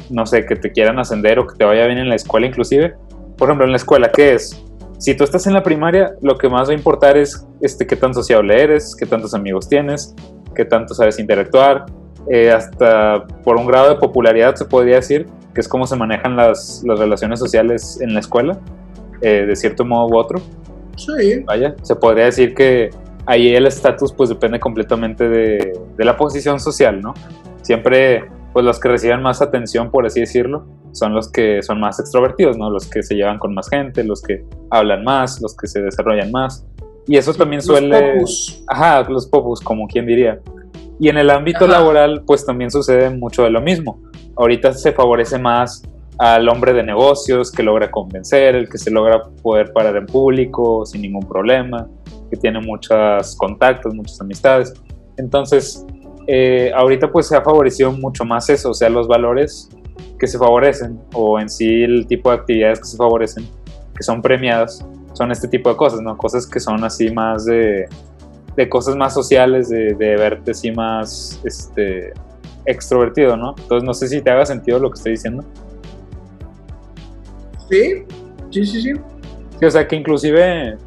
no 0.09 0.25
sé, 0.25 0.45
que 0.45 0.55
te 0.55 0.71
quieran 0.71 0.99
ascender 0.99 1.39
o 1.39 1.47
que 1.47 1.55
te 1.55 1.65
vaya 1.65 1.85
bien 1.87 1.97
en 1.97 2.09
la 2.09 2.15
escuela 2.15 2.45
inclusive. 2.45 2.95
Por 3.37 3.49
ejemplo, 3.49 3.65
en 3.65 3.71
la 3.71 3.77
escuela, 3.77 4.11
¿qué 4.11 4.33
es? 4.33 4.63
Si 4.99 5.15
tú 5.15 5.23
estás 5.23 5.47
en 5.47 5.53
la 5.53 5.63
primaria, 5.63 6.13
lo 6.21 6.37
que 6.37 6.47
más 6.47 6.69
va 6.69 6.71
a 6.71 6.75
importar 6.75 7.17
es 7.17 7.45
este, 7.59 7.85
qué 7.85 7.95
tan 7.95 8.13
sociable 8.13 8.61
eres, 8.61 8.95
qué 8.97 9.05
tantos 9.05 9.33
amigos 9.33 9.67
tienes, 9.67 10.15
qué 10.55 10.63
tanto 10.63 10.93
sabes 10.93 11.19
interactuar. 11.19 11.85
Eh, 12.29 12.51
hasta 12.51 13.25
por 13.43 13.57
un 13.57 13.67
grado 13.67 13.89
de 13.89 13.95
popularidad 13.95 14.55
se 14.55 14.65
podría 14.65 14.95
decir 14.95 15.27
que 15.53 15.61
es 15.61 15.67
cómo 15.67 15.85
se 15.85 15.95
manejan 15.95 16.35
las, 16.35 16.81
las 16.85 16.97
relaciones 16.97 17.39
sociales 17.39 17.99
en 18.01 18.13
la 18.13 18.21
escuela, 18.21 18.57
eh, 19.21 19.45
de 19.45 19.55
cierto 19.55 19.85
modo 19.85 20.07
u 20.07 20.17
otro 20.17 20.41
Sí. 20.95 21.43
vaya, 21.45 21.75
se 21.81 21.95
podría 21.95 22.25
decir 22.25 22.53
que 22.53 22.91
ahí 23.25 23.55
el 23.55 23.65
estatus 23.65 24.13
pues 24.13 24.29
depende 24.29 24.59
completamente 24.59 25.27
de, 25.27 25.79
de 25.97 26.05
la 26.05 26.15
posición 26.17 26.59
social, 26.59 27.01
¿no? 27.01 27.13
Siempre 27.61 28.25
pues 28.53 28.63
los 28.63 28.79
que 28.79 28.87
reciben 28.87 29.21
más 29.21 29.41
atención, 29.41 29.89
por 29.89 30.05
así 30.05 30.19
decirlo, 30.19 30.65
son 30.91 31.15
los 31.15 31.31
que 31.31 31.63
son 31.63 31.79
más 31.79 31.99
extrovertidos, 31.99 32.55
¿no? 32.55 32.69
Los 32.69 32.87
que 32.87 33.01
se 33.01 33.15
llevan 33.15 33.39
con 33.39 33.55
más 33.55 33.67
gente, 33.67 34.03
los 34.03 34.21
que 34.21 34.45
hablan 34.69 35.03
más, 35.03 35.41
los 35.41 35.57
que 35.57 35.65
se 35.65 35.81
desarrollan 35.81 36.31
más. 36.31 36.65
Y 37.07 37.17
eso 37.17 37.33
también 37.33 37.61
suele... 37.61 37.89
Los 37.89 38.13
popus. 38.13 38.63
Ajá, 38.67 39.09
los 39.09 39.27
popus, 39.27 39.59
como 39.59 39.87
quien 39.87 40.05
diría. 40.05 40.39
Y 41.03 41.09
en 41.09 41.17
el 41.17 41.29
ámbito 41.31 41.65
Ajá. 41.65 41.79
laboral, 41.79 42.23
pues 42.25 42.45
también 42.45 42.71
sucede 42.71 43.09
mucho 43.09 43.43
de 43.43 43.49
lo 43.49 43.59
mismo. 43.59 43.99
Ahorita 44.37 44.71
se 44.71 44.93
favorece 44.93 45.37
más 45.37 45.83
al 46.17 46.47
hombre 46.47 46.71
de 46.71 46.81
negocios 46.81 47.51
que 47.51 47.61
logra 47.61 47.91
convencer, 47.91 48.55
el 48.55 48.69
que 48.69 48.77
se 48.77 48.89
logra 48.89 49.21
poder 49.41 49.73
parar 49.73 49.97
en 49.97 50.05
público 50.05 50.85
sin 50.85 51.01
ningún 51.01 51.27
problema, 51.27 51.89
que 52.29 52.37
tiene 52.37 52.61
muchos 52.61 53.35
contactos, 53.35 53.93
muchas 53.93 54.21
amistades. 54.21 54.73
Entonces, 55.17 55.85
eh, 56.27 56.71
ahorita 56.73 57.11
pues 57.11 57.27
se 57.27 57.35
ha 57.35 57.41
favorecido 57.41 57.91
mucho 57.91 58.23
más 58.23 58.49
eso, 58.49 58.69
o 58.69 58.73
sea, 58.73 58.87
los 58.87 59.05
valores 59.05 59.69
que 60.17 60.25
se 60.25 60.37
favorecen 60.37 61.01
o 61.13 61.37
en 61.37 61.49
sí 61.49 61.83
el 61.83 62.07
tipo 62.07 62.29
de 62.29 62.37
actividades 62.37 62.79
que 62.79 62.85
se 62.85 62.95
favorecen, 62.95 63.45
que 63.93 64.03
son 64.03 64.21
premiadas, 64.21 64.87
son 65.11 65.33
este 65.33 65.49
tipo 65.49 65.69
de 65.69 65.75
cosas, 65.75 65.99
¿no? 65.99 66.15
Cosas 66.15 66.47
que 66.47 66.61
son 66.61 66.81
así 66.85 67.11
más 67.11 67.43
de, 67.43 67.89
de 68.55 68.69
cosas 68.69 68.95
más 68.95 69.13
sociales, 69.13 69.69
de, 69.69 69.93
de 69.95 70.15
verte 70.15 70.51
así 70.51 70.71
más 70.71 71.41
este, 71.43 72.13
extrovertido, 72.65 73.35
¿no? 73.35 73.55
Entonces 73.57 73.83
no 73.83 73.93
sé 73.93 74.07
si 74.07 74.21
te 74.21 74.29
haga 74.29 74.45
sentido 74.45 74.79
lo 74.79 74.89
que 74.91 74.97
estoy 74.97 75.11
diciendo. 75.13 75.43
Sí, 77.69 78.03
sí, 78.51 78.65
sí, 78.65 78.81
sí. 78.81 78.93
Sí, 79.59 79.65
o 79.65 79.71
sea 79.71 79.87
que 79.87 79.95
inclusive 79.95 80.77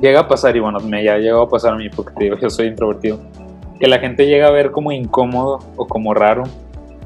llega 0.00 0.20
a 0.20 0.28
pasar, 0.28 0.56
y 0.56 0.60
bueno, 0.60 0.80
me 0.80 1.02
ya 1.02 1.16
llegó 1.18 1.42
a 1.42 1.48
pasar 1.48 1.74
a 1.74 1.76
mí 1.76 1.88
porque 1.88 2.12
te 2.14 2.24
digo, 2.24 2.36
yo 2.38 2.50
soy 2.50 2.66
introvertido, 2.66 3.18
que 3.78 3.86
la 3.86 3.98
gente 3.98 4.26
llega 4.26 4.48
a 4.48 4.50
ver 4.50 4.70
como 4.70 4.92
incómodo 4.92 5.60
o 5.76 5.86
como 5.86 6.14
raro 6.14 6.44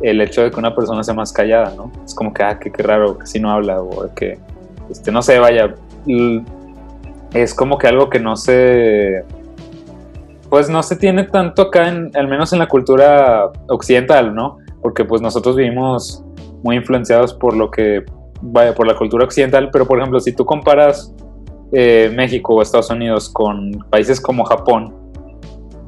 el 0.02 0.20
hecho 0.20 0.42
de 0.42 0.50
que 0.50 0.58
una 0.58 0.74
persona 0.74 1.04
sea 1.04 1.14
más 1.14 1.32
callada, 1.32 1.74
¿no? 1.76 1.92
Es 2.04 2.14
como 2.14 2.32
que, 2.32 2.42
ah, 2.42 2.58
que 2.58 2.72
qué 2.72 2.82
raro, 2.82 3.18
que 3.18 3.26
si 3.26 3.38
no 3.38 3.50
habla, 3.50 3.82
o 3.82 4.12
que, 4.14 4.38
este, 4.90 5.12
no 5.12 5.20
sé, 5.20 5.38
vaya, 5.38 5.74
es 7.34 7.54
como 7.54 7.78
que 7.78 7.86
algo 7.86 8.10
que 8.10 8.18
no 8.18 8.36
se, 8.36 9.24
pues 10.48 10.68
no 10.68 10.82
se 10.82 10.96
tiene 10.96 11.24
tanto 11.24 11.62
acá, 11.62 11.86
al 11.86 12.28
menos 12.28 12.52
en 12.52 12.58
la 12.58 12.66
cultura 12.66 13.50
occidental, 13.68 14.34
¿no? 14.34 14.58
Porque 14.82 15.04
pues 15.04 15.22
nosotros 15.22 15.56
vivimos 15.56 16.24
muy 16.62 16.76
influenciados 16.76 17.32
por 17.34 17.56
lo 17.56 17.70
que, 17.70 18.04
vaya, 18.42 18.74
por 18.74 18.86
la 18.86 18.96
cultura 18.96 19.24
occidental, 19.24 19.70
pero 19.70 19.86
por 19.86 19.98
ejemplo, 19.98 20.18
si 20.20 20.32
tú 20.32 20.44
comparas 20.44 21.14
eh, 21.72 22.12
México 22.14 22.54
o 22.54 22.62
Estados 22.62 22.90
Unidos 22.90 23.28
con 23.28 23.70
países 23.90 24.20
como 24.20 24.44
Japón, 24.44 24.92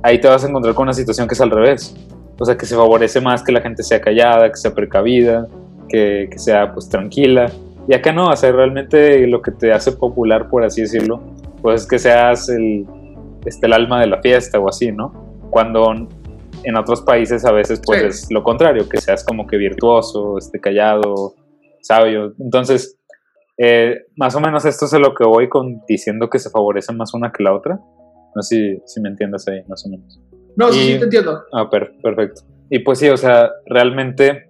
ahí 0.03 0.21
te 0.21 0.29
vas 0.29 0.45
a 0.45 0.49
encontrar 0.49 0.75
con 0.75 0.85
una 0.85 0.95
situación 0.95 1.27
que 1.27 1.35
es 1.35 1.41
al 1.41 1.51
revés. 1.51 1.97
O 2.39 2.45
sea, 2.45 2.57
que 2.57 2.67
se 2.67 2.75
favorece 2.75 3.21
más 3.21 3.43
que 3.43 3.53
la 3.53 3.61
gente 3.61 3.83
sea 3.83 4.01
callada, 4.01 4.49
que 4.49 4.57
sea 4.57 4.73
precavida, 4.73 5.47
que, 5.89 6.29
que 6.31 6.39
sea 6.39 6.73
pues 6.73 6.89
tranquila. 6.89 7.51
Y 7.89 7.95
acá 7.95 8.13
no, 8.13 8.29
o 8.31 8.37
sea, 8.37 8.53
realmente 8.53 9.27
lo 9.27 9.43
que 9.43 9.51
te 9.51 9.73
hace 9.73 9.93
popular, 9.93 10.49
por 10.49 10.65
así 10.65 10.83
decirlo, 10.83 11.21
pues 11.61 11.83
es 11.83 11.89
que 11.89 11.99
seas 11.99 12.49
el, 12.49 12.87
este, 13.45 13.67
el 13.67 13.73
alma 13.73 14.01
de 14.01 14.07
la 14.07 14.21
fiesta 14.23 14.59
o 14.59 14.69
así, 14.69 14.93
¿no? 14.93 15.13
Cuando 15.51 15.93
en 16.65 16.77
otros 16.77 17.03
países 17.03 17.45
a 17.45 17.51
veces 17.53 17.81
pues 17.85 18.01
Sí. 18.01 18.07
es 18.07 18.27
lo 18.33 18.43
contrario, 18.45 18.89
que 18.89 18.99
seas 19.01 19.25
como 19.25 19.47
que 19.47 19.57
virtuoso, 19.57 20.39
este, 20.39 20.61
callado, 20.61 21.35
sabio. 21.81 22.35
Entonces, 22.39 22.99
eh, 23.59 23.97
más 24.17 24.35
o 24.37 24.41
menos 24.41 24.65
esto 24.65 24.87
es 24.87 24.95
a 24.95 24.99
lo 25.01 25.15
que 25.15 25.25
voy 25.25 25.49
con 25.49 25.83
diciendo 25.89 26.31
que 26.31 26.39
se 26.39 26.51
favorece 26.51 26.93
más 26.93 27.13
una 27.15 27.33
que 27.33 27.43
la 27.43 27.53
otra. 27.55 27.81
No 28.35 28.43
sé 28.43 28.55
si, 28.57 28.83
si 28.87 29.01
me 29.01 29.09
entiendes 29.09 29.47
ahí, 29.49 29.61
más 29.69 29.85
o 29.85 29.91
menos. 29.91 30.21
No, 30.57 30.71
sí, 30.73 30.93
sí, 30.93 30.99
te 30.99 31.05
entiendo. 31.05 31.43
Ah, 31.53 31.69
per- 31.69 31.93
perfecto. 32.03 32.43
Y 32.71 32.79
pues 32.79 32.99
sí, 33.01 33.09
o 33.09 33.17
sea, 33.17 33.51
realmente, 33.67 34.47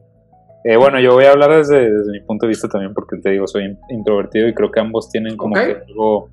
eh, 0.65 0.77
bueno, 0.77 1.01
yo 1.01 1.15
voy 1.15 1.25
a 1.25 1.33
hablar 1.33 1.51
desde, 1.51 1.91
desde 1.91 2.13
mi 2.13 2.21
punto 2.21 2.47
de 2.47 2.51
vista 2.51 2.69
también, 2.69 2.95
porque 2.95 3.17
te 3.19 3.31
digo, 3.31 3.47
soy 3.47 3.65
in- 3.65 3.79
introvertido 3.91 4.47
y 4.49 4.55
creo 4.55 4.71
que 4.71 4.81
ambos 4.81 5.11
tienen 5.11 5.37
como 5.37 5.55
Ok. 5.57 5.63
que 5.65 5.77
algo, 5.89 6.29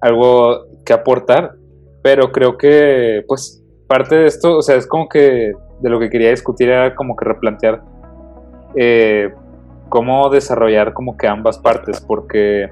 algo 0.00 0.66
que 0.84 0.92
aportar, 0.92 1.54
pero 2.02 2.30
creo 2.30 2.56
que, 2.56 3.24
pues, 3.26 3.62
parte 3.88 4.14
de 4.16 4.26
esto, 4.26 4.58
o 4.58 4.62
sea, 4.62 4.76
es 4.76 4.86
como 4.86 5.08
que 5.08 5.52
de 5.80 5.90
lo 5.90 5.98
que 5.98 6.08
quería 6.10 6.30
discutir 6.30 6.68
era 6.68 6.94
como 6.94 7.14
que 7.16 7.24
replantear 7.24 7.82
eh, 8.76 9.30
cómo 9.88 10.28
desarrollar 10.30 10.92
como 10.92 11.16
que 11.16 11.26
ambas 11.26 11.58
partes, 11.58 12.00
porque, 12.00 12.70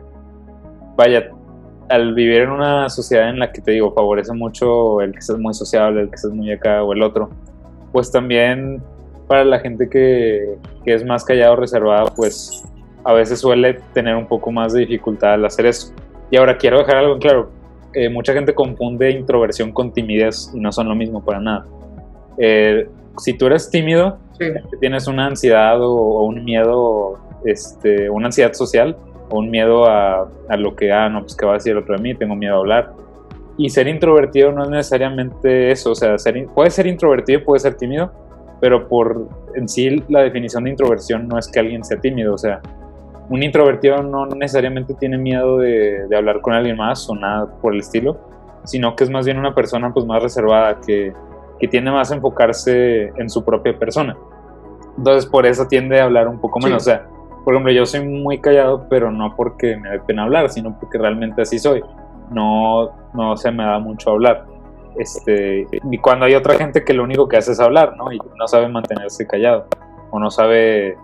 vaya, 0.96 1.30
al 1.88 2.14
vivir 2.14 2.42
en 2.42 2.50
una 2.50 2.88
sociedad 2.88 3.28
en 3.28 3.38
la 3.38 3.52
que 3.52 3.60
te 3.60 3.72
digo, 3.72 3.92
favorece 3.92 4.32
mucho 4.32 5.00
el 5.00 5.12
que 5.12 5.20
seas 5.20 5.38
muy 5.38 5.54
sociable, 5.54 6.02
el 6.02 6.10
que 6.10 6.16
seas 6.18 6.32
muy 6.32 6.50
acá 6.52 6.82
o 6.82 6.92
el 6.92 7.02
otro, 7.02 7.30
pues 7.92 8.10
también 8.10 8.82
para 9.26 9.44
la 9.44 9.58
gente 9.60 9.88
que, 9.88 10.56
que 10.84 10.94
es 10.94 11.04
más 11.04 11.24
callado, 11.24 11.56
reservada, 11.56 12.06
pues 12.14 12.64
a 13.04 13.12
veces 13.12 13.40
suele 13.40 13.74
tener 13.92 14.16
un 14.16 14.26
poco 14.26 14.50
más 14.50 14.72
de 14.72 14.80
dificultad 14.80 15.34
al 15.34 15.44
hacer 15.44 15.66
eso. 15.66 15.92
Y 16.30 16.36
ahora 16.36 16.56
quiero 16.56 16.78
dejar 16.78 16.96
algo 16.96 17.14
en 17.14 17.20
claro. 17.20 17.50
Eh, 17.92 18.08
mucha 18.08 18.32
gente 18.32 18.54
confunde 18.54 19.10
introversión 19.10 19.70
con 19.72 19.92
timidez 19.92 20.50
y 20.54 20.58
no 20.60 20.72
son 20.72 20.88
lo 20.88 20.94
mismo 20.94 21.24
para 21.24 21.38
nada. 21.40 21.66
Eh, 22.38 22.88
si 23.18 23.34
tú 23.34 23.46
eres 23.46 23.70
tímido, 23.70 24.18
Sí. 24.38 24.46
tienes 24.80 25.06
una 25.06 25.26
ansiedad 25.26 25.80
o, 25.80 25.92
o 25.94 26.24
un 26.24 26.44
miedo, 26.44 27.18
este, 27.44 28.10
una 28.10 28.26
ansiedad 28.26 28.52
social 28.52 28.96
o 29.30 29.38
un 29.38 29.48
miedo 29.48 29.86
a, 29.86 30.28
a 30.48 30.56
lo 30.56 30.74
que, 30.74 30.90
ah, 30.90 31.08
no, 31.08 31.20
pues 31.20 31.36
qué 31.36 31.46
va 31.46 31.52
a 31.52 31.54
decir 31.54 31.70
el 31.70 31.78
otro 31.78 31.94
de 31.96 32.02
mí, 32.02 32.14
tengo 32.16 32.34
miedo 32.34 32.56
a 32.56 32.58
hablar. 32.58 32.92
Y 33.56 33.68
ser 33.68 33.86
introvertido 33.86 34.50
no 34.50 34.64
es 34.64 34.70
necesariamente 34.70 35.70
eso, 35.70 35.92
o 35.92 35.94
sea, 35.94 36.18
ser, 36.18 36.48
ser 36.70 36.86
introvertido 36.88 37.38
y 37.38 37.42
puede 37.44 37.60
ser 37.60 37.74
tímido, 37.76 38.10
pero 38.60 38.88
por 38.88 39.28
en 39.54 39.68
sí 39.68 40.02
la 40.08 40.22
definición 40.22 40.64
de 40.64 40.70
introversión 40.70 41.28
no 41.28 41.38
es 41.38 41.48
que 41.48 41.60
alguien 41.60 41.84
sea 41.84 42.00
tímido, 42.00 42.34
o 42.34 42.38
sea, 42.38 42.60
un 43.28 43.42
introvertido 43.42 44.02
no 44.02 44.26
necesariamente 44.26 44.94
tiene 44.94 45.16
miedo 45.18 45.58
de, 45.58 46.06
de 46.08 46.16
hablar 46.16 46.40
con 46.40 46.52
alguien 46.54 46.76
más 46.76 47.08
o 47.08 47.14
nada 47.14 47.46
por 47.60 47.72
el 47.72 47.80
estilo, 47.80 48.18
sino 48.64 48.94
que 48.96 49.04
es 49.04 49.10
más 49.10 49.24
bien 49.26 49.38
una 49.38 49.54
persona 49.54 49.92
pues 49.92 50.04
más 50.06 50.22
reservada 50.22 50.78
que, 50.86 51.12
que 51.58 51.68
tiende 51.68 51.90
más 51.90 52.10
a 52.10 52.16
enfocarse 52.16 53.12
en 53.16 53.30
su 53.30 53.44
propia 53.44 53.78
persona. 53.78 54.16
Entonces 54.96 55.26
por 55.26 55.46
eso 55.46 55.66
tiende 55.66 56.00
a 56.00 56.04
hablar 56.04 56.28
un 56.28 56.38
poco 56.38 56.60
Sí. 56.60 56.66
menos. 56.66 56.82
O 56.82 56.84
sea, 56.84 57.06
por 57.44 57.54
ejemplo, 57.54 57.72
yo 57.72 57.84
soy 57.84 58.06
muy 58.06 58.40
callado, 58.40 58.86
pero 58.88 59.10
no 59.10 59.34
porque 59.36 59.76
me 59.76 59.90
dé 59.90 60.00
pena 60.00 60.22
hablar, 60.24 60.48
sino 60.50 60.78
porque 60.78 60.98
realmente 60.98 61.42
así 61.42 61.58
soy. 61.58 61.82
No, 62.30 62.90
no 63.12 63.36
se 63.36 63.50
me 63.50 63.64
da 63.64 63.78
mucho 63.78 64.10
hablar. 64.12 64.44
Este, 64.98 65.66
y 65.90 65.98
cuando 65.98 66.26
hay 66.26 66.34
otra 66.34 66.54
gente 66.54 66.84
que 66.84 66.94
lo 66.94 67.02
único 67.02 67.28
que 67.28 67.36
hace 67.36 67.52
es 67.52 67.60
hablar, 67.60 67.96
¿no? 67.96 68.12
Y 68.12 68.18
no 68.38 68.46
sabe 68.46 68.68
mantenerse 68.68 69.26
callado 69.26 69.66
o 70.10 70.18
no 70.20 70.30
sabe 70.30 70.96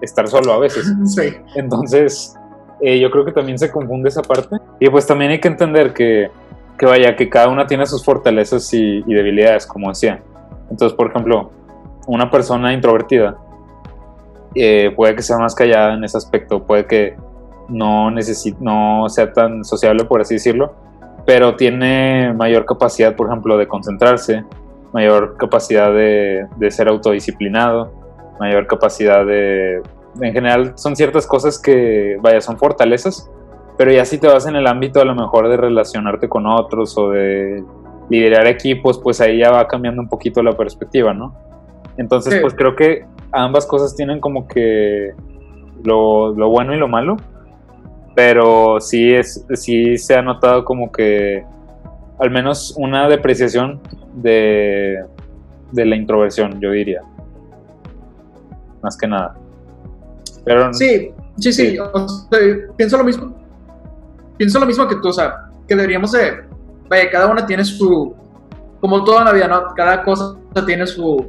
estar 0.00 0.28
solo 0.28 0.52
a 0.52 0.58
veces. 0.58 0.86
Sí. 1.06 1.34
Entonces, 1.54 2.36
eh, 2.80 2.98
yo 3.00 3.10
creo 3.10 3.24
que 3.24 3.32
también 3.32 3.58
se 3.58 3.70
confunde 3.70 4.08
esa 4.10 4.22
parte. 4.22 4.56
Y 4.78 4.88
pues 4.90 5.06
también 5.06 5.30
hay 5.30 5.40
que 5.40 5.48
entender 5.48 5.92
que, 5.94 6.30
que 6.78 6.86
vaya, 6.86 7.16
que 7.16 7.28
cada 7.28 7.48
una 7.48 7.66
tiene 7.66 7.86
sus 7.86 8.04
fortalezas 8.04 8.72
y, 8.74 9.02
y 9.06 9.14
debilidades, 9.14 9.66
como 9.66 9.88
decía. 9.88 10.20
Entonces, 10.70 10.94
por 10.96 11.08
ejemplo, 11.10 11.50
una 12.06 12.30
persona 12.30 12.72
introvertida 12.74 13.36
eh, 14.54 14.92
puede 14.96 15.14
que 15.14 15.22
sea 15.22 15.38
más 15.38 15.54
callada 15.54 15.94
en 15.94 16.04
ese 16.04 16.16
aspecto, 16.18 16.64
puede 16.64 16.86
que 16.86 17.16
no, 17.68 18.10
necesi- 18.10 18.56
no 18.60 19.08
sea 19.08 19.32
tan 19.32 19.64
sociable, 19.64 20.04
por 20.04 20.20
así 20.20 20.34
decirlo, 20.34 20.74
pero 21.28 21.56
tiene 21.56 22.32
mayor 22.32 22.64
capacidad, 22.64 23.14
por 23.14 23.26
ejemplo, 23.26 23.58
de 23.58 23.68
concentrarse, 23.68 24.46
mayor 24.94 25.36
capacidad 25.36 25.92
de, 25.92 26.46
de 26.56 26.70
ser 26.70 26.88
autodisciplinado, 26.88 27.92
mayor 28.40 28.66
capacidad 28.66 29.26
de... 29.26 29.82
En 30.22 30.32
general 30.32 30.72
son 30.76 30.96
ciertas 30.96 31.26
cosas 31.26 31.60
que, 31.60 32.16
vaya, 32.22 32.40
son 32.40 32.56
fortalezas, 32.56 33.30
pero 33.76 33.92
ya 33.92 34.06
si 34.06 34.16
te 34.16 34.26
vas 34.26 34.46
en 34.46 34.56
el 34.56 34.66
ámbito 34.66 35.02
a 35.02 35.04
lo 35.04 35.14
mejor 35.14 35.50
de 35.50 35.58
relacionarte 35.58 36.30
con 36.30 36.46
otros 36.46 36.96
o 36.96 37.10
de 37.10 37.62
liderar 38.08 38.46
equipos, 38.46 38.98
pues 38.98 39.20
ahí 39.20 39.40
ya 39.40 39.50
va 39.50 39.68
cambiando 39.68 40.00
un 40.00 40.08
poquito 40.08 40.42
la 40.42 40.52
perspectiva, 40.56 41.12
¿no? 41.12 41.34
Entonces, 41.98 42.32
Sí. 42.32 42.40
pues 42.40 42.54
creo 42.54 42.74
que 42.74 43.04
ambas 43.32 43.66
cosas 43.66 43.94
tienen 43.94 44.18
como 44.18 44.48
que 44.48 45.10
lo, 45.84 46.34
lo 46.34 46.48
bueno 46.48 46.74
y 46.74 46.78
lo 46.78 46.88
malo, 46.88 47.18
pero 48.18 48.80
sí, 48.80 49.14
es, 49.14 49.46
sí 49.54 49.96
se 49.96 50.16
ha 50.16 50.22
notado 50.22 50.64
como 50.64 50.90
que 50.90 51.44
al 52.18 52.32
menos 52.32 52.74
una 52.76 53.08
depreciación 53.08 53.80
de, 54.12 55.04
de 55.70 55.86
la 55.86 55.94
introversión, 55.94 56.60
yo 56.60 56.72
diría. 56.72 57.00
Más 58.82 58.96
que 58.96 59.06
nada. 59.06 59.36
Pero 60.44 60.74
Sí, 60.74 61.12
sí, 61.36 61.52
sí. 61.52 61.70
Sí. 61.70 61.78
o 61.78 62.08
sea, 62.08 62.40
pienso 62.76 62.98
lo 62.98 63.04
mismo. 63.04 63.36
Pienso 64.36 64.58
lo 64.58 64.66
mismo 64.66 64.88
que 64.88 64.96
tú, 64.96 65.10
o 65.10 65.12
sea, 65.12 65.52
que 65.68 65.76
deberíamos 65.76 66.10
de. 66.10 66.42
Vaya, 66.88 67.08
cada 67.12 67.28
una 67.28 67.46
tiene 67.46 67.64
su. 67.64 68.16
Como 68.80 69.04
toda 69.04 69.22
la 69.22 69.32
vida, 69.32 69.46
¿no? 69.46 69.62
Cada 69.76 70.02
cosa 70.02 70.36
tiene 70.66 70.88
su, 70.88 71.24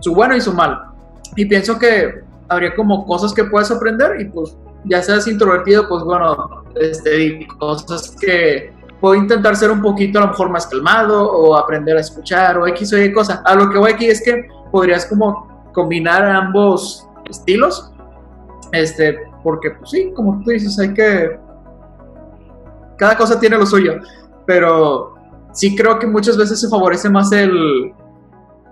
su 0.00 0.14
bueno 0.14 0.34
y 0.34 0.40
su 0.40 0.54
malo. 0.54 0.94
Y 1.36 1.44
pienso 1.44 1.78
que 1.78 2.22
habría 2.48 2.74
como 2.74 3.04
cosas 3.04 3.34
que 3.34 3.44
puedes 3.44 3.70
aprender 3.70 4.18
y 4.18 4.24
pues 4.24 4.56
ya 4.84 5.02
seas 5.02 5.26
introvertido, 5.26 5.88
pues 5.88 6.02
bueno, 6.04 6.64
este, 6.80 7.46
cosas 7.58 8.16
que 8.20 8.72
puedo 9.00 9.14
intentar 9.14 9.56
ser 9.56 9.70
un 9.70 9.82
poquito 9.82 10.18
a 10.18 10.22
lo 10.22 10.28
mejor 10.28 10.50
más 10.50 10.66
calmado 10.66 11.30
o 11.30 11.56
aprender 11.56 11.96
a 11.96 12.00
escuchar 12.00 12.58
o 12.58 12.66
X 12.68 12.92
o 12.92 12.98
Y 12.98 13.12
cosa. 13.12 13.42
A 13.44 13.54
lo 13.54 13.70
que 13.70 13.78
voy 13.78 13.92
aquí 13.92 14.06
es 14.06 14.22
que 14.22 14.48
podrías 14.70 15.06
como 15.06 15.70
combinar 15.72 16.24
ambos 16.24 17.06
estilos. 17.28 17.92
Este, 18.72 19.18
porque 19.42 19.70
pues 19.72 19.90
sí, 19.90 20.12
como 20.14 20.40
tú 20.42 20.50
dices, 20.50 20.78
hay 20.78 20.94
que... 20.94 21.38
Cada 22.96 23.16
cosa 23.16 23.40
tiene 23.40 23.58
lo 23.58 23.66
suyo, 23.66 23.94
pero 24.46 25.14
sí 25.52 25.74
creo 25.74 25.98
que 25.98 26.06
muchas 26.06 26.36
veces 26.36 26.60
se 26.60 26.68
favorece 26.68 27.10
más 27.10 27.32
el, 27.32 27.92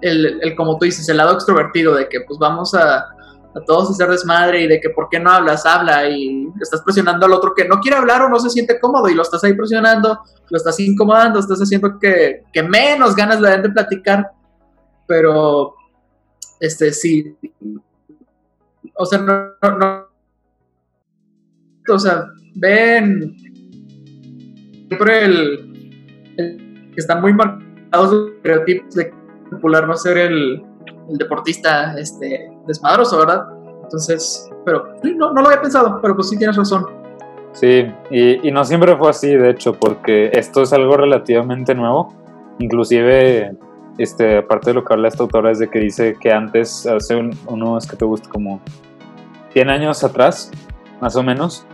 el, 0.03 0.41
el 0.43 0.55
como 0.55 0.79
tú 0.79 0.85
dices, 0.85 1.09
el 1.09 1.17
lado 1.17 1.35
extrovertido, 1.35 1.97
de 1.97 2.09
que 2.09 2.21
pues 2.21 2.39
vamos 2.39 2.73
a, 2.75 3.09
a 3.55 3.61
todos 3.61 3.91
hacer 3.91 4.09
desmadre 4.09 4.63
y 4.63 4.69
de 4.69 4.81
que 4.81 4.91
por 4.91 5.09
qué 5.09 5.19
no 5.19 5.31
hablas, 5.31 5.67
habla 5.67 6.09
y 6.09 6.49
estás 6.61 6.83
presionando 6.83 7.27
al 7.27 7.33
otro 7.33 7.53
que 7.55 7.67
no 7.67 7.81
quiere 7.81 7.97
hablar 7.97 8.23
o 8.23 8.29
no 8.29 8.39
se 8.39 8.51
siente 8.51 8.79
cómodo 8.79 9.09
y 9.09 9.15
lo 9.15 9.23
estás 9.23 9.43
ahí 9.43 9.55
presionando, 9.55 10.21
lo 10.49 10.57
estás 10.57 10.79
incomodando, 10.79 11.41
estás 11.41 11.59
haciendo 11.59 11.99
que, 11.99 12.45
que 12.53 12.63
menos 12.63 13.17
ganas 13.17 13.41
le 13.41 13.51
den 13.51 13.63
de 13.63 13.71
platicar, 13.71 14.31
pero 15.07 15.75
este 16.61 16.93
sí, 16.93 17.37
o 18.95 19.07
sea, 19.07 19.19
no, 19.19 19.53
no, 19.63 19.79
no 19.79 20.11
o 21.89 21.99
sea, 21.99 22.27
ven 22.55 23.37
siempre 24.87 25.25
el, 25.25 26.93
que 26.95 27.01
están 27.01 27.21
muy 27.21 27.33
marcados 27.33 28.13
los 28.13 28.31
estereotipos 28.37 28.95
de 28.95 29.13
popular 29.51 29.91
a 29.91 29.97
ser 29.97 30.19
el 30.19 30.63
deportista 31.19 31.99
este 31.99 32.50
desmadroso, 32.71 33.19
¿verdad? 33.19 33.47
Entonces, 33.83 34.49
pero 34.65 34.95
no, 35.03 35.33
no 35.33 35.43
lo 35.43 35.49
había 35.49 35.61
pensado, 35.61 35.99
pero 36.01 36.15
pues 36.15 36.29
sí 36.31 36.39
tienes 36.39 36.57
razón. 36.57 36.87
Sí, 37.53 37.85
y, 38.11 38.49
y 38.49 38.53
no 38.53 38.65
siempre 38.65 38.97
fue 38.97 39.11
así, 39.11 39.35
de 39.35 39.51
hecho, 39.51 39.75
porque 39.75 40.31
esto 40.33 40.63
es 40.63 40.73
algo 40.73 40.97
relativamente 40.97 41.75
nuevo. 41.75 42.15
Inclusive, 42.61 43.57
este, 43.99 44.39
aparte 44.39 44.71
de 44.71 44.75
lo 44.75 44.85
que 44.85 44.95
habla 44.95 45.09
esta 45.09 45.25
autora, 45.25 45.51
es 45.51 45.59
de 45.59 45.69
que 45.69 45.81
dice 45.81 46.15
que 46.21 46.33
antes, 46.33 46.87
hace 46.87 47.17
un- 47.17 47.37
unos 47.49 47.87
que 47.89 47.97
te 47.97 48.05
gusta 48.05 48.29
como 48.29 48.61
100 49.53 49.69
años 49.71 50.05
atrás, 50.05 50.51
más 51.01 51.17
o 51.17 51.23
menos, 51.25 51.67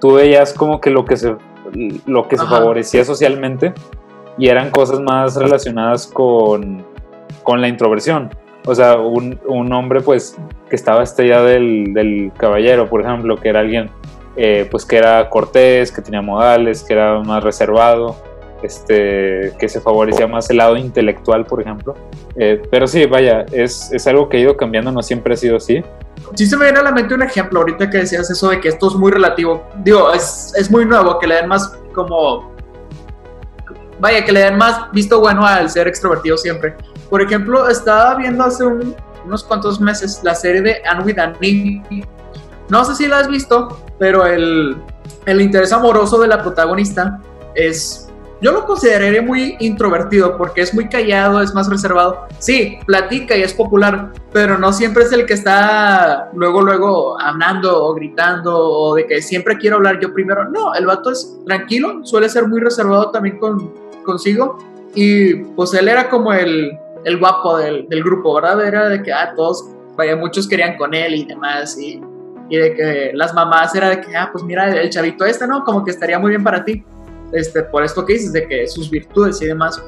tú 0.00 0.12
veías 0.14 0.52
como 0.54 0.80
que 0.80 0.90
lo 0.90 1.04
que 1.04 1.16
se, 1.16 1.34
lo 2.06 2.28
que 2.28 2.36
se 2.38 2.44
favorecía 2.46 3.04
socialmente 3.04 3.74
y 4.38 4.48
eran 4.48 4.70
cosas 4.70 5.00
más 5.00 5.34
relacionadas 5.34 6.06
con, 6.06 6.84
con 7.42 7.60
la 7.60 7.66
introversión. 7.66 8.30
O 8.66 8.74
sea, 8.74 8.96
un, 8.96 9.38
un 9.46 9.72
hombre 9.72 10.00
pues 10.00 10.36
que 10.70 10.76
estaba 10.76 11.02
estrellado 11.02 11.46
del, 11.46 11.92
del 11.92 12.32
caballero, 12.36 12.88
por 12.88 13.02
ejemplo, 13.02 13.36
que 13.36 13.50
era 13.50 13.60
alguien 13.60 13.90
eh, 14.36 14.66
pues 14.70 14.84
que 14.84 14.96
era 14.96 15.28
cortés, 15.28 15.92
que 15.92 16.02
tenía 16.02 16.22
modales, 16.22 16.82
que 16.82 16.94
era 16.94 17.20
más 17.20 17.44
reservado, 17.44 18.16
este, 18.62 19.52
que 19.58 19.68
se 19.68 19.80
favorecía 19.80 20.26
más 20.26 20.48
el 20.50 20.56
lado 20.56 20.76
intelectual, 20.76 21.44
por 21.44 21.60
ejemplo. 21.60 21.94
Eh, 22.36 22.62
pero 22.70 22.86
sí, 22.86 23.04
vaya, 23.06 23.44
es, 23.52 23.92
es 23.92 24.06
algo 24.06 24.28
que 24.28 24.38
ha 24.38 24.40
ido 24.40 24.56
cambiando, 24.56 24.90
no 24.90 25.02
siempre 25.02 25.34
ha 25.34 25.36
sido 25.36 25.58
así. 25.58 25.84
Sí 26.34 26.46
se 26.46 26.56
me 26.56 26.64
viene 26.64 26.80
a 26.80 26.82
la 26.82 26.90
mente 26.90 27.14
un 27.14 27.22
ejemplo 27.22 27.60
ahorita 27.60 27.90
que 27.90 27.98
decías 27.98 28.28
eso 28.30 28.48
de 28.48 28.60
que 28.60 28.68
esto 28.68 28.88
es 28.88 28.94
muy 28.94 29.12
relativo. 29.12 29.62
Digo, 29.84 30.12
es, 30.12 30.52
es 30.56 30.70
muy 30.70 30.86
nuevo, 30.86 31.18
que 31.18 31.26
le 31.26 31.36
den 31.36 31.48
más 31.48 31.78
como... 31.92 32.52
Vaya, 34.00 34.24
que 34.24 34.32
le 34.32 34.40
den 34.40 34.56
más 34.56 34.90
visto 34.90 35.20
bueno 35.20 35.46
al 35.46 35.70
ser 35.70 35.86
extrovertido 35.86 36.36
siempre. 36.36 36.74
Por 37.14 37.22
ejemplo, 37.22 37.68
estaba 37.68 38.16
viendo 38.16 38.42
hace 38.42 38.64
un- 38.64 38.92
unos 39.24 39.44
cuantos 39.44 39.80
meses 39.80 40.18
la 40.24 40.34
serie 40.34 40.62
de 40.62 40.82
Anne 40.84 41.04
with 41.04 41.18
an 41.20 41.36
E. 41.40 41.80
No 42.68 42.84
sé 42.84 42.96
si 42.96 43.06
la 43.06 43.18
has 43.20 43.28
visto, 43.28 43.78
pero 44.00 44.26
el, 44.26 44.76
el 45.24 45.40
interés 45.40 45.72
amoroso 45.72 46.18
de 46.20 46.26
la 46.26 46.42
protagonista 46.42 47.20
es... 47.54 48.10
Yo 48.40 48.50
lo 48.50 48.66
consideraría 48.66 49.22
muy 49.22 49.56
introvertido 49.60 50.36
porque 50.36 50.62
es 50.62 50.74
muy 50.74 50.88
callado, 50.88 51.40
es 51.40 51.54
más 51.54 51.70
reservado. 51.70 52.26
Sí, 52.40 52.80
platica 52.84 53.36
y 53.36 53.42
es 53.44 53.54
popular, 53.54 54.10
pero 54.32 54.58
no 54.58 54.72
siempre 54.72 55.04
es 55.04 55.12
el 55.12 55.24
que 55.24 55.34
está 55.34 56.30
luego, 56.34 56.62
luego 56.62 57.16
hablando 57.20 57.80
o 57.84 57.94
gritando 57.94 58.58
o 58.58 58.96
de 58.96 59.06
que 59.06 59.22
siempre 59.22 59.56
quiero 59.56 59.76
hablar 59.76 60.00
yo 60.00 60.12
primero. 60.12 60.50
No, 60.50 60.74
el 60.74 60.84
vato 60.84 61.12
es 61.12 61.38
tranquilo, 61.46 62.04
suele 62.04 62.28
ser 62.28 62.48
muy 62.48 62.58
reservado 62.60 63.12
también 63.12 63.38
con, 63.38 63.72
consigo 64.04 64.58
y 64.96 65.36
pues 65.54 65.72
él 65.74 65.86
era 65.88 66.10
como 66.10 66.32
el, 66.32 66.76
el 67.04 67.18
guapo 67.18 67.58
del, 67.58 67.88
del 67.88 68.02
grupo, 68.02 68.34
¿verdad? 68.34 68.64
Era 68.64 68.88
de 68.88 69.02
que, 69.02 69.12
ah, 69.12 69.32
todos, 69.36 69.64
vaya, 69.96 70.16
muchos 70.16 70.48
querían 70.48 70.76
con 70.76 70.94
él 70.94 71.14
y 71.14 71.24
demás 71.24 71.78
y, 71.78 72.00
y 72.48 72.56
de 72.56 72.74
que 72.74 73.10
las 73.14 73.34
mamás 73.34 73.74
era 73.74 73.90
de 73.90 74.00
que, 74.00 74.16
ah, 74.16 74.28
pues 74.32 74.44
mira, 74.44 74.74
el 74.74 74.90
chavito 74.90 75.24
este, 75.24 75.46
¿no? 75.46 75.64
Como 75.64 75.84
que 75.84 75.90
estaría 75.90 76.18
muy 76.18 76.30
bien 76.30 76.42
para 76.42 76.64
ti. 76.64 76.84
Este, 77.32 77.62
por 77.62 77.82
esto 77.82 78.04
que 78.04 78.14
dices, 78.14 78.32
de 78.32 78.46
que 78.46 78.66
sus 78.66 78.90
virtudes 78.90 79.40
y 79.42 79.46
demás 79.46 79.82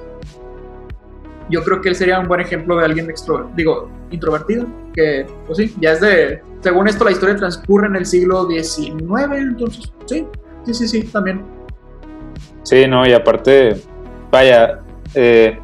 yo 1.48 1.62
creo 1.62 1.80
que 1.80 1.88
él 1.88 1.94
sería 1.94 2.18
un 2.18 2.26
buen 2.26 2.40
ejemplo 2.40 2.76
de 2.76 2.84
alguien 2.84 3.08
extro, 3.08 3.50
digo, 3.54 3.88
introvertido, 4.10 4.66
que, 4.94 5.26
pues 5.46 5.58
sí, 5.58 5.74
ya 5.80 5.92
es 5.92 6.00
de, 6.00 6.42
según 6.60 6.88
esto 6.88 7.04
la 7.04 7.12
historia 7.12 7.36
transcurre 7.36 7.86
en 7.86 7.96
el 7.96 8.06
siglo 8.06 8.48
XIX, 8.48 9.32
entonces, 9.32 9.92
sí, 10.06 10.26
sí, 10.64 10.74
sí, 10.74 10.88
sí, 10.88 11.02
también. 11.04 11.44
Sí, 12.62 12.86
no, 12.88 13.06
y 13.06 13.12
aparte, 13.12 13.80
vaya, 14.30 14.80
eh, 15.14 15.58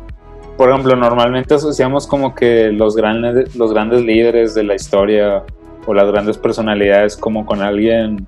por 0.56 0.70
ejemplo, 0.70 0.94
normalmente 0.96 1.54
asociamos 1.54 2.06
como 2.06 2.34
que 2.34 2.70
los 2.72 2.94
grandes, 2.96 3.54
los 3.56 3.72
grandes 3.72 4.02
líderes 4.02 4.54
de 4.54 4.64
la 4.64 4.74
historia 4.74 5.42
o 5.86 5.94
las 5.94 6.06
grandes 6.10 6.38
personalidades 6.38 7.16
como 7.16 7.44
con 7.46 7.62
alguien 7.62 8.26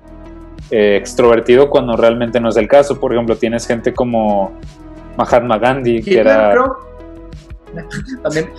eh, 0.71 0.97
extrovertido 0.97 1.69
cuando 1.69 1.95
realmente 1.95 2.39
no 2.39 2.49
es 2.49 2.57
el 2.57 2.67
caso. 2.67 2.99
Por 2.99 3.13
ejemplo, 3.13 3.35
tienes 3.37 3.65
gente 3.67 3.93
como 3.93 4.51
Mahatma 5.17 5.57
Gandhi, 5.59 6.01
que 6.03 6.19
era... 6.19 6.53
También. 8.23 8.49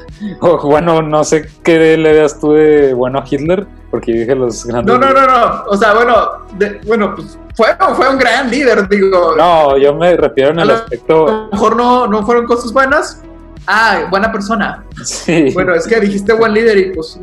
bueno, 0.63 1.01
no 1.01 1.25
sé 1.25 1.47
qué 1.65 1.97
le 1.97 2.13
veas 2.13 2.39
tú 2.39 2.53
de 2.53 2.93
bueno 2.93 3.19
a 3.19 3.25
Hitler, 3.29 3.67
porque 3.91 4.13
dije 4.13 4.35
los 4.35 4.67
grandes... 4.67 4.93
No, 4.99 5.01
no, 5.07 5.13
no, 5.15 5.27
no, 5.27 5.65
o 5.69 5.77
sea, 5.77 5.95
bueno, 5.95 6.15
de- 6.59 6.81
bueno, 6.87 7.15
pues 7.15 7.39
fue, 7.55 7.69
fue 7.95 8.11
un 8.11 8.19
gran 8.19 8.51
líder, 8.51 8.87
digo, 8.89 9.35
No, 9.37 9.77
yo 9.79 9.95
me 9.95 10.15
refiero 10.17 10.51
en 10.51 10.59
A 10.59 10.63
el 10.63 10.69
lo- 10.69 10.75
aspecto... 10.75 11.27
a 11.29 11.31
lo 11.31 11.49
mejor 11.51 11.77
no, 11.77 12.07
no 12.07 12.27
fueron 12.27 12.45
cosas 12.47 12.73
buenas. 12.75 13.23
Ah, 13.67 14.07
buena 14.11 14.31
persona. 14.31 14.85
Sí. 15.05 15.51
Bueno, 15.55 15.75
es 15.75 15.87
que 15.87 16.01
dijiste 16.01 16.33
buen 16.33 16.53
líder 16.55 16.79
y 16.79 16.93
pues 16.95 17.19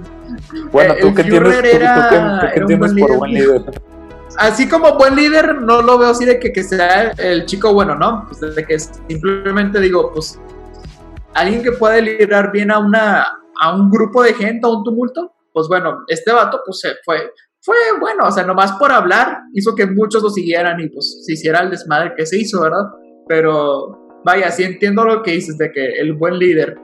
Bueno, 0.71 0.93
eh, 0.93 0.97
¿tú 1.01 1.13
tú 1.13 1.21
era- 1.21 2.39
tú 2.41 2.47
qué 2.53 2.59
entiendes 2.59 2.93
buen 2.93 3.07
por 3.07 3.17
buen 3.17 3.31
líder. 3.33 3.61
así 4.37 4.67
como 4.67 4.95
buen 4.97 5.15
líder, 5.15 5.61
no 5.61 5.81
lo 5.81 5.97
veo 5.97 6.09
así 6.09 6.25
de 6.25 6.39
que, 6.39 6.51
que 6.51 6.63
sea 6.63 7.11
el 7.17 7.45
chico 7.45 7.73
bueno, 7.73 7.95
¿no? 7.95 8.25
Pues 8.27 8.55
de 8.55 8.65
que 8.65 8.77
simplemente 8.79 9.79
digo, 9.79 10.11
pues, 10.13 10.39
alguien 11.33 11.63
que 11.63 11.71
puede 11.71 12.01
liderar 12.01 12.51
bien 12.51 12.71
a 12.71 12.79
una 12.79 13.25
a 13.61 13.75
un 13.75 13.89
grupo 13.89 14.21
de 14.23 14.33
gente, 14.33 14.65
a 14.67 14.69
un 14.71 14.83
tumulto, 14.83 15.31
pues 15.53 15.67
bueno, 15.67 15.99
este 16.07 16.31
vato 16.33 16.59
pues 16.65 16.79
se 16.79 16.89
fue, 17.05 17.29
fue 17.61 17.75
bueno, 17.99 18.25
o 18.27 18.31
sea, 18.31 18.43
nomás 18.43 18.71
por 18.73 18.91
hablar 18.91 19.37
hizo 19.53 19.75
que 19.75 19.85
muchos 19.85 20.23
lo 20.23 20.29
siguieran 20.29 20.79
y 20.81 20.89
pues 20.89 21.23
se 21.25 21.33
hiciera 21.33 21.61
el 21.61 21.69
desmadre 21.69 22.13
que 22.17 22.25
se 22.25 22.37
hizo, 22.39 22.59
¿verdad? 22.61 22.85
Pero 23.27 24.02
vaya, 24.23 24.49
sí 24.51 24.63
entiendo 24.63 25.03
lo 25.05 25.21
que 25.23 25.31
dices 25.31 25.57
de 25.57 25.71
que 25.71 25.85
el 25.99 26.13
buen 26.13 26.37
líder 26.39 26.77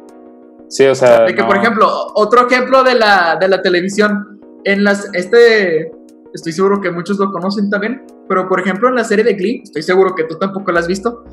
Sí, 0.67 0.85
o 0.85 0.93
sea. 0.95 1.21
de 1.25 1.33
que, 1.33 1.41
no- 1.41 1.47
por 1.47 1.57
ejemplo, 1.57 1.87
otro 2.15 2.47
ejemplo 2.47 2.83
de 2.83 2.95
la, 2.95 3.37
de 3.39 3.47
la 3.47 3.61
televisión, 3.61 4.39
en 4.65 4.83
las, 4.83 5.09
este, 5.13 5.91
estoy 6.33 6.51
seguro 6.51 6.79
que 6.81 6.91
muchos 6.91 7.17
lo 7.17 7.31
conocen 7.31 7.69
también, 7.69 8.03
pero 8.27 8.47
por 8.47 8.59
ejemplo 8.59 8.87
en 8.89 8.95
la 8.95 9.03
serie 9.03 9.23
de 9.25 9.33
Glee, 9.33 9.61
estoy 9.63 9.81
seguro 9.81 10.13
que 10.15 10.25
tú 10.25 10.37
tampoco 10.37 10.71
la 10.71 10.81
has 10.81 10.87
visto, 10.87 11.23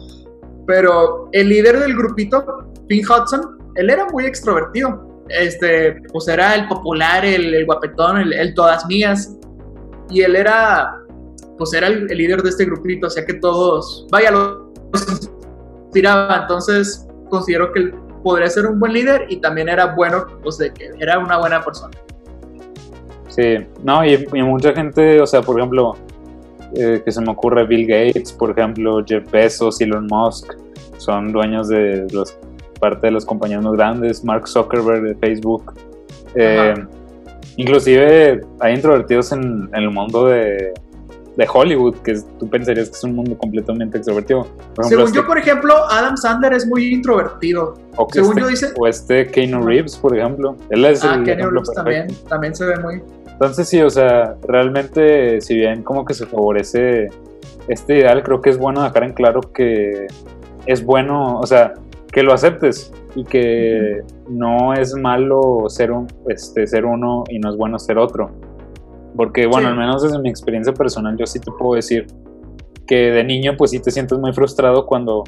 pero 0.66 1.28
el 1.32 1.48
líder 1.48 1.78
del 1.80 1.94
grupito, 1.96 2.44
Finn 2.88 3.04
Hudson, 3.04 3.58
él 3.74 3.90
era 3.90 4.06
muy 4.06 4.24
extrovertido. 4.24 5.24
Este, 5.28 6.00
pues 6.12 6.28
era 6.28 6.54
el 6.54 6.68
popular, 6.68 7.24
el, 7.24 7.52
el 7.52 7.66
guapetón, 7.66 8.18
el, 8.18 8.32
el 8.32 8.54
todas 8.54 8.86
mías, 8.86 9.36
y 10.08 10.22
él 10.22 10.36
era, 10.36 11.00
pues 11.58 11.72
era 11.74 11.88
el, 11.88 12.08
el 12.10 12.16
líder 12.16 12.42
de 12.42 12.50
este 12.50 12.64
grupito, 12.64 13.08
o 13.08 13.10
sea 13.10 13.24
que 13.26 13.34
todos, 13.34 14.06
vaya, 14.10 14.30
los 14.30 14.58
inspiraba, 15.96 16.40
entonces 16.42 17.06
considero 17.30 17.72
que 17.72 17.92
podría 18.22 18.48
ser 18.48 18.66
un 18.66 18.78
buen 18.78 18.92
líder 18.92 19.26
y 19.28 19.36
también 19.36 19.68
era 19.68 19.94
bueno, 19.94 20.26
pues 20.42 20.58
de 20.58 20.72
que 20.72 20.90
era 20.98 21.18
una 21.18 21.38
buena 21.38 21.64
persona. 21.64 21.96
Sí, 23.28 23.66
no, 23.82 24.04
y, 24.04 24.26
y 24.32 24.42
mucha 24.42 24.72
gente, 24.72 25.20
o 25.20 25.26
sea, 25.26 25.42
por 25.42 25.58
ejemplo, 25.58 25.94
eh, 26.74 27.02
que 27.04 27.12
se 27.12 27.20
me 27.20 27.30
ocurre 27.30 27.66
Bill 27.66 27.86
Gates, 27.86 28.32
por 28.32 28.50
ejemplo, 28.50 29.02
Jeff 29.06 29.30
Bezos, 29.30 29.80
Elon 29.80 30.06
Musk, 30.06 30.54
son 30.98 31.32
dueños 31.32 31.68
de 31.68 32.06
los, 32.12 32.38
parte 32.80 33.06
de 33.06 33.12
los 33.12 33.24
compañías 33.24 33.62
más 33.62 33.72
grandes, 33.74 34.24
Mark 34.24 34.48
Zuckerberg 34.48 35.02
de 35.02 35.14
Facebook. 35.16 35.74
Eh, 36.34 36.74
inclusive 37.56 38.40
hay 38.60 38.74
introvertidos 38.74 39.32
en, 39.32 39.68
en 39.72 39.82
el 39.82 39.90
mundo 39.90 40.26
de, 40.26 40.72
de 41.36 41.46
Hollywood, 41.52 41.96
que 41.96 42.12
es- 42.12 42.26
tú 42.38 42.48
pensarías 42.48 42.88
que 42.88 42.96
es 42.96 43.04
un 43.04 43.14
mundo 43.14 43.36
completamente 43.36 43.98
extrovertido. 43.98 44.40
Por 44.42 44.50
ejemplo, 44.84 44.88
Según 44.88 45.04
este- 45.04 45.16
yo, 45.18 45.26
por 45.26 45.38
ejemplo, 45.38 45.74
Adam 45.90 46.16
Sandler 46.16 46.52
es 46.54 46.66
muy 46.66 46.86
introvertido. 46.94 47.74
o 47.98 48.06
según 48.12 48.30
este- 48.30 48.40
yo 48.40 48.48
dice- 48.48 48.72
o 48.78 48.86
este 48.86 49.26
Keanu. 49.30 49.66
Reeves, 49.66 49.96
por 49.96 50.16
ejemplo. 50.16 50.56
Él 50.70 50.84
es 50.84 51.02
Ah, 51.04 51.14
el 51.14 51.22
ejemplo 51.28 51.50
Reeves 51.50 51.72
también, 51.72 52.06
también 52.28 52.54
se 52.54 52.64
ve 52.66 52.76
muy... 52.78 53.02
Entonces 53.32 53.68
sí, 53.68 53.80
o 53.82 53.90
sea, 53.90 54.34
realmente 54.48 55.40
si 55.42 55.56
bien 55.56 55.82
como 55.82 56.04
que 56.04 56.14
se 56.14 56.26
favorece 56.26 57.08
este 57.68 57.98
ideal, 57.98 58.22
creo 58.22 58.40
que 58.40 58.50
es 58.50 58.58
bueno 58.58 58.82
dejar 58.82 59.04
en 59.04 59.12
claro 59.12 59.40
que 59.40 60.06
es 60.66 60.84
bueno, 60.84 61.38
o 61.38 61.46
sea, 61.46 61.74
que 62.12 62.22
lo 62.22 62.32
aceptes 62.32 62.92
y 63.14 63.24
que 63.24 64.02
no 64.28 64.72
es 64.74 64.94
malo 64.94 65.64
ser, 65.68 65.90
un, 65.92 66.06
este, 66.28 66.66
ser 66.66 66.84
uno 66.86 67.24
y 67.28 67.38
no 67.38 67.50
es 67.50 67.56
bueno 67.56 67.78
ser 67.78 67.98
otro. 67.98 68.30
Porque, 69.16 69.46
bueno, 69.46 69.68
Sí. 69.68 69.72
al 69.72 69.78
menos 69.78 70.02
desde 70.02 70.18
mi 70.18 70.28
experiencia 70.28 70.72
personal, 70.74 71.16
yo 71.18 71.26
sí 71.26 71.40
te 71.40 71.50
puedo 71.52 71.74
decir 71.74 72.06
que 72.86 73.10
de 73.12 73.24
niño, 73.24 73.54
pues 73.56 73.70
sí 73.70 73.80
te 73.80 73.90
sientes 73.90 74.18
muy 74.18 74.32
frustrado 74.32 74.86
cuando 74.86 75.24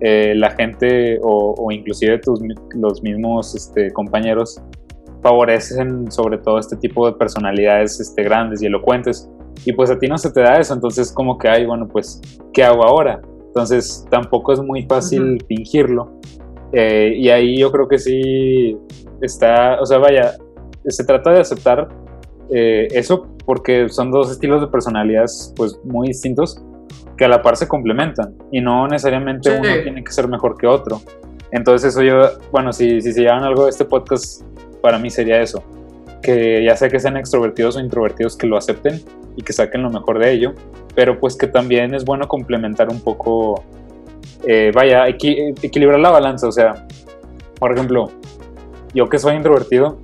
eh, 0.00 0.34
la 0.34 0.50
gente 0.50 1.18
o, 1.22 1.54
o 1.58 1.70
inclusive 1.70 2.18
tus, 2.18 2.40
los 2.74 3.02
mismos 3.02 3.54
este, 3.54 3.90
compañeros 3.92 4.60
favorecen 5.22 6.10
sobre 6.10 6.38
todo 6.38 6.58
este 6.58 6.76
tipo 6.76 7.06
de 7.06 7.12
personalidades 7.12 8.00
este, 8.00 8.22
grandes 8.22 8.62
y 8.62 8.66
elocuentes. 8.66 9.30
Y 9.66 9.72
pues 9.74 9.90
a 9.90 9.98
ti 9.98 10.06
no 10.08 10.16
se 10.16 10.32
te 10.32 10.40
da 10.40 10.58
eso, 10.58 10.72
entonces 10.74 11.12
como 11.12 11.36
que, 11.38 11.48
ay, 11.48 11.66
bueno, 11.66 11.86
pues, 11.86 12.20
¿qué 12.52 12.64
hago 12.64 12.82
ahora? 12.84 13.20
Entonces 13.48 14.06
tampoco 14.10 14.52
es 14.52 14.60
muy 14.62 14.84
fácil 14.84 15.34
Ujú. 15.36 15.46
fingirlo. 15.46 16.12
Eh, 16.72 17.14
y 17.16 17.28
ahí 17.28 17.58
yo 17.58 17.70
creo 17.70 17.86
que 17.88 17.98
sí 17.98 18.76
está, 19.20 19.78
o 19.80 19.84
sea, 19.86 19.98
vaya, 19.98 20.32
se 20.86 21.04
trata 21.04 21.32
de 21.32 21.40
aceptar 21.40 21.88
eh, 22.52 22.88
eso 22.92 23.26
porque 23.46 23.88
son 23.88 24.10
dos 24.10 24.30
estilos 24.30 24.60
de 24.60 24.66
personalidades 24.68 25.52
pues 25.56 25.78
muy 25.84 26.08
distintos 26.08 26.62
que 27.16 27.24
a 27.24 27.28
la 27.28 27.42
par 27.42 27.56
se 27.56 27.68
complementan 27.68 28.34
y 28.50 28.60
no 28.60 28.86
necesariamente 28.88 29.50
Sí. 29.50 29.56
uno 29.60 29.82
tiene 29.82 30.02
que 30.04 30.12
ser 30.12 30.26
mejor 30.28 30.56
que 30.56 30.66
otro. 30.66 31.00
Entonces 31.52 31.92
eso 31.94 32.02
yo, 32.02 32.22
bueno, 32.52 32.72
si, 32.72 33.00
si 33.00 33.12
se 33.12 33.20
llevan 33.22 33.42
algo 33.42 33.64
de 33.64 33.70
este 33.70 33.84
podcast, 33.84 34.42
para 34.80 34.98
mí 34.98 35.10
sería 35.10 35.40
eso, 35.42 35.62
que 36.22 36.64
ya 36.64 36.76
sea 36.76 36.88
que 36.88 36.98
sean 37.00 37.16
extrovertidos 37.16 37.76
o 37.76 37.80
introvertidos, 37.80 38.36
que 38.36 38.46
lo 38.46 38.56
acepten 38.56 39.00
y 39.36 39.42
que 39.42 39.52
saquen 39.52 39.82
lo 39.82 39.90
mejor 39.90 40.18
de 40.18 40.30
ello, 40.32 40.52
pero 40.94 41.18
pues 41.18 41.36
que 41.36 41.46
también 41.46 41.94
es 41.94 42.04
bueno 42.04 42.28
complementar 42.28 42.88
un 42.88 43.00
poco, 43.00 43.64
eh, 44.46 44.70
vaya, 44.74 45.06
equi- 45.08 45.54
equilibrar 45.62 45.98
la 46.00 46.10
balanza, 46.10 46.46
o 46.48 46.52
sea, 46.52 46.86
por 47.58 47.72
ejemplo, 47.72 48.10
yo 48.94 49.08
que 49.08 49.18
soy 49.18 49.34
introvertido, 49.36 49.98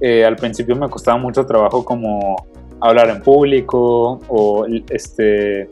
eh, 0.00 0.24
al 0.24 0.36
principio 0.36 0.76
me 0.76 0.88
costaba 0.88 1.18
mucho 1.18 1.44
trabajo 1.44 1.84
como 1.84 2.36
hablar 2.80 3.10
en 3.10 3.22
público 3.22 4.20
o 4.28 4.66
este 4.90 5.68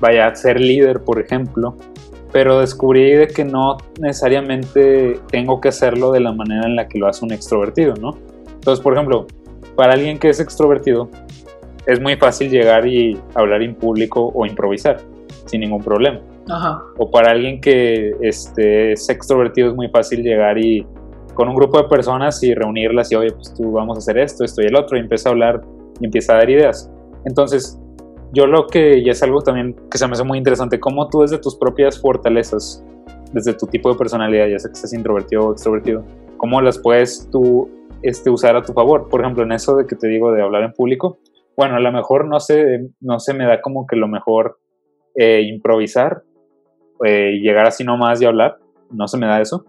vaya 0.00 0.34
ser 0.34 0.60
líder 0.60 1.02
por 1.02 1.20
ejemplo 1.20 1.76
pero 2.32 2.60
descubrí 2.60 3.12
de 3.12 3.28
que 3.28 3.44
no 3.44 3.78
necesariamente 3.98 5.18
tengo 5.30 5.60
que 5.60 5.68
hacerlo 5.68 6.12
de 6.12 6.20
la 6.20 6.32
manera 6.32 6.66
en 6.66 6.76
la 6.76 6.86
que 6.86 6.98
lo 6.98 7.08
hace 7.08 7.24
un 7.24 7.32
extrovertido 7.32 7.94
no 7.96 8.18
entonces 8.52 8.82
por 8.82 8.92
ejemplo 8.92 9.26
para 9.74 9.94
alguien 9.94 10.18
que 10.18 10.28
es 10.28 10.40
extrovertido 10.40 11.08
es 11.86 12.00
muy 12.00 12.16
fácil 12.16 12.50
llegar 12.50 12.86
y 12.86 13.18
hablar 13.34 13.62
en 13.62 13.74
público 13.74 14.32
o 14.34 14.44
improvisar 14.44 14.98
sin 15.46 15.60
ningún 15.62 15.82
problema 15.82 16.20
Ajá. 16.50 16.82
o 16.98 17.10
para 17.10 17.30
alguien 17.30 17.60
que 17.60 18.14
este, 18.20 18.92
es 18.92 19.08
extrovertido 19.08 19.70
es 19.70 19.74
muy 19.74 19.88
fácil 19.88 20.22
llegar 20.22 20.58
y 20.58 20.86
con 21.36 21.48
un 21.48 21.54
grupo 21.54 21.80
de 21.80 21.84
personas 21.84 22.42
y 22.42 22.54
reunirlas 22.54 23.12
y 23.12 23.14
oye, 23.14 23.30
pues 23.30 23.54
tú 23.54 23.72
vamos 23.72 23.96
a 23.96 24.00
hacer 24.00 24.18
esto, 24.18 24.42
esto 24.42 24.62
y 24.62 24.66
el 24.66 24.74
otro 24.74 24.96
y 24.96 25.00
empieza 25.00 25.28
a 25.28 25.32
hablar 25.32 25.60
y 26.00 26.06
empieza 26.06 26.32
a 26.32 26.38
dar 26.38 26.50
ideas. 26.50 26.90
Entonces, 27.24 27.78
yo 28.32 28.46
lo 28.46 28.66
que 28.66 28.98
y 28.98 29.08
es 29.08 29.22
algo 29.22 29.40
también 29.42 29.76
que 29.90 29.98
se 29.98 30.06
me 30.06 30.14
hace 30.14 30.24
muy 30.24 30.38
interesante, 30.38 30.80
cómo 30.80 31.08
tú 31.08 31.20
desde 31.20 31.38
tus 31.38 31.56
propias 31.56 32.00
fortalezas, 32.00 32.84
desde 33.32 33.54
tu 33.54 33.66
tipo 33.66 33.92
de 33.92 33.98
personalidad, 33.98 34.48
ya 34.48 34.58
sea 34.58 34.70
que 34.70 34.76
seas 34.76 34.94
introvertido 34.94 35.48
o 35.48 35.52
extrovertido, 35.52 36.04
cómo 36.38 36.60
las 36.60 36.78
puedes 36.78 37.28
tú 37.30 37.70
este, 38.02 38.30
usar 38.30 38.56
a 38.56 38.62
tu 38.62 38.72
favor. 38.72 39.08
Por 39.08 39.20
ejemplo, 39.20 39.44
en 39.44 39.52
eso 39.52 39.76
de 39.76 39.86
que 39.86 39.94
te 39.94 40.08
digo 40.08 40.32
de 40.32 40.42
hablar 40.42 40.64
en 40.64 40.72
público, 40.72 41.18
bueno, 41.56 41.76
a 41.76 41.80
lo 41.80 41.92
mejor 41.92 42.26
no 42.26 42.40
se, 42.40 42.88
no 43.00 43.18
se 43.18 43.34
me 43.34 43.44
da 43.44 43.60
como 43.60 43.86
que 43.86 43.96
lo 43.96 44.08
mejor 44.08 44.58
eh, 45.14 45.42
improvisar, 45.42 46.22
eh, 47.04 47.38
llegar 47.42 47.66
así 47.66 47.84
nomás 47.84 48.20
y 48.22 48.26
hablar, 48.26 48.56
no 48.90 49.06
se 49.08 49.18
me 49.18 49.26
da 49.26 49.40
eso, 49.40 49.64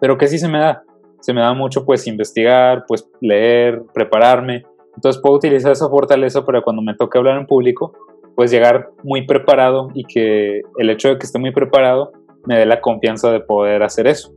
pero 0.00 0.16
que 0.18 0.28
sí 0.28 0.38
se 0.38 0.48
me 0.48 0.58
da, 0.58 0.82
se 1.20 1.32
me 1.32 1.40
da 1.40 1.52
mucho 1.54 1.84
pues 1.84 2.06
investigar, 2.06 2.84
pues 2.86 3.08
leer, 3.20 3.82
prepararme, 3.92 4.64
entonces 4.94 5.20
puedo 5.20 5.36
utilizar 5.36 5.72
esa 5.72 5.88
fortaleza 5.88 6.44
para 6.44 6.62
cuando 6.62 6.82
me 6.82 6.94
toque 6.94 7.18
hablar 7.18 7.38
en 7.38 7.46
público, 7.46 7.92
pues 8.36 8.50
llegar 8.50 8.90
muy 9.02 9.26
preparado 9.26 9.88
y 9.94 10.04
que 10.04 10.62
el 10.78 10.90
hecho 10.90 11.08
de 11.08 11.18
que 11.18 11.26
esté 11.26 11.38
muy 11.38 11.52
preparado 11.52 12.12
me 12.46 12.58
dé 12.58 12.66
la 12.66 12.80
confianza 12.80 13.30
de 13.32 13.40
poder 13.40 13.82
hacer 13.82 14.06
eso. 14.06 14.32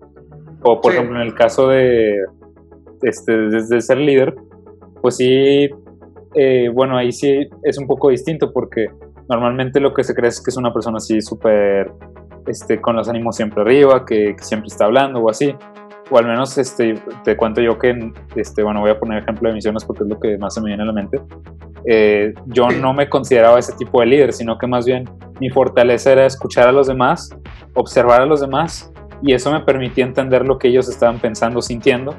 O 0.63 0.81
por 0.81 0.91
Sí. 0.91 0.97
ejemplo 0.97 1.19
en 1.19 1.27
el 1.27 1.33
caso 1.35 1.67
de, 1.67 2.15
este, 3.03 3.31
de, 3.37 3.63
de 3.67 3.81
ser 3.81 3.97
líder, 3.97 4.35
pues 5.01 5.17
sí, 5.17 5.69
eh, 6.35 6.69
bueno, 6.73 6.97
ahí 6.97 7.11
sí 7.11 7.47
es 7.63 7.77
un 7.77 7.87
poco 7.87 8.09
distinto 8.09 8.51
porque 8.53 8.87
normalmente 9.29 9.79
lo 9.79 9.93
que 9.93 10.03
se 10.03 10.13
cree 10.15 10.29
es 10.29 10.41
que 10.43 10.49
es 10.49 10.57
una 10.57 10.73
persona 10.73 10.97
así 10.97 11.21
súper, 11.21 11.91
este, 12.47 12.79
con 12.79 12.95
los 12.95 13.09
ánimos 13.09 13.35
siempre 13.35 13.61
arriba, 13.61 14.05
que, 14.05 14.35
siempre 14.39 14.67
está 14.67 14.85
hablando 14.85 15.19
o 15.19 15.29
así. 15.29 15.55
O 16.09 16.17
al 16.17 16.25
menos 16.25 16.57
este, 16.57 16.95
te 17.23 17.35
cuento 17.35 17.61
yo 17.61 17.77
que, 17.77 18.13
este, 18.35 18.63
bueno, 18.63 18.79
voy 18.79 18.91
a 18.91 18.99
poner 18.99 19.21
ejemplo 19.23 19.49
de 19.49 19.55
misiones 19.55 19.83
porque 19.83 20.03
es 20.03 20.09
lo 20.09 20.19
que 20.19 20.37
más 20.37 20.53
se 20.53 20.61
me 20.61 20.67
viene 20.67 20.83
a 20.83 20.85
la 20.85 20.93
mente. 20.93 21.19
Eh, 21.85 22.33
yo 22.47 22.69
no 22.69 22.93
me 22.93 23.09
consideraba 23.09 23.59
ese 23.59 23.73
tipo 23.73 23.99
de 23.99 24.07
líder, 24.07 24.33
sino 24.33 24.57
que 24.57 24.67
más 24.67 24.85
bien 24.85 25.09
mi 25.39 25.49
fortaleza 25.49 26.13
era 26.13 26.25
escuchar 26.25 26.67
a 26.67 26.71
los 26.71 26.87
demás, 26.87 27.29
observar 27.73 28.21
a 28.21 28.25
los 28.25 28.41
demás 28.41 28.91
y 29.21 29.33
eso 29.33 29.51
me 29.51 29.59
permitía 29.61 30.05
entender 30.05 30.45
lo 30.45 30.57
que 30.57 30.67
ellos 30.67 30.87
estaban 30.89 31.19
pensando, 31.19 31.61
sintiendo. 31.61 32.15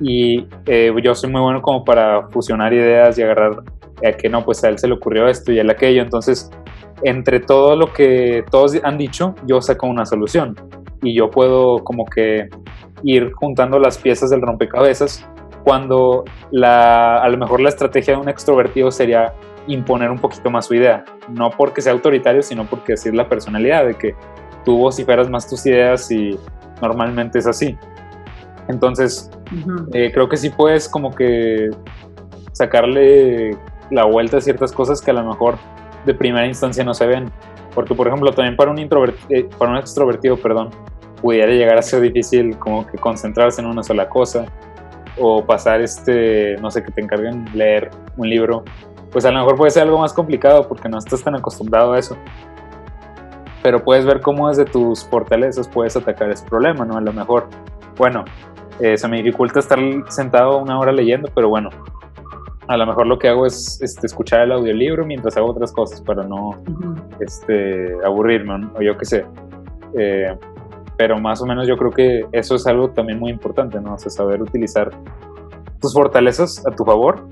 Y 0.00 0.46
eh, 0.66 0.92
yo 1.02 1.14
soy 1.14 1.30
muy 1.30 1.40
bueno 1.40 1.60
como 1.60 1.84
para 1.84 2.28
fusionar 2.28 2.72
ideas 2.72 3.18
y 3.18 3.22
agarrar 3.22 3.62
a 4.06 4.12
que 4.12 4.28
no, 4.28 4.44
pues 4.44 4.62
a 4.62 4.68
él 4.68 4.78
se 4.78 4.86
le 4.86 4.94
ocurrió 4.94 5.26
esto 5.26 5.52
y 5.52 5.58
a 5.58 5.62
él 5.62 5.70
aquello. 5.70 6.02
Entonces, 6.02 6.50
entre 7.02 7.40
todo 7.40 7.76
lo 7.76 7.92
que 7.92 8.44
todos 8.50 8.78
han 8.82 8.98
dicho, 8.98 9.34
yo 9.46 9.60
saco 9.60 9.86
una 9.86 10.04
solución. 10.04 10.56
Y 11.02 11.14
yo 11.14 11.30
puedo 11.30 11.84
como 11.84 12.04
que 12.04 12.48
ir 13.02 13.32
juntando 13.32 13.78
las 13.78 13.98
piezas 13.98 14.30
del 14.30 14.42
rompecabezas 14.42 15.26
cuando 15.64 16.24
la, 16.50 17.18
a 17.18 17.28
lo 17.28 17.36
mejor 17.36 17.60
la 17.60 17.68
estrategia 17.68 18.14
de 18.14 18.20
un 18.20 18.28
extrovertido 18.28 18.90
sería 18.90 19.34
imponer 19.66 20.10
un 20.10 20.18
poquito 20.18 20.50
más 20.50 20.66
su 20.66 20.74
idea, 20.74 21.04
no 21.28 21.50
porque 21.50 21.82
sea 21.82 21.92
autoritario, 21.92 22.42
sino 22.42 22.64
porque 22.64 22.94
así 22.94 23.10
es 23.10 23.14
la 23.14 23.28
personalidad, 23.28 23.86
de 23.86 23.94
que 23.94 24.14
tú 24.64 24.78
vociferas 24.78 25.28
más 25.28 25.48
tus 25.48 25.66
ideas 25.66 26.10
y 26.10 26.38
normalmente 26.80 27.38
es 27.38 27.46
así. 27.46 27.76
Entonces, 28.68 29.30
eh, 29.92 30.10
creo 30.12 30.28
que 30.28 30.36
sí 30.36 30.50
puedes 30.50 30.88
como 30.88 31.14
que 31.14 31.70
sacarle 32.52 33.56
la 33.90 34.04
vuelta 34.04 34.38
a 34.38 34.40
ciertas 34.40 34.72
cosas 34.72 35.00
que 35.00 35.10
a 35.10 35.14
lo 35.14 35.24
mejor 35.24 35.56
de 36.04 36.14
primera 36.14 36.46
instancia 36.46 36.84
no 36.84 36.94
se 36.94 37.06
ven. 37.06 37.30
Porque, 37.74 37.94
por 37.94 38.08
ejemplo, 38.08 38.32
también 38.32 38.56
para 38.56 38.70
un, 38.70 38.78
introverti- 38.78 39.26
eh, 39.28 39.48
para 39.58 39.70
un 39.70 39.76
extrovertido, 39.76 40.36
perdón, 40.36 40.70
pudiera 41.20 41.52
llegar 41.52 41.78
a 41.78 41.82
ser 41.82 42.00
difícil 42.00 42.58
como 42.58 42.86
que 42.86 42.98
concentrarse 42.98 43.60
en 43.60 43.66
una 43.66 43.82
sola 43.82 44.08
cosa 44.08 44.46
o 45.18 45.44
pasar 45.44 45.80
este, 45.80 46.56
no 46.60 46.70
sé, 46.70 46.82
que 46.82 46.92
te 46.92 47.00
encarguen 47.00 47.44
leer 47.54 47.90
un 48.16 48.28
libro, 48.28 48.64
pues 49.10 49.24
a 49.24 49.30
lo 49.30 49.38
mejor 49.38 49.56
puede 49.56 49.70
ser 49.70 49.82
algo 49.82 49.98
más 49.98 50.12
complicado 50.12 50.66
porque 50.68 50.88
no 50.88 50.98
estás 50.98 51.22
tan 51.22 51.34
acostumbrado 51.34 51.92
a 51.92 51.98
eso. 51.98 52.16
Pero 53.62 53.82
puedes 53.82 54.04
ver 54.04 54.20
cómo 54.20 54.48
desde 54.48 54.64
tus 54.64 55.04
fortalezas 55.04 55.68
puedes 55.68 55.96
atacar 55.96 56.30
ese 56.30 56.46
problema, 56.46 56.84
¿no? 56.84 56.96
A 56.96 57.00
lo 57.00 57.12
mejor, 57.12 57.48
bueno, 57.96 58.24
eh, 58.80 58.96
se 58.96 59.08
me 59.08 59.16
dificulta 59.16 59.58
estar 59.58 59.78
sentado 60.08 60.58
una 60.58 60.78
hora 60.78 60.92
leyendo, 60.92 61.28
pero 61.34 61.48
bueno, 61.48 61.70
a 62.68 62.76
lo 62.76 62.86
mejor 62.86 63.06
lo 63.06 63.18
que 63.18 63.28
hago 63.28 63.46
es 63.46 63.80
este, 63.82 64.06
escuchar 64.06 64.42
el 64.42 64.52
audiolibro 64.52 65.04
mientras 65.04 65.36
hago 65.36 65.50
otras 65.50 65.72
cosas 65.72 66.00
para 66.02 66.22
no 66.22 66.50
Ujú. 66.50 66.94
este, 67.20 67.94
aburrirme 68.04 68.58
¿no? 68.58 68.72
o 68.76 68.82
yo 68.82 68.96
qué 68.96 69.04
sé. 69.04 69.26
Eh, 69.98 70.36
pero 70.98 71.18
más 71.18 71.40
o 71.40 71.46
menos 71.46 71.66
yo 71.66 71.76
creo 71.76 71.90
que 71.90 72.26
eso 72.32 72.56
es 72.56 72.66
algo 72.66 72.90
también 72.90 73.18
muy 73.18 73.30
importante, 73.30 73.80
¿no? 73.80 73.94
O 73.94 73.98
sea, 73.98 74.10
saber 74.10 74.42
utilizar 74.42 74.90
tus 75.80 75.94
fortalezas 75.94 76.64
a 76.66 76.70
tu 76.72 76.84
favor. 76.84 77.24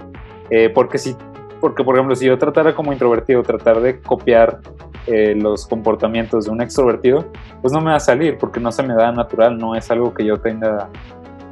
Eh, 0.51 0.71
porque 0.73 0.99
si, 0.99 1.17
porque 1.61 1.83
por 1.83 1.97
ejemplo, 1.97 2.15
si 2.15 2.27
yo 2.27 2.39
tratara 2.39 2.75
como 2.75 2.93
introvertido, 2.93 3.43
tratar 3.43 3.81
de 3.81 4.01
copiar 4.01 4.61
eh, 5.07 5.35
los 5.35 5.67
comportamientos 5.67 6.47
de 6.47 6.53
un 6.53 6.63
extrovertido, 6.63 7.27
pues 7.61 7.73
no 7.73 7.81
me 7.81 7.91
va 7.91 7.97
a 7.97 8.01
salir 8.01 8.39
porque 8.39 8.61
no 8.61 8.71
se 8.73 8.85
me 8.85 8.95
da 8.95 9.13
natural, 9.13 9.59
no 9.59 9.75
es 9.75 9.91
algo 9.91 10.15
que 10.15 10.25
yo 10.25 10.39
tenga 10.39 10.89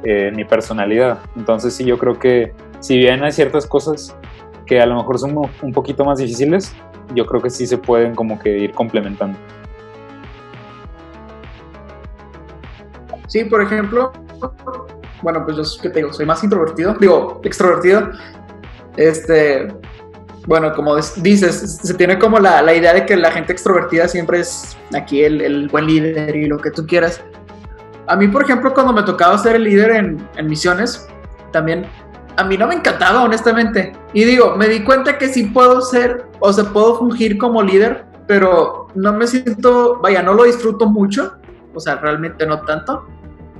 eh, 0.03 0.29
en 0.29 0.35
mi 0.35 0.45
personalidad. 0.45 1.19
Entonces 1.35 1.75
sí, 1.75 1.83
yo 1.83 1.97
creo 1.97 2.17
que 2.17 2.53
si 2.85 2.99
bien 2.99 3.23
hay 3.23 3.31
ciertas 3.31 3.65
cosas 3.65 4.15
que 4.67 4.79
a 4.79 4.85
lo 4.85 4.95
mejor 4.97 5.17
son 5.17 5.35
un- 5.63 5.73
poquito 5.73 6.05
más 6.05 6.19
difíciles, 6.19 6.71
yo 7.15 7.25
creo 7.25 7.41
que 7.41 7.49
sí 7.49 7.65
se 7.65 7.79
pueden 7.79 8.13
como 8.13 8.37
que 8.37 8.49
ir 8.59 8.73
complementando. 8.73 9.39
Sí, 13.27 13.43
por 13.45 13.63
ejemplo, 13.63 14.11
bueno, 15.23 15.43
pues 15.45 15.57
yo 15.57 15.81
que 15.81 15.89
te 15.89 15.95
digo, 15.99 16.13
soy 16.13 16.27
más 16.27 16.43
introvertido, 16.43 16.93
digo, 16.99 17.41
extrovertido. 17.43 18.11
Este, 18.97 19.67
bueno, 20.45 20.71
como 20.75 20.95
dices, 21.17 21.79
se 21.81 21.93
tiene 21.95 22.19
como 22.19 22.37
la, 22.39 22.61
la 22.61 22.75
idea 22.75 22.93
de 22.93 23.03
que 23.07 23.15
la 23.15 23.31
gente 23.31 23.51
extrovertida 23.51 24.07
siempre 24.07 24.41
es 24.41 24.77
aquí 24.95 25.23
el, 25.23 25.41
el 25.41 25.69
buen 25.69 25.87
líder 25.87 26.35
y 26.35 26.45
lo 26.45 26.59
que 26.59 26.69
tú 26.69 26.85
quieras. 26.85 27.19
A 28.05 28.15
mí, 28.15 28.27
por 28.27 28.43
ejemplo, 28.43 28.71
cuando 28.75 28.93
me 28.93 29.01
tocaba 29.01 29.35
ser 29.39 29.55
el 29.55 29.63
líder 29.63 29.89
en, 29.91 30.29
en 30.37 30.45
misiones, 30.47 31.07
también 31.51 31.87
a 32.37 32.43
mí 32.43 32.57
no 32.57 32.67
me 32.67 32.75
encantaba, 32.75 33.23
honestamente. 33.23 33.93
Y 34.13 34.23
digo, 34.23 34.55
me 34.55 34.67
di 34.67 34.83
cuenta 34.83 35.17
que 35.17 35.27
sí 35.29 35.45
puedo 35.45 35.81
ser, 35.81 36.25
o 36.39 36.51
sea, 36.51 36.65
puedo 36.65 36.97
fungir 36.97 37.37
como 37.37 37.61
líder, 37.61 38.05
pero 38.27 38.87
no 38.95 39.13
me 39.13 39.27
siento, 39.27 39.99
vaya, 40.01 40.21
no 40.21 40.33
lo 40.33 40.43
disfruto 40.43 40.87
mucho 40.87 41.33
o 41.75 41.79
sea, 41.79 41.95
realmente 41.95 42.47
no 42.47 42.61
tanto. 42.61 43.05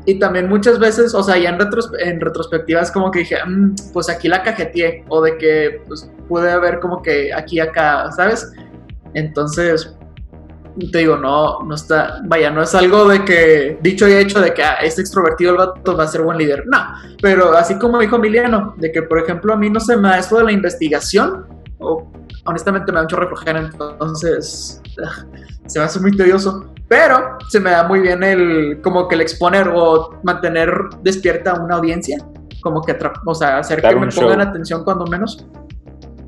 Y 0.06 0.20
también 0.20 0.48
muchas 0.48 0.80
veces, 0.80 1.14
o 1.14 1.24
sea, 1.24 1.38
ya 1.38 1.50
en, 1.50 1.60
retros 1.60 1.92
en 2.00 2.22
retrospectiva 2.22 2.82
es 2.82 2.92
como 2.92 3.12
que 3.12 3.20
dije, 3.20 3.38
mm, 3.46 3.76
pues 3.92 4.10
aquí 4.10 4.28
la 4.28 4.44
cajeteé, 4.44 5.04
o 5.10 5.22
de 5.22 5.38
que 5.38 5.82
pues, 5.88 6.10
pude 6.28 6.52
haber 6.52 6.80
como 6.80 7.02
que 7.02 7.34
aquí, 7.34 7.60
acá, 7.60 8.12
¿sabes? 8.12 8.52
Entonces, 9.14 9.96
te 10.92 11.00
digo, 11.00 11.18
no, 11.18 11.62
no 11.62 11.76
está, 11.76 12.22
vaya, 12.26 12.50
no 12.50 12.62
es 12.62 12.76
algo 12.76 13.08
de 13.08 13.24
que, 13.24 13.80
dicho 13.82 14.08
y 14.08 14.14
hecho, 14.14 14.42
de 14.42 14.54
que 14.54 14.64
ah, 14.64 14.76
es 14.82 15.00
extrovertido 15.00 15.52
el 15.52 15.58
vato 15.58 15.96
va 15.96 16.04
a 16.04 16.08
ser 16.08 16.22
buen 16.22 16.38
líder, 16.38 16.64
no, 16.68 16.78
pero 17.22 17.56
así 17.56 17.80
como 17.80 18.00
dijo 18.00 18.18
Emiliano, 18.18 18.76
de 18.78 18.92
que 18.92 19.02
por 19.02 19.20
ejemplo 19.20 19.54
a 19.54 19.58
mí 19.58 19.70
no 19.70 19.80
se 19.80 19.96
me 19.96 20.10
da 20.10 20.20
esto 20.20 20.38
de 20.38 20.44
la 20.44 20.52
investigación, 20.52 21.46
o 21.80 22.12
honestamente 22.46 22.92
me 22.92 22.98
da 22.98 23.04
mucho 23.04 23.16
reflejar, 23.16 23.58
entonces 23.58 24.82
ah, 25.04 25.26
se 25.66 25.80
me 25.80 25.86
hace 25.86 26.00
muy 26.00 26.12
tedioso, 26.12 26.74
pero 26.88 27.38
se 27.50 27.60
me 27.60 27.72
da 27.72 27.88
muy 27.88 28.02
bien 28.02 28.22
el, 28.22 28.82
como 28.82 29.08
que 29.08 29.16
el 29.16 29.22
exponer 29.22 29.72
o 29.74 30.20
mantener 30.24 30.72
despierta 31.02 31.52
a 31.52 31.60
una 31.62 31.76
audiencia, 31.76 32.18
como 32.62 32.82
que, 32.82 32.98
o 33.26 33.36
sea, 33.36 33.60
hacer 33.60 33.82
que 33.82 33.96
me 33.96 34.08
pongan 34.08 34.42
atención 34.42 34.84
cuando 34.84 35.06
menos. 35.06 35.46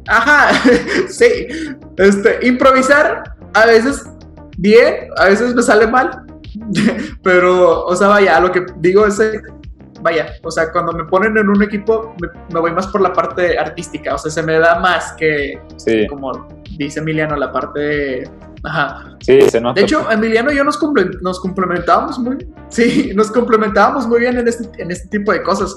Ajá, 0.08 0.52
sí, 1.10 1.48
este, 1.98 2.48
improvisar 2.48 3.36
a 3.54 3.66
veces 3.66 4.10
bien, 4.58 5.10
a 5.18 5.26
veces 5.26 5.56
me 5.56 5.62
sale 5.62 5.88
mal, 5.88 6.26
pero, 7.24 7.86
o 7.86 7.96
sea, 7.96 8.10
vaya, 8.10 8.40
lo 8.40 8.52
que 8.52 8.66
digo 8.78 9.06
es, 9.06 9.20
vaya, 10.02 10.34
o 10.44 10.52
sea, 10.52 10.72
cuando 10.72 10.92
me 10.92 11.06
ponen 11.06 11.38
en 11.38 11.50
un 11.50 11.62
equipo, 11.64 12.16
me, 12.52 12.60
voy 12.60 12.72
más 12.72 12.88
por 12.88 13.02
la 13.02 13.14
parte 13.14 13.58
artística, 13.58 14.16
o 14.16 14.18
sea, 14.18 14.32
se 14.32 14.44
me 14.44 14.60
da 14.60 14.80
más 14.80 15.14
que, 15.14 15.60
como 16.10 16.48
dice 16.78 17.00
Emiliano, 17.00 17.36
la 17.36 17.52
parte... 17.52 18.30
Ajá. 18.64 19.16
Sí, 19.20 19.40
se 19.42 19.62
nota. 19.62 19.80
De 19.80 19.86
hecho, 19.86 20.10
Emiliano 20.12 20.52
y 20.52 20.58
yo 20.58 20.64
nos, 20.64 20.80
nos 21.22 21.40
complementábamos 21.40 22.18
muy, 22.20 22.48
sí, 22.70 23.12
nos 23.16 23.32
complementábamos 23.32 24.08
muy 24.08 24.22
bien 24.22 24.38
en 24.38 24.48
este, 24.48 24.82
en 24.82 24.92
este 24.92 25.08
tipo 25.10 25.32
de 25.32 25.44
cosas 25.44 25.76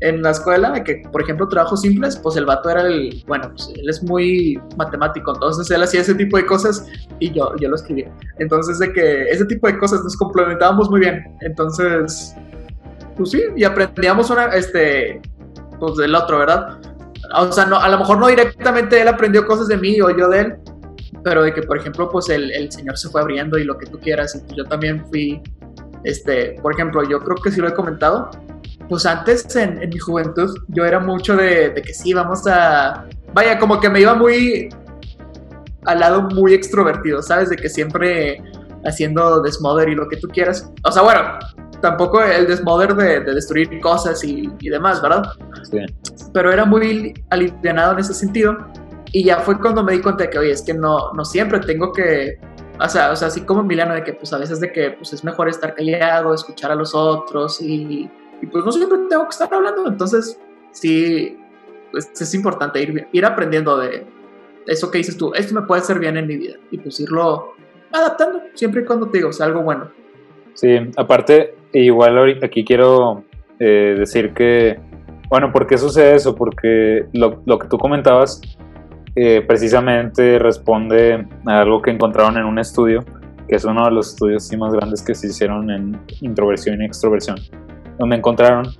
en 0.00 0.22
la 0.22 0.30
escuela, 0.30 0.84
que 0.84 1.02
por 1.10 1.22
ejemplo 1.22 1.48
trabajos 1.48 1.80
simples, 1.80 2.16
pues 2.16 2.36
el 2.36 2.44
vato 2.44 2.68
era 2.68 2.82
el, 2.82 3.24
bueno, 3.26 3.50
pues 3.50 3.70
él 3.74 3.88
es 3.88 4.02
muy 4.02 4.60
matemático, 4.76 5.32
entonces 5.34 5.70
él 5.70 5.82
hacía 5.82 6.02
ese 6.02 6.14
tipo 6.14 6.36
de 6.36 6.46
cosas 6.46 6.86
y 7.18 7.32
yo, 7.32 7.54
yo 7.56 7.68
lo 7.68 7.76
escribía. 7.76 8.10
Entonces 8.38 8.78
de 8.78 8.92
que 8.92 9.24
ese 9.30 9.44
tipo 9.46 9.66
de 9.66 9.78
cosas 9.78 10.02
nos 10.02 10.16
complementábamos 10.16 10.90
muy 10.90 11.00
bien. 11.00 11.24
Entonces, 11.40 12.34
pues 13.16 13.30
sí, 13.30 13.42
y 13.56 13.64
aprendíamos 13.64 14.30
una, 14.30 14.46
este, 14.48 15.20
pues 15.80 15.96
del 15.96 16.14
otro, 16.14 16.38
¿verdad? 16.38 16.78
O 17.34 17.50
sea, 17.50 17.64
no, 17.66 17.76
a 17.76 17.88
lo 17.88 17.98
mejor 17.98 18.18
no 18.18 18.28
directamente 18.28 19.00
él 19.00 19.08
aprendió 19.08 19.46
cosas 19.46 19.68
de 19.68 19.76
mí 19.76 20.00
o 20.00 20.16
yo 20.16 20.28
de 20.28 20.40
él, 20.40 20.54
pero 21.24 21.42
de 21.42 21.52
que, 21.52 21.62
por 21.62 21.78
ejemplo, 21.78 22.08
pues 22.10 22.28
el, 22.28 22.52
el 22.52 22.70
señor 22.70 22.96
se 22.98 23.08
fue 23.08 23.20
abriendo 23.20 23.58
y 23.58 23.64
lo 23.64 23.76
que 23.78 23.86
tú 23.86 23.98
quieras, 23.98 24.40
y 24.48 24.54
yo 24.54 24.64
también 24.64 25.04
fui, 25.06 25.42
este, 26.04 26.56
por 26.62 26.74
ejemplo, 26.74 27.02
yo 27.08 27.18
creo 27.20 27.36
que 27.36 27.50
sí 27.50 27.60
lo 27.60 27.68
he 27.68 27.74
comentado, 27.74 28.30
pues 28.88 29.06
antes 29.06 29.54
en, 29.56 29.78
mi 29.78 29.98
juventud 29.98 30.56
yo 30.68 30.84
era 30.84 31.00
mucho 31.00 31.36
de, 31.36 31.72
que 31.74 31.94
sí, 31.94 32.12
vamos 32.14 32.46
a... 32.46 33.06
Vaya, 33.32 33.58
como 33.58 33.80
que 33.80 33.90
me 33.90 34.00
iba 34.00 34.14
muy 34.14 34.68
al 35.84 36.00
lado 36.00 36.22
muy 36.22 36.54
extrovertido, 36.54 37.22
¿sabes? 37.22 37.48
De 37.48 37.56
que 37.56 37.68
siempre 37.68 38.42
haciendo 38.84 39.40
desmother 39.40 39.88
y 39.88 39.94
lo 39.94 40.08
que 40.08 40.16
tú 40.16 40.28
quieras. 40.28 40.70
O 40.84 40.92
sea, 40.92 41.02
bueno, 41.02 41.20
tampoco 41.80 42.22
el 42.22 42.46
desmother 42.46 42.94
de, 42.94 43.20
destruir 43.20 43.80
cosas 43.80 44.22
y, 44.24 44.48
demás, 44.68 45.02
¿verdad? 45.02 45.24
Sí. 45.70 45.78
Pero 46.32 46.52
era 46.52 46.64
muy 46.64 47.14
alivianado 47.30 47.92
en 47.92 47.98
ese 48.00 48.14
sentido. 48.14 48.56
Y 49.12 49.24
ya 49.24 49.38
fue 49.38 49.58
cuando 49.58 49.82
me 49.82 49.92
di 49.92 50.00
cuenta 50.00 50.24
de 50.24 50.30
que, 50.30 50.38
oye, 50.38 50.50
es 50.50 50.62
que 50.62 50.74
no, 50.74 51.12
no 51.12 51.24
siempre 51.24 51.60
tengo 51.60 51.92
que... 51.92 52.38
O 52.78 52.88
sea, 52.88 53.10
o 53.10 53.16
sea, 53.16 53.28
así 53.28 53.40
como 53.40 53.62
Milano, 53.62 53.94
de 53.94 54.04
que 54.04 54.12
pues 54.12 54.32
a 54.34 54.38
veces 54.38 54.60
de 54.60 54.70
que 54.70 54.90
pues 54.90 55.12
es 55.12 55.24
mejor 55.24 55.48
estar 55.48 55.74
callado, 55.74 56.34
escuchar 56.34 56.70
a 56.72 56.74
los 56.74 56.94
otros 56.94 57.62
y 57.62 58.10
y 58.42 58.46
pues 58.46 58.64
no 58.64 58.72
siempre 58.72 58.98
tengo 59.08 59.24
que 59.24 59.30
estar 59.30 59.52
hablando, 59.52 59.88
entonces 59.88 60.40
sí, 60.72 61.38
pues, 61.90 62.10
es 62.20 62.34
importante 62.34 62.82
ir, 62.82 63.06
ir 63.12 63.24
aprendiendo 63.24 63.78
de 63.78 64.06
eso 64.66 64.90
que 64.90 64.98
dices 64.98 65.16
tú, 65.16 65.32
esto 65.34 65.54
me 65.54 65.62
puede 65.62 65.82
hacer 65.82 65.98
bien 65.98 66.16
en 66.16 66.26
mi 66.26 66.36
vida 66.36 66.54
y 66.70 66.78
pues 66.78 66.98
irlo 67.00 67.54
adaptando, 67.92 68.40
siempre 68.54 68.82
y 68.82 68.84
cuando 68.84 69.08
te 69.08 69.18
digo, 69.18 69.32
sea 69.32 69.46
algo 69.46 69.62
bueno. 69.62 69.90
Sí, 70.54 70.76
aparte, 70.96 71.54
igual 71.72 72.38
aquí 72.42 72.64
quiero 72.64 73.24
eh, 73.58 73.94
decir 73.98 74.32
que, 74.32 74.78
bueno, 75.28 75.52
¿por 75.52 75.66
qué 75.66 75.78
sucede 75.78 76.14
eso? 76.14 76.34
Porque 76.34 77.06
lo, 77.12 77.42
lo 77.46 77.58
que 77.58 77.68
tú 77.68 77.78
comentabas 77.78 78.40
eh, 79.14 79.42
precisamente 79.46 80.38
responde 80.38 81.26
a 81.46 81.60
algo 81.60 81.80
que 81.80 81.90
encontraron 81.90 82.36
en 82.36 82.44
un 82.44 82.58
estudio, 82.58 83.04
que 83.48 83.56
es 83.56 83.64
uno 83.64 83.84
de 83.84 83.90
los 83.92 84.10
estudios 84.10 84.50
más 84.58 84.72
grandes 84.72 85.02
que 85.02 85.14
se 85.14 85.28
hicieron 85.28 85.70
en 85.70 85.98
introversión 86.20 86.82
y 86.82 86.86
extroversión 86.86 87.36
donde 87.98 88.16
encontraron 88.16 88.74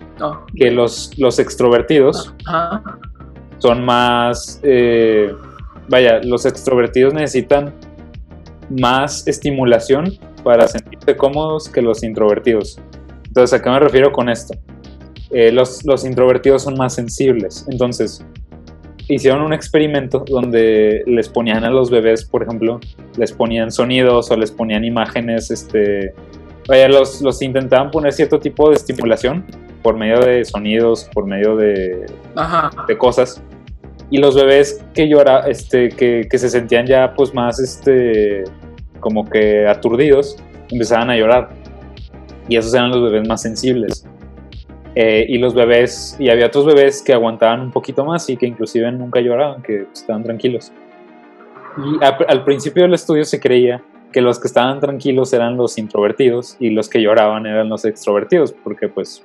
que 0.54 0.70
los, 0.70 1.16
los 1.18 1.38
extrovertidos 1.38 2.34
son 3.58 3.84
más, 3.84 4.60
eh, 4.62 5.34
vaya, 5.88 6.20
los 6.22 6.46
extrovertidos 6.46 7.14
necesitan 7.14 7.72
más 8.68 9.26
estimulación 9.26 10.12
para 10.42 10.68
sentirse 10.68 11.16
cómodos 11.16 11.68
que 11.68 11.82
los 11.82 12.02
introvertidos. 12.02 12.78
Entonces, 13.26 13.58
¿a 13.58 13.62
qué 13.62 13.70
me 13.70 13.78
refiero 13.80 14.12
con 14.12 14.28
esto? 14.28 14.54
Eh, 15.30 15.50
los, 15.52 15.84
los 15.84 16.04
introvertidos 16.04 16.62
son 16.62 16.74
más 16.76 16.94
sensibles. 16.94 17.66
Entonces, 17.68 18.24
hicieron 19.08 19.42
un 19.42 19.52
experimento 19.52 20.24
donde 20.26 21.02
les 21.06 21.28
ponían 21.28 21.64
a 21.64 21.70
los 21.70 21.90
bebés, 21.90 22.24
por 22.24 22.42
ejemplo, 22.42 22.80
les 23.16 23.32
ponían 23.32 23.70
sonidos 23.70 24.30
o 24.30 24.36
les 24.36 24.50
ponían 24.50 24.84
imágenes 24.84 25.50
este, 25.50 26.14
Vaya, 26.68 26.88
los, 26.88 27.22
los 27.22 27.40
intentaban 27.42 27.90
poner 27.90 28.12
cierto 28.12 28.40
tipo 28.40 28.68
de 28.70 28.76
estimulación 28.76 29.44
por 29.82 29.96
medio 29.96 30.20
de 30.20 30.44
sonidos, 30.44 31.08
por 31.14 31.26
medio 31.26 31.56
de, 31.56 32.06
de 32.88 32.98
cosas. 32.98 33.40
Y 34.10 34.18
los 34.18 34.34
bebés 34.34 34.84
que 34.94 35.08
llora, 35.08 35.46
este, 35.46 35.88
que, 35.90 36.26
que, 36.28 36.38
se 36.38 36.48
sentían 36.48 36.86
ya 36.86 37.14
pues 37.14 37.34
más 37.34 37.60
este, 37.60 38.44
como 39.00 39.28
que 39.28 39.66
aturdidos, 39.66 40.36
empezaban 40.70 41.10
a 41.10 41.16
llorar. 41.16 41.50
Y 42.48 42.56
esos 42.56 42.74
eran 42.74 42.90
los 42.90 43.02
bebés 43.10 43.28
más 43.28 43.42
sensibles. 43.42 44.06
Eh, 44.96 45.26
y 45.28 45.38
los 45.38 45.54
bebés, 45.54 46.16
y 46.18 46.30
había 46.30 46.46
otros 46.46 46.66
bebés 46.66 47.02
que 47.02 47.12
aguantaban 47.12 47.60
un 47.60 47.70
poquito 47.70 48.04
más 48.04 48.28
y 48.30 48.36
que 48.36 48.46
inclusive 48.46 48.90
nunca 48.90 49.20
lloraban, 49.20 49.62
que 49.62 49.86
estaban 49.92 50.24
tranquilos. 50.24 50.72
Y 51.78 52.02
al 52.02 52.44
principio 52.44 52.84
del 52.84 52.94
estudio 52.94 53.24
se 53.24 53.38
creía 53.38 53.82
que 54.16 54.22
los 54.22 54.40
que 54.40 54.48
estaban 54.48 54.80
tranquilos 54.80 55.34
eran 55.34 55.58
los 55.58 55.76
introvertidos 55.76 56.56
y 56.58 56.70
los 56.70 56.88
que 56.88 57.02
lloraban 57.02 57.44
eran 57.44 57.68
los 57.68 57.84
extrovertidos, 57.84 58.50
porque 58.50 58.88
pues 58.88 59.22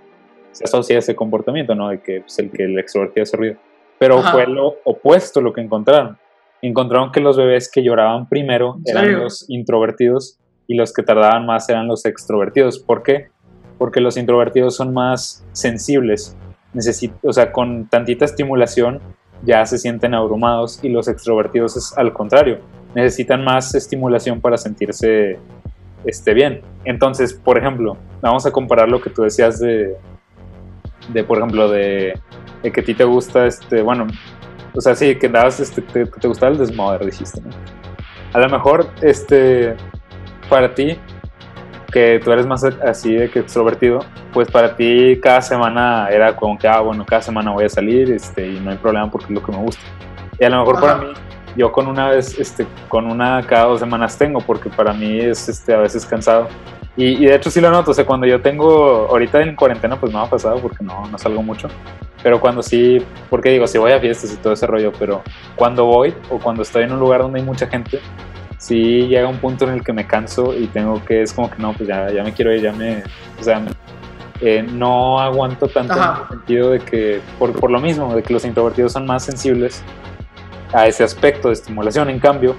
se 0.52 0.66
asocia 0.66 0.98
ese 0.98 1.16
comportamiento, 1.16 1.74
¿no? 1.76 1.88
De 1.88 2.02
que 2.02 2.20
pues, 2.20 2.38
el 2.40 2.52
que 2.52 2.66
el 2.66 2.78
extrovertido 2.78 3.24
hace 3.24 3.38
ruido. 3.38 3.56
Pero 3.98 4.22
fue 4.22 4.48
lo 4.48 4.76
opuesto 4.84 5.40
lo 5.40 5.54
que 5.54 5.62
encontraron. 5.62 6.18
Encontraron 6.62 7.14
que 7.14 7.22
los 7.22 7.38
bebés 7.38 7.72
que 7.72 7.82
lloraban 7.82 8.28
primero 8.28 8.80
eran 8.84 9.18
los 9.18 9.50
introvertidos 9.50 10.38
y 10.68 10.76
los 10.76 10.92
que 10.92 11.04
tardaban 11.04 11.46
más 11.46 11.70
eran 11.70 11.88
los 11.88 12.04
extrovertidos. 12.04 12.78
¿Por 12.80 13.02
qué? 13.02 13.30
Porque 13.78 14.02
los 14.02 14.18
introvertidos 14.18 14.76
son 14.76 14.94
más 14.94 15.48
sensibles. 15.54 16.36
o 17.24 17.32
sea, 17.32 17.54
con 17.54 17.88
tantita 17.88 18.26
estimulación 18.26 19.00
ya 19.44 19.66
se 19.66 19.78
sienten 19.78 20.14
abrumados 20.16 20.84
y 20.84 20.90
los 20.90 21.08
extrovertidos 21.08 21.78
es 21.78 21.98
al 21.98 22.12
contrario 22.12 22.60
necesitan 22.96 23.44
más 23.44 23.74
estimulación 23.76 24.42
para 24.42 24.58
sentirse 24.58 25.40
este, 26.06 26.34
bien. 26.34 26.62
Entonces, 26.86 27.34
por 27.34 27.58
ejemplo, 27.58 27.98
vamos 28.22 28.46
a 28.46 28.52
comparar 28.52 28.90
lo 28.90 29.02
que 29.02 29.10
tú 29.10 29.24
decías 29.24 29.60
de, 29.60 29.96
de 31.10 31.24
por 31.24 31.38
ejemplo, 31.38 31.70
de, 31.70 32.20
que 32.62 32.82
a 32.82 32.84
ti 32.84 32.94
te 32.94 33.04
gusta, 33.04 33.46
este, 33.46 33.82
bueno, 33.82 34.08
o 34.74 34.82
sea, 34.82 34.96
sí, 34.96 35.16
que 35.16 35.30
dabas, 35.30 35.60
este, 35.60 35.82
te, 35.82 36.06
te 36.06 36.28
gustaba 36.28 36.52
el 36.52 36.58
desmoder, 36.58 37.06
dijiste, 37.06 37.42
¿no? 37.42 37.50
A 38.34 38.40
lo 38.40 38.50
mejor, 38.50 38.90
este, 39.02 39.76
para 40.50 40.74
ti, 40.74 40.98
que 41.92 42.22
tú 42.24 42.32
eres 42.32 42.48
más 42.48 42.64
así 42.64 43.14
de 43.14 43.30
que 43.30 43.40
extrovertido, 43.40 44.00
pues 44.32 44.50
para 44.50 44.78
ti 44.78 45.20
cada 45.22 45.42
semana 45.42 46.08
era 46.10 46.36
como 46.36 46.58
que, 46.58 46.68
ah, 46.68 46.80
bueno, 46.80 47.06
cada 47.06 47.22
semana 47.22 47.52
voy 47.52 47.66
a 47.66 47.70
salir, 47.70 48.10
este, 48.12 48.48
y 48.48 48.60
no 48.62 48.72
hay 48.72 48.78
problema 48.78 49.12
porque 49.12 49.26
es 49.26 49.32
lo 49.32 49.44
que 49.44 49.52
me 49.52 49.58
gusta. 49.58 49.84
Y 50.40 50.46
a 50.46 50.50
lo 50.50 50.60
mejor 50.60 50.80
para 50.80 50.96
mí 50.96 51.08
yo 51.56 51.72
con 51.72 51.88
una 51.88 52.10
vez, 52.10 52.38
este, 52.40 52.66
con 52.88 53.06
una 53.10 53.46
cada 53.46 53.66
dos 53.66 53.80
semanas 53.80 54.18
tengo, 54.18 54.40
porque 54.42 54.70
para 54.70 54.94
mí 54.94 55.20
es 55.20 55.50
este, 55.50 55.74
a 55.74 55.78
veces 55.78 56.06
cansado. 56.06 56.48
Y, 56.98 57.26
de 57.26 57.36
hecho 57.36 57.50
sí 57.50 57.62
lo 57.62 57.72
noto, 57.72 57.92
o 57.92 57.94
sea, 57.94 58.06
cuando 58.06 58.28
yo 58.28 58.42
tengo, 58.42 59.08
ahorita 59.10 59.42
en 59.42 59.56
cuarentena 59.56 59.98
pues 59.98 60.12
me 60.12 60.20
ha 60.20 60.26
pasado 60.26 60.58
porque 60.60 60.84
no, 60.84 61.08
no 61.08 61.18
salgo 61.18 61.42
mucho, 61.42 61.70
pero 62.22 62.40
cuando 62.42 62.62
sí, 62.62 62.98
porque 63.30 63.50
digo, 63.50 63.66
si 63.66 63.78
voy 63.78 63.94
a 63.94 64.00
fiestas 64.00 64.34
y 64.34 64.38
todo 64.38 64.54
ese 64.54 64.68
rollo, 64.68 64.92
pero 65.00 65.22
cuando 65.56 65.86
voy 65.86 66.14
o 66.30 66.38
cuando 66.38 66.64
estoy 66.64 66.84
en 66.84 66.92
un 66.92 67.00
lugar 67.00 67.22
donde 67.22 67.40
hay 67.40 67.46
mucha 67.46 67.68
gente, 67.68 68.00
sí 68.58 69.08
llega 69.08 69.28
un 69.30 69.38
punto 69.38 69.66
en 69.66 69.76
el 69.76 69.84
que 69.84 69.94
me 69.94 70.06
canso 70.06 70.54
y 70.54 70.68
tengo 70.68 71.04
que, 71.06 71.22
es 71.22 71.32
como 71.32 71.50
que 71.50 71.62
no, 71.62 71.74
pues 71.74 71.88
ya, 71.88 72.12
ya 72.12 72.24
me 72.24 72.34
quiero 72.34 72.54
ir, 72.54 72.62
ya 72.62 72.74
me, 72.74 73.04
o 73.40 73.44
sea, 73.44 73.64
eh, 74.42 74.62
no 74.62 75.20
aguanto 75.20 75.68
tanto 75.68 75.94
en 75.94 76.00
el 76.00 76.28
sentido 76.30 76.70
de 76.72 76.80
que, 76.80 77.22
por, 77.40 77.54
por 77.54 77.72
lo 77.72 77.80
mismo, 77.80 78.14
de 78.14 78.22
que 78.22 78.34
los 78.34 78.44
introvertidos 78.44 78.92
son 78.92 79.06
más 79.06 79.24
sensibles 79.24 79.82
a 80.74 80.88
ese 80.88 81.04
aspecto 81.04 81.50
de 81.50 81.54
estimulación. 81.54 82.10
En 82.10 82.20
cambio, 82.20 82.56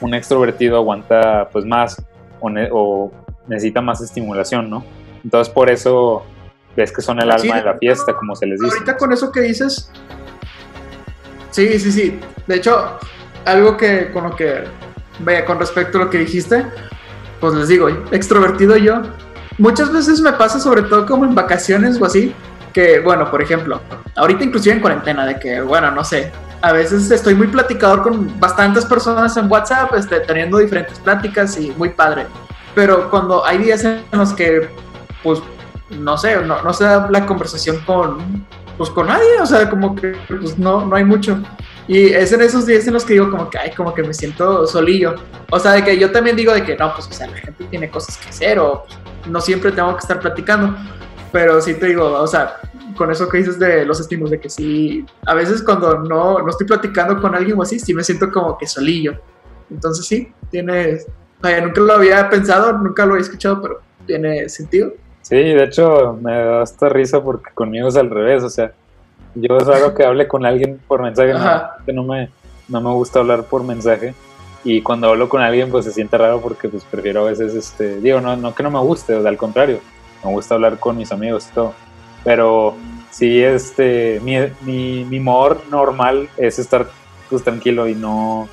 un 0.00 0.14
extrovertido 0.14 0.76
aguanta 0.76 1.48
pues 1.52 1.64
más 1.64 2.02
o, 2.40 3.12
necesita 3.46 3.80
más 3.80 4.00
estimulación, 4.00 4.70
¿no? 4.70 4.84
Entonces 5.22 5.52
por 5.52 5.70
eso 5.70 6.24
ves 6.76 6.92
que 6.92 7.02
son 7.02 7.20
el 7.20 7.30
alma 7.30 7.56
de 7.56 7.62
la 7.62 7.74
fiesta, 7.74 8.14
como 8.14 8.34
se 8.34 8.46
les 8.46 8.58
dice. 8.58 8.72
Ahorita 8.72 8.96
con 8.96 9.12
eso 9.12 9.30
que 9.30 9.40
dices, 9.40 9.90
sí, 11.50 11.78
sí, 11.78 11.92
sí. 11.92 12.20
De 12.46 12.56
hecho, 12.56 12.98
algo 13.44 13.76
que 13.76 14.10
con 14.12 14.24
lo 14.24 14.36
que, 14.36 14.64
vaya, 15.20 15.44
con 15.44 15.58
respecto 15.58 15.98
a 15.98 16.04
lo 16.04 16.10
que 16.10 16.18
dijiste, 16.18 16.64
pues 17.40 17.54
les 17.54 17.68
digo, 17.68 17.88
extrovertido 18.10 18.76
yo, 18.76 19.02
muchas 19.58 19.92
veces 19.92 20.20
me 20.20 20.32
pasa 20.32 20.58
sobre 20.58 20.82
todo 20.82 21.06
como 21.06 21.24
en 21.24 21.34
vacaciones 21.34 22.00
o 22.00 22.04
así, 22.04 22.34
que 22.72 23.00
bueno, 23.00 23.30
por 23.30 23.42
ejemplo, 23.42 23.80
ahorita 24.16 24.44
inclusive 24.44 24.76
en 24.76 24.80
cuarentena, 24.80 25.26
de 25.26 25.38
que, 25.38 25.60
bueno, 25.60 25.90
no 25.90 26.04
sé, 26.04 26.30
a 26.62 26.72
veces 26.72 27.10
estoy 27.10 27.34
muy 27.34 27.46
platicador 27.46 28.02
con 28.02 28.38
bastantes 28.38 28.84
personas 28.84 29.36
en 29.36 29.50
WhatsApp, 29.50 29.94
este, 29.94 30.20
teniendo 30.20 30.58
diferentes 30.58 30.98
pláticas 30.98 31.58
y 31.58 31.70
muy 31.72 31.90
padre. 31.90 32.26
Pero 32.74 33.10
cuando 33.10 33.44
hay 33.44 33.58
días 33.58 33.84
en 33.84 34.04
los 34.12 34.32
que, 34.32 34.68
pues, 35.22 35.40
no 35.90 36.16
sé, 36.18 36.36
no, 36.42 36.62
no 36.62 36.72
se 36.72 36.84
da 36.84 37.08
la 37.10 37.26
conversación 37.26 37.80
con, 37.86 38.46
pues, 38.76 38.90
con 38.90 39.08
nadie, 39.08 39.40
o 39.40 39.46
sea, 39.46 39.68
como 39.68 39.94
que 39.94 40.16
pues, 40.28 40.58
no, 40.58 40.84
no 40.86 40.96
hay 40.96 41.04
mucho. 41.04 41.42
Y 41.88 42.12
es 42.12 42.32
en 42.32 42.42
esos 42.42 42.66
días 42.66 42.86
en 42.86 42.94
los 42.94 43.04
que 43.04 43.14
digo 43.14 43.30
como 43.30 43.50
que, 43.50 43.58
ay, 43.58 43.72
como 43.72 43.92
que 43.94 44.02
me 44.02 44.14
siento 44.14 44.66
solillo. 44.66 45.14
O 45.50 45.58
sea, 45.58 45.72
de 45.72 45.84
que 45.84 45.98
yo 45.98 46.12
también 46.12 46.36
digo 46.36 46.52
de 46.52 46.62
que 46.62 46.76
no, 46.76 46.94
pues, 46.94 47.08
o 47.08 47.12
sea, 47.12 47.26
la 47.26 47.36
gente 47.38 47.64
tiene 47.64 47.90
cosas 47.90 48.16
que 48.16 48.28
hacer 48.28 48.58
o 48.58 48.84
pues, 48.84 48.98
no 49.26 49.40
siempre 49.40 49.72
tengo 49.72 49.92
que 49.94 50.00
estar 50.00 50.20
platicando. 50.20 50.76
Pero 51.32 51.60
sí 51.60 51.74
te 51.74 51.86
digo, 51.86 52.12
o 52.12 52.26
sea, 52.26 52.56
con 53.00 53.10
eso 53.10 53.30
que 53.30 53.38
dices 53.38 53.58
de 53.58 53.86
los 53.86 53.98
estímulos, 53.98 54.30
de 54.30 54.38
que 54.38 54.50
sí, 54.50 55.06
a 55.24 55.32
veces 55.32 55.62
cuando 55.62 56.00
no, 56.00 56.38
no 56.40 56.50
estoy 56.50 56.66
platicando 56.66 57.18
con 57.18 57.34
alguien 57.34 57.58
o 57.58 57.62
así, 57.62 57.78
sí 57.78 57.94
me 57.94 58.04
siento 58.04 58.30
como 58.30 58.58
que 58.58 58.66
solillo. 58.66 59.14
Entonces 59.70 60.04
sí, 60.04 60.30
tiene, 60.50 60.98
vaya, 61.40 61.62
nunca 61.62 61.80
lo 61.80 61.94
había 61.94 62.28
pensado, 62.28 62.74
nunca 62.74 63.06
lo 63.06 63.12
había 63.12 63.22
escuchado, 63.22 63.62
pero 63.62 63.80
tiene 64.04 64.50
sentido. 64.50 64.92
Sí, 65.22 65.34
de 65.34 65.64
hecho 65.64 66.18
me 66.20 66.30
da 66.30 66.60
hasta 66.60 66.90
risa 66.90 67.24
porque 67.24 67.50
conmigo 67.54 67.88
es 67.88 67.96
al 67.96 68.10
revés, 68.10 68.42
o 68.42 68.50
sea, 68.50 68.70
yo 69.34 69.56
es 69.56 69.66
raro 69.66 69.94
que 69.94 70.04
hable 70.04 70.28
con 70.28 70.44
alguien 70.44 70.78
por 70.86 71.00
mensaje, 71.00 71.32
no 71.94 72.04
me, 72.04 72.28
no 72.68 72.82
me 72.82 72.90
gusta 72.90 73.20
hablar 73.20 73.44
por 73.44 73.64
mensaje 73.64 74.12
y 74.62 74.82
cuando 74.82 75.08
hablo 75.08 75.30
con 75.30 75.40
alguien 75.40 75.70
pues 75.70 75.86
se 75.86 75.92
siente 75.92 76.18
raro 76.18 76.42
porque 76.42 76.68
pues 76.68 76.84
prefiero 76.84 77.22
a 77.22 77.30
veces, 77.30 77.54
este, 77.54 77.98
digo, 78.02 78.20
no, 78.20 78.36
no 78.36 78.54
que 78.54 78.62
no 78.62 78.70
me 78.70 78.80
guste, 78.80 79.14
o 79.14 79.22
sea, 79.22 79.30
al 79.30 79.38
contrario, 79.38 79.80
me 80.22 80.30
gusta 80.32 80.56
hablar 80.56 80.78
con 80.78 80.98
mis 80.98 81.10
amigos 81.12 81.48
y 81.50 81.54
todo, 81.54 81.72
pero 82.24 82.76
sí, 83.10 83.42
este, 83.42 84.20
mi, 84.22 84.36
mi, 84.62 85.04
mi 85.04 85.18
humor 85.18 85.62
normal 85.70 86.28
es 86.36 86.58
estar 86.58 86.86
pues 87.28 87.44
tranquilo 87.44 87.86
y 87.88 87.94
no, 87.94 88.48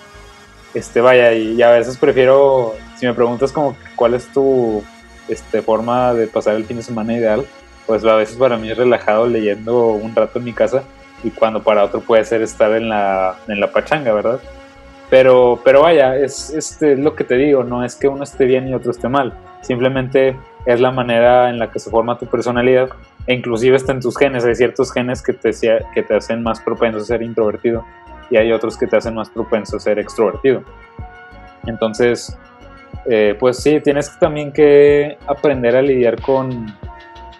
este, 0.74 1.01
vaya, 1.01 1.34
y, 1.34 1.61
a 1.61 1.72
veces 1.72 1.97
prefiero, 1.97 2.76
si 2.97 3.07
me 3.07 3.13
preguntas 3.13 3.51
como 3.51 3.76
cuál 3.95 4.13
es 4.13 4.28
tu 4.32 4.84
este, 5.28 5.61
forma 5.61 6.13
de 6.13 6.28
pasar 6.28 6.55
el 6.55 6.65
fin 6.65 6.78
de 6.78 6.84
semana 6.84 7.13
ideal, 7.13 7.45
pues 7.88 8.05
a 8.05 8.15
veces 8.15 8.36
para 8.36 8.57
mí 8.57 8.70
es 8.70 8.78
relajado 8.78 9.28
leyendo 9.28 9.88
un 9.88 10.13
rato 10.13 10.39
en 10.39 10.45
mi 10.45 10.53
casa 10.53 10.84
y 11.24 11.32
cuando 11.32 11.63
para 11.63 11.84
otro 11.84 12.01
puede 12.01 12.24
ser 12.26 12.41
estar 12.41 12.72
en 12.74 12.89
la, 12.89 13.38
en 13.47 13.59
la 13.59 13.72
pachanga, 13.72 14.13
¿verdad? 14.13 14.39
Pero, 15.09 15.59
pero 15.63 15.82
vaya, 15.82 16.15
es, 16.15 16.51
este, 16.51 16.93
es 16.93 16.99
lo 16.99 17.15
que 17.15 17.24
te 17.24 17.36
digo, 17.36 17.63
no 17.63 17.84
es 17.84 17.95
que 17.95 18.07
uno 18.07 18.24
esté 18.24 18.45
bien 18.45 18.68
y 18.68 18.76
otro 18.76 18.91
esté 18.91 19.07
mal, 19.09 19.34
simplemente 19.61 20.38
es 20.65 20.80
la 20.80 20.91
manera 20.91 21.49
en 21.49 21.59
la 21.59 21.72
que 21.72 21.80
se 21.80 21.89
forma 21.89 22.20
tu 22.20 22.28
personalidad 22.28 22.89
e 23.28 23.34
inclusive 23.34 23.75
está 23.75 23.91
en 23.91 23.99
tus 23.99 24.17
genes, 24.17 24.45
hay 24.45 24.55
ciertos 24.55 24.91
genes 24.91 25.21
que 25.21 25.34
te, 25.34 25.51
que 25.93 26.03
te 26.03 26.15
hacen 26.15 26.41
más 26.41 26.59
propenso 26.61 26.99
a 26.99 27.01
ser 27.01 27.21
introvertido 27.21 27.86
y 28.30 28.38
hay 28.38 28.51
otros 28.51 28.78
que 28.78 28.88
te 28.88 28.97
hacen 28.97 29.15
más 29.15 29.30
propenso 29.30 29.78
a 29.78 29.80
ser 29.80 29.99
extrovertido. 29.99 30.63
Entonces, 31.65 32.38
eh, 33.05 33.36
pues 33.39 33.57
sí, 33.57 33.80
tienes 33.82 34.17
también 34.19 34.51
que 34.51 35.17
aprender 35.28 35.75
a 35.75 35.82
lidiar 35.82 36.21
con... 36.21 36.73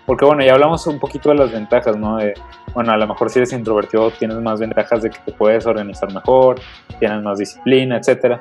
Porque 0.06 0.24
bueno, 0.24 0.44
ya 0.44 0.54
hablamos 0.54 0.88
un 0.88 1.00
poquito 1.00 1.30
de 1.30 1.36
las 1.36 1.52
ventajas, 1.52 1.98
¿no? 1.98 2.18
De, 2.18 2.34
bueno, 2.74 2.94
a 2.94 2.98
lo 2.98 3.08
mejor 3.08 3.30
si 3.30 3.40
eres 3.40 3.52
introvertido 3.52 4.12
tienes 4.12 4.38
más 4.38 4.60
ventajas 4.60 5.02
de 5.02 5.10
que 5.10 5.18
te 5.26 5.32
puedes 5.34 5.66
organizar 5.66 6.14
mejor, 6.14 6.62
tienes 7.00 7.22
más 7.24 7.40
disciplina, 7.40 7.98
etc. 7.98 8.40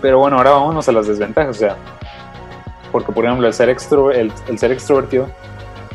Pero 0.00 0.18
bueno, 0.20 0.38
ahora 0.38 0.52
vámonos 0.52 0.88
a 0.88 0.92
las 0.92 1.06
desventajas, 1.06 1.56
o 1.56 1.58
sea, 1.58 1.76
porque 2.90 3.12
por 3.12 3.24
ejemplo 3.24 3.46
el 3.46 3.52
ser, 3.52 3.68
extro, 3.68 4.10
el, 4.10 4.32
ser 4.56 4.72
extrovertido, 4.72 5.28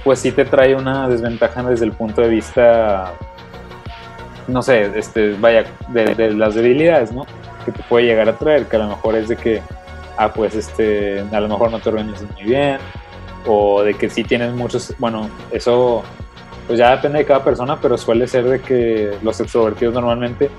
pues 0.07 0.19
sí 0.19 0.31
te 0.31 0.45
trae 0.45 0.73
una 0.73 1.09
desventaja 1.09 1.61
desde 1.63 1.83
el 1.83 1.91
punto 1.91 2.21
de 2.21 2.29
vista, 2.29 3.11
no 4.47 4.61
sé, 4.61 4.89
este, 4.97 5.33
vaya, 5.33 5.65
de, 5.89 6.15
de 6.15 6.33
las 6.33 6.55
debilidades, 6.55 7.11
¿no? 7.11 7.25
Que 7.65 7.73
te 7.73 7.83
puede 7.83 8.05
llegar 8.05 8.29
a 8.29 8.37
traer, 8.37 8.67
que 8.67 8.77
a 8.77 8.79
lo 8.79 8.87
mejor 8.87 9.15
es 9.15 9.27
de 9.27 9.35
que 9.35 9.61
ah, 10.15 10.31
pues 10.31 10.55
este, 10.55 11.25
a 11.29 11.41
lo 11.41 11.49
mejor 11.49 11.71
no 11.71 11.79
te 11.79 11.89
organizas 11.89 12.25
muy 12.31 12.43
bien, 12.43 12.77
o 13.45 13.83
de 13.83 13.95
que 13.95 14.09
sí 14.09 14.23
tienes 14.23 14.53
muchos, 14.53 14.93
bueno, 14.97 15.29
eso 15.51 16.03
pues 16.67 16.79
ya 16.79 16.95
depende 16.95 17.17
de 17.19 17.25
cada 17.25 17.43
persona, 17.43 17.77
pero 17.81 17.97
suele 17.97 18.29
ser 18.29 18.45
de 18.45 18.61
que 18.61 19.11
los 19.21 19.41
extrovertidos 19.41 19.93
normalmente 19.93 20.49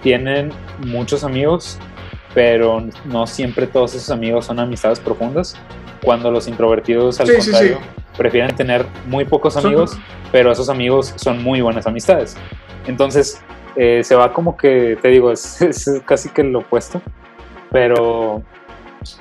tienen 0.00 0.52
muchos 0.86 1.24
amigos, 1.24 1.80
pero 2.34 2.84
no 3.04 3.26
siempre 3.26 3.66
todos 3.66 3.96
esos 3.96 4.10
amigos 4.10 4.46
son 4.46 4.60
amistades 4.60 5.00
profundas, 5.00 5.56
cuando 6.02 6.30
los 6.30 6.48
introvertidos 6.48 7.20
al 7.20 7.32
contrario 7.32 7.78
prefieren 8.16 8.54
tener 8.56 8.86
muy 9.06 9.24
pocos 9.24 9.56
amigos, 9.56 9.98
pero 10.32 10.50
esos 10.50 10.68
amigos 10.68 11.12
son 11.16 11.42
muy 11.42 11.60
buenas 11.60 11.86
amistades. 11.86 12.36
Entonces, 12.86 13.42
eh, 13.76 14.02
se 14.02 14.14
va 14.14 14.32
como 14.32 14.56
que, 14.56 14.98
te 15.00 15.08
digo, 15.08 15.30
es, 15.32 15.60
es 15.60 16.02
casi 16.06 16.30
que 16.30 16.42
lo 16.42 16.60
opuesto, 16.60 17.02
pero 17.70 18.42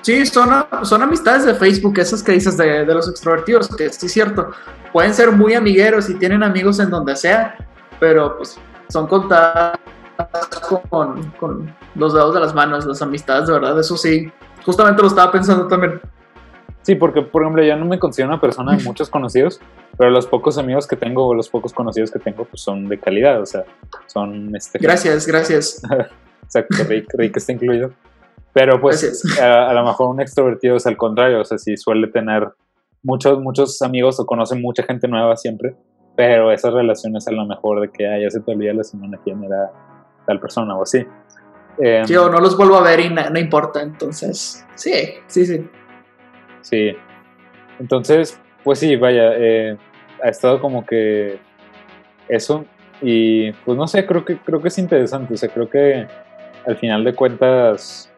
Sí, 0.01 0.25
son, 0.25 0.49
son 0.83 1.01
amistades 1.03 1.45
de 1.45 1.53
Facebook, 1.53 1.99
esas 1.99 2.23
que 2.23 2.31
dices 2.31 2.57
de, 2.57 2.85
los 2.85 3.07
extrovertidos, 3.09 3.67
que 3.75 3.89
sí 3.89 4.07
es 4.07 4.11
cierto. 4.11 4.51
Pueden 4.91 5.13
ser 5.13 5.31
muy 5.31 5.53
amigueros 5.53 6.09
y 6.09 6.15
tienen 6.15 6.43
amigos 6.43 6.79
en 6.79 6.89
donde 6.89 7.15
sea, 7.15 7.55
pero 7.99 8.37
pues 8.37 8.57
son 8.89 9.07
contadas 9.07 9.77
con, 10.89 11.31
con 11.31 11.75
los 11.95 12.13
dedos 12.13 12.33
de 12.33 12.39
las 12.39 12.55
manos, 12.55 12.85
las 12.85 13.01
amistades, 13.01 13.47
de 13.47 13.53
verdad, 13.53 13.79
eso 13.79 13.97
sí. 13.97 14.31
Justamente 14.65 15.01
lo 15.01 15.07
estaba 15.07 15.31
pensando 15.31 15.67
también. 15.67 16.01
Sí, 16.85 16.93
porque 16.93 17.23
por 17.23 17.41
ejemplo 17.41 17.63
yo 17.63 17.75
no 17.77 17.85
me 17.85 17.97
considero 17.97 18.29
una 18.29 18.39
persona 18.39 18.77
de 18.77 18.83
muchos 18.83 19.09
conocidos, 19.09 19.59
pero 19.97 20.11
los 20.11 20.27
pocos 20.27 20.59
amigos 20.59 20.85
que 20.85 20.95
tengo 20.95 21.25
o 21.25 21.33
los 21.33 21.49
pocos 21.49 21.73
conocidos 21.73 22.11
que 22.11 22.19
tengo 22.19 22.45
pues 22.45 22.61
son 22.61 22.87
de 22.87 22.99
calidad, 22.99 23.41
o 23.41 23.45
sea, 23.47 23.63
son... 24.05 24.55
Este, 24.55 24.77
gracias, 24.77 25.25
gracias. 25.25 25.81
Exacto, 26.43 26.83
Rick, 26.87 27.07
Rick 27.17 27.37
está 27.37 27.53
incluido. 27.53 27.91
Pero 28.53 28.79
pues 28.79 29.23
a, 29.41 29.73
lo 29.73 29.83
mejor 29.83 30.09
un 30.09 30.21
extrovertido 30.21 30.75
es 30.75 30.85
al 30.85 30.95
contrario, 30.95 31.41
o 31.41 31.43
sea, 31.43 31.57
sí 31.57 31.75
suele 31.75 32.07
tener 32.07 32.49
muchos, 33.01 33.41
muchos 33.41 33.81
amigos 33.81 34.19
o 34.19 34.27
conoce 34.27 34.53
mucha 34.53 34.83
gente 34.83 35.07
nueva 35.07 35.35
siempre, 35.37 35.75
pero 36.15 36.51
esas 36.51 36.71
relaciones 36.71 37.27
a 37.27 37.31
lo 37.31 37.47
mejor 37.47 37.81
de 37.81 37.89
que 37.89 38.03
ya 38.03 38.29
se 38.29 38.41
te 38.41 38.51
olvida 38.51 38.73
la 38.75 38.83
semana 38.83 39.19
quién 39.23 39.43
era 39.43 39.71
tal 40.27 40.39
persona 40.39 40.77
o 40.77 40.83
así. 40.83 41.03
Eh, 41.79 42.03
sí, 42.05 42.15
o 42.15 42.29
no 42.29 42.39
los 42.39 42.55
vuelvo 42.55 42.75
a 42.75 42.83
ver 42.83 42.99
y 42.99 43.09
no, 43.09 43.39
importa, 43.39 43.81
entonces, 43.81 44.63
sí, 44.75 44.93
sí, 45.25 45.45
sí. 45.47 45.67
Sí, 46.65 46.97
entonces, 47.79 48.39
pues 48.63 48.79
sí, 48.79 48.95
vaya, 48.95 49.33
eh, 49.35 49.77
ha 50.23 50.29
estado 50.29 50.59
como 50.59 50.83
que 50.83 51.37
eso 52.27 52.65
y 53.03 53.51
pues 53.51 53.77
no 53.77 53.85
sé, 53.85 54.03
creo 54.07 54.25
que, 54.25 54.37
creo 54.37 54.63
que 54.63 54.69
es 54.69 54.77
interesante, 54.79 55.35
o 55.35 55.37
sea, 55.37 55.49
creo 55.49 55.69
que 55.69 56.07
al 56.65 56.75
final 56.77 57.03
de 57.03 57.13
cuentas 57.13 58.11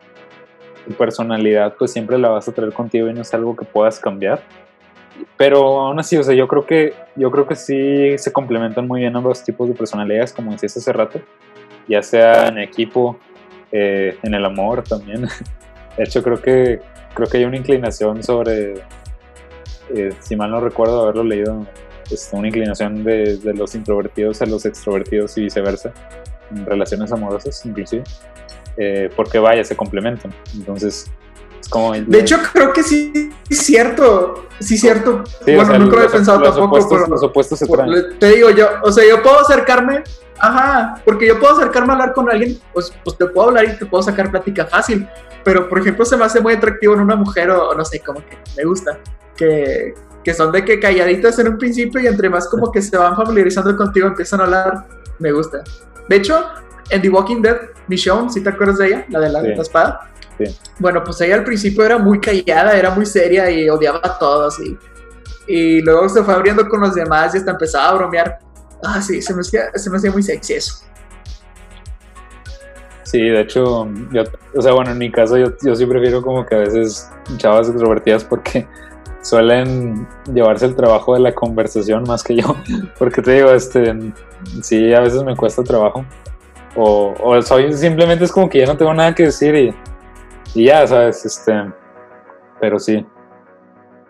tu 0.88 0.93
personalidad 0.93 1.76
pues 1.78 1.91
siempre 1.91 2.18
la 2.18 2.30
vas 2.30 2.48
a 2.48 2.54
traer 2.54 2.72
contigo 2.72 3.10
y 3.10 3.14
no 3.14 3.24
es 3.24 3.34
algo 3.34 3.54
que 3.54 3.66
puedas 3.66 4.00
cambiar. 4.00 4.39
Pero 5.36 5.82
aún 5.82 6.00
así, 6.00 6.16
o 6.16 6.24
sea, 6.24 6.34
yo 6.34 6.48
creo 6.48 6.66
que 6.66 6.93
yo 7.18 7.30
creo 7.32 7.48
que 7.48 7.56
sí 7.56 8.18
se 8.18 8.32
complementan 8.32 8.88
muy 8.88 9.02
bien 9.02 9.14
ambos 9.18 9.43
tipos 9.43 9.68
de 9.68 9.76
personalidades, 9.76 10.32
como 10.32 10.54
decías 10.54 10.78
hace 10.78 10.93
rato, 10.93 11.20
ya 11.89 12.02
sea 12.02 12.48
en 12.48 12.60
equipo, 12.60 13.20
eh, 13.74 14.18
en 14.24 14.34
el 14.34 14.45
amor 14.45 14.84
también. 14.84 15.28
De 15.98 16.04
hecho, 16.04 16.22
creo 16.24 16.41
que 16.41 16.80
creo 17.14 17.28
que 17.28 17.38
hay 17.38 17.45
una 17.45 17.58
inclinación 17.58 18.22
sobre, 18.22 18.76
eh, 19.95 20.10
si 20.20 20.36
mal 20.36 20.52
no 20.52 20.60
recuerdo 20.62 21.02
haberlo 21.02 21.24
leído, 21.24 21.66
este, 22.12 22.36
una 22.36 22.48
inclinación 22.48 23.04
de, 23.04 23.38
de 23.38 23.54
los 23.56 23.74
introvertidos 23.74 24.41
a 24.43 24.45
los 24.45 24.66
extrovertidos 24.66 25.36
y 25.38 25.43
viceversa, 25.43 25.91
en 26.52 26.66
relaciones 26.66 27.12
amorosas 27.12 27.66
inclusive. 27.66 28.04
Eh, 28.78 29.10
porque 29.16 29.39
vaya, 29.39 29.64
se 29.64 29.76
complementan. 29.76 30.32
Entonces, 30.54 31.12
es 31.60 31.70
como... 31.70 31.93
De 31.93 32.20
hecho, 32.20 32.38
creo 32.53 32.74
que 32.74 32.84
sí 32.84 33.32
es 33.49 33.58
cierto, 33.60 34.47
sí 34.60 34.76
es 34.76 34.82
cierto. 34.82 35.24
bueno, 35.45 35.80
nunca 35.80 35.97
lo 35.97 36.03
he 36.03 36.10
pensado 36.10 36.41
tampoco, 36.41 36.88
pero... 36.89 37.08
Los 37.08 37.24
opuestos 37.24 37.60
se 37.60 37.68
traen. 37.68 38.20
Te 38.20 38.32
digo 38.32 38.49
yo, 38.49 38.68
o 38.84 38.91
sea, 38.91 39.08
yo 39.08 39.22
puedo 39.22 39.39
acercarme, 39.39 40.03
ajá, 40.39 41.01
porque 41.05 41.28
yo 41.28 41.39
puedo 41.39 41.55
acercarme 41.55 41.91
a 41.91 41.93
hablar 41.93 42.14
con 42.14 42.30
alguien, 42.30 42.60
pues, 42.74 42.93
pues 43.03 43.18
te 43.18 43.26
puedo 43.28 43.49
hablar 43.49 43.66
y 43.66 43.78
te 43.78 43.86
puedo 43.86 44.03
sacar 44.03 44.32
plática 44.32 44.66
fácil, 44.66 45.08
pero 45.43 45.70
por 45.70 45.80
ejemplo 45.80 46.03
se 46.05 46.18
me 46.18 46.26
hace 46.26 46.41
muy 46.41 46.53
atractivo 46.53 46.93
en 46.93 47.01
una 47.01 47.16
mujer 47.16 47.49
o 47.51 47.74
no 47.74 47.86
sé, 47.86 48.01
como 48.01 48.20
que 48.20 48.38
me 48.58 48.64
gusta, 48.66 48.99
que, 49.36 49.93
que 50.24 50.34
son 50.34 50.51
de 50.51 50.66
que 50.66 50.80
calladitas 50.80 51.39
en 51.39 51.47
un 51.47 51.58
principio 51.58 52.01
y 52.01 52.08
entre 52.08 52.30
más 52.30 52.49
como 52.49 52.72
que 52.72 52.82
se 52.82 52.97
van 52.97 53.16
familiarizando 53.16 53.76
contigo 53.78 54.08
empiezan 54.08 54.41
a 54.41 54.43
hablar, 54.43 54.88
me 55.20 55.32
gusta. 55.32 55.64
De 56.10 56.16
hecho, 56.18 56.43
en 56.89 57.01
The 57.01 57.10
Walking 57.10 57.41
Dead, 57.41 57.58
Michonne, 57.88 58.30
si 58.30 58.41
te 58.41 58.49
acuerdas 58.49 58.78
de 58.78 58.88
ella, 58.88 59.05
la 59.10 59.20
de 59.22 59.30
la, 59.30 59.41
espada, 59.62 60.12
Sí. 60.38 60.57
Bueno, 60.79 61.03
pues 61.03 61.19
ella 61.21 61.35
al 61.35 61.43
principio 61.43 61.85
era 61.85 61.97
muy 61.97 62.19
callada, 62.19 62.77
era 62.77 62.91
muy 62.91 63.05
seria 63.05 63.49
y 63.49 63.69
odiaba 63.69 63.99
a 64.03 64.17
todos. 64.17 64.59
Y, 64.59 64.77
y 65.47 65.81
luego 65.81 66.07
se 66.09 66.23
fue 66.23 66.33
abriendo 66.33 66.67
con 66.67 66.81
los 66.81 66.93
demás 66.93 67.33
y 67.33 67.39
hasta 67.39 67.51
empezaba 67.51 67.89
a 67.89 67.93
bromear. 67.93 68.39
Ah, 68.83 69.01
sí, 69.01 69.21
se 69.21 69.33
me 69.33 69.41
hacía, 69.41 69.71
se 69.73 69.89
me 69.89 69.97
hacía 69.97 70.11
muy 70.11 70.21
sexy 70.21 70.53
eso. 70.53 70.88
Sí, 73.03 73.21
de 73.21 73.39
hecho, 73.39 73.88
yo, 74.11 74.23
o 74.53 74.61
sea, 74.61 74.73
bueno, 74.73 74.91
en 74.91 74.97
mi 74.97 75.09
caso 75.09 75.38
yo, 75.38 75.47
yo 75.63 75.75
sí 75.75 75.85
prefiero 75.85 76.21
como 76.21 76.45
que 76.45 76.55
a 76.55 76.57
veces 76.59 77.09
chavas 77.38 77.69
extrovertidas 77.69 78.25
porque 78.25 78.67
suelen 79.21 80.05
llevarse 80.33 80.65
el 80.65 80.75
trabajo 80.75 81.13
de 81.13 81.21
la 81.21 81.33
conversación 81.33 82.03
más 82.03 82.21
que 82.21 82.35
yo, 82.35 82.55
porque 82.99 83.21
te 83.21 83.31
digo, 83.31 83.51
este, 83.51 83.97
sí, 84.61 84.93
a 84.93 84.99
veces 84.99 85.23
me 85.23 85.38
cuesta 85.38 85.63
trabajo, 85.63 86.05
o, 86.75 87.13
o 87.23 87.41
soy 87.41 87.71
simplemente 87.71 88.25
es 88.25 88.31
como 88.31 88.49
que 88.49 88.59
ya 88.59 88.65
no 88.65 88.75
tengo 88.75 88.93
nada 88.93 89.15
que 89.15 89.23
decir 89.23 89.55
y, 89.55 89.73
y 90.60 90.66
ya, 90.66 90.86
sabes, 90.88 91.26
este, 91.26 91.72
pero 92.60 92.80
sí. 92.80 93.05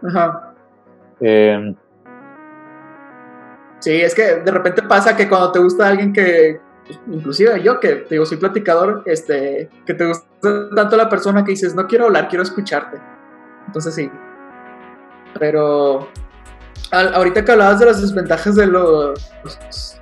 Ajá. 0.08 0.54
Eh, 1.20 1.76
Sí, 3.80 3.91
es 4.02 4.16
que 4.16 4.38
de 4.38 4.52
repente 4.52 4.82
pasa 4.82 5.16
que 5.16 5.30
cuando 5.30 5.52
te 5.52 5.60
gusta 5.60 5.88
alguien 5.88 6.12
que, 6.12 6.60
pues, 6.86 7.00
inclusive 7.12 7.62
yo 7.62 7.80
que 7.80 7.89
te 7.98 8.16
digo, 8.16 8.26
soy 8.26 8.38
platicador, 8.38 9.04
este, 9.06 9.70
que 9.86 9.93
te 9.93 10.08
gusta 10.08 10.26
tanto 10.76 10.98
la 10.98 11.08
persona 11.10 11.43
que 11.45 11.52
dices, 11.52 11.76
no 11.76 11.86
quiero 11.86 12.06
hablar, 12.06 12.28
quiero 12.28 12.41
escucharte. 12.41 12.98
Entonces 13.68 13.93
sí. 13.93 14.10
Pero 15.39 16.10
al- 16.91 17.14
ahorita 17.14 17.45
que 17.45 17.52
hablabas 17.52 17.80
de 17.80 17.86
las 17.86 18.02
desventajas 18.02 18.56
de 18.56 18.66
los, 18.66 19.30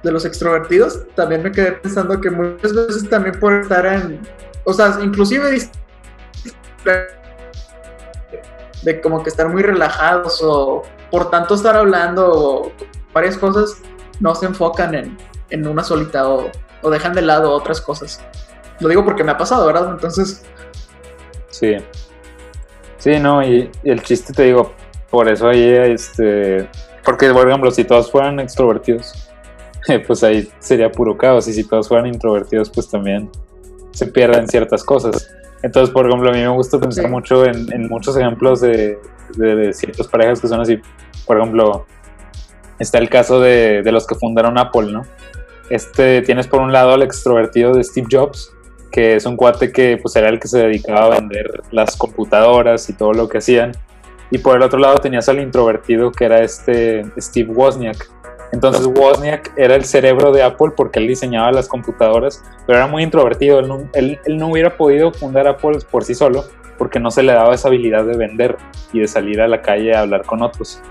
de 0.02 0.12
los 0.12 0.24
extrovertidos, 0.26 1.06
también 1.16 1.43
me 1.43 1.52
quedé 1.52 1.74
pensando 1.74 2.22
que 2.22 2.32
muchas 2.32 2.74
veces 2.74 3.10
también 3.10 3.38
por 3.39 3.54
estar 3.56 3.86
en, 3.86 4.22
o 4.64 4.72
sea, 4.72 4.98
inclusive 5.04 5.50
de 8.84 9.02
como 9.02 9.24
que 9.24 9.30
estar 9.30 9.50
muy 9.50 9.64
relajados 9.64 10.42
o 10.44 10.84
por 11.12 11.30
tanto 11.30 11.56
estar 11.56 11.76
hablando 11.76 12.72
varias 13.14 13.38
cosas 13.38 13.82
no 14.20 14.36
se 14.36 14.46
enfocan 14.46 14.96
en, 14.96 15.18
en 15.50 15.68
una 15.68 15.84
solita 15.84 16.30
o, 16.30 16.52
o 16.82 16.90
dejan 16.90 17.14
de 17.14 17.22
lado 17.22 17.52
otras 17.52 17.82
cosas. 17.82 18.22
Lo 18.80 18.90
digo 18.90 19.04
porque 19.04 19.24
me 19.24 19.32
ha 19.32 19.38
pasado, 19.38 19.66
¿verdad? 19.66 19.90
Entonces, 19.92 20.46
Sí. 21.56 21.78
Sí, 22.98 23.18
no, 23.18 23.42
y, 23.42 23.72
y 23.84 23.90
el 23.90 24.02
chiste 24.04 24.34
te 24.34 24.44
digo, 24.44 24.74
por 25.10 25.30
eso 25.30 25.48
ahí, 25.48 25.64
este, 25.64 26.68
porque 27.04 27.32
por 27.32 27.48
ejemplo, 27.48 27.72
si 27.72 27.86
todos 27.86 28.12
fueran 28.12 28.42
extrovertidos, 28.42 29.32
pues 30.08 30.24
ahí 30.26 30.52
sería 30.60 30.92
puro 30.92 31.18
caos, 31.18 31.48
y 31.48 31.54
si 31.54 31.64
todos 31.64 31.88
fueran 31.88 32.08
introvertidos, 32.08 32.70
pues 32.70 32.90
también 32.90 33.30
se 33.92 34.08
pierden 34.08 34.50
ciertas 34.50 34.84
cosas. 34.84 35.30
Entonces, 35.66 35.91
por 35.91 36.05
ejemplo, 36.07 36.30
a 36.30 36.34
mí 36.34 36.39
me 36.39 36.47
gusta 36.49 36.80
pensar 36.80 37.05
Sí. 37.05 37.09
mucho 37.09 37.43
en, 37.43 37.74
en 37.74 37.88
muchos 37.88 38.16
ejemplos 38.16 38.61
de, 38.61 38.99
de, 39.36 39.55
de 39.55 39.74
ciertas 39.74 40.07
parejas 40.07 40.39
que 40.39 40.47
son 40.47 40.61
así. 40.61 40.80
Por 41.26 41.38
ejemplo, 41.39 41.88
está 42.78 42.99
el 42.99 43.09
caso 43.09 43.39
de, 43.39 43.82
de 43.82 43.91
los 43.91 44.05
que 44.05 44.13
fundaron 44.13 44.59
Apple, 44.59 44.91
¿no? 44.91 45.01
Este, 45.72 46.22
tienes 46.22 46.45
por 46.47 46.61
un 46.61 46.72
lado 46.72 46.93
al 46.93 47.01
extrovertido 47.01 47.74
de 47.74 47.84
Steve 47.84 48.07
Jobs, 48.11 48.53
que 48.91 49.16
es 49.16 49.26
un 49.26 49.36
cuate 49.36 49.72
que 49.72 49.97
pues 49.99 50.16
era 50.16 50.30
el 50.30 50.39
que 50.39 50.47
se 50.47 50.59
dedicaba 50.59 51.05
a 51.07 51.20
vender 51.20 51.63
las 51.72 51.97
computadoras 51.97 52.88
y 52.89 52.93
todo 52.93 53.13
lo 53.13 53.28
que 53.28 53.39
hacían. 53.39 53.72
Y 54.30 54.38
por 54.38 54.55
el 54.57 54.61
otro 54.61 54.78
lado 54.78 54.97
tenías 54.99 55.28
al 55.30 55.39
introvertido 55.39 56.11
que 56.11 56.26
era 56.26 56.43
este 56.43 57.05
Steve 57.18 57.51
Wozniak. 57.51 58.07
Entonces 58.52 58.86
Wozniak 58.88 59.52
era 59.58 59.76
el 59.76 59.84
cerebro 59.86 60.32
de 60.32 60.43
Apple 60.43 60.72
porque 60.76 61.00
él 61.00 61.08
diseñaba 61.08 61.52
las 61.52 61.68
computadoras, 61.68 62.43
pero 62.66 62.78
era 62.80 62.88
muy 62.88 63.04
introvertido. 63.04 63.60
Él 63.60 63.68
no, 63.68 63.89
él- 63.93 64.20
él 64.26 64.38
no 64.38 64.48
hubiera 64.50 64.78
podido 64.78 65.12
fundar 65.12 65.48
Apple 65.48 65.80
por 65.91 66.04
sí 66.04 66.16
solo 66.16 66.43
porque 66.78 67.00
no 67.00 67.10
se 67.12 67.24
le 67.24 67.34
daba 67.34 67.54
esa 67.54 67.68
habilidad 67.70 68.06
de 68.06 68.18
vender 68.18 68.58
y 68.93 69.00
de 69.00 69.08
salir 69.08 69.41
a 69.41 69.48
la 69.48 69.62
calle 69.62 69.96
a 69.96 70.02
hablar 70.02 70.26
con 70.26 70.41
otros. 70.41 70.82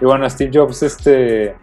Y 0.00 0.04
bueno, 0.04 0.28
Steve 0.28 0.50
Jobs 0.52 0.82
este, 0.82 1.54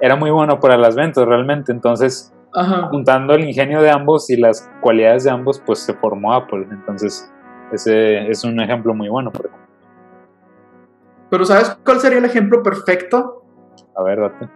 era 0.00 0.16
muy 0.16 0.30
bueno 0.30 0.60
para 0.60 0.76
las 0.76 0.94
ventas 0.96 1.26
realmente. 1.26 1.72
Entonces 1.72 2.32
ajá. 2.54 2.88
juntando 2.90 3.34
el 3.34 3.44
ingenio 3.44 3.80
de 3.82 3.90
ambos 3.90 4.28
y 4.30 4.36
las 4.36 4.70
cualidades 4.80 5.24
de 5.24 5.30
ambos, 5.30 5.62
pues 5.64 5.78
se 5.80 5.94
formó 5.94 6.34
Apple. 6.34 6.66
Entonces, 6.70 7.30
ese 7.72 8.28
es 8.30 8.44
un 8.44 8.60
ejemplo 8.60 8.94
muy 8.94 9.08
bueno. 9.08 9.30
Pero 11.30 11.44
¿sabes 11.44 11.78
cuál 11.84 12.00
sería 12.00 12.18
el 12.18 12.24
ejemplo 12.24 12.62
perfecto? 12.62 13.44
A 13.96 14.02
ver, 14.02 14.18
date. 14.20 14.48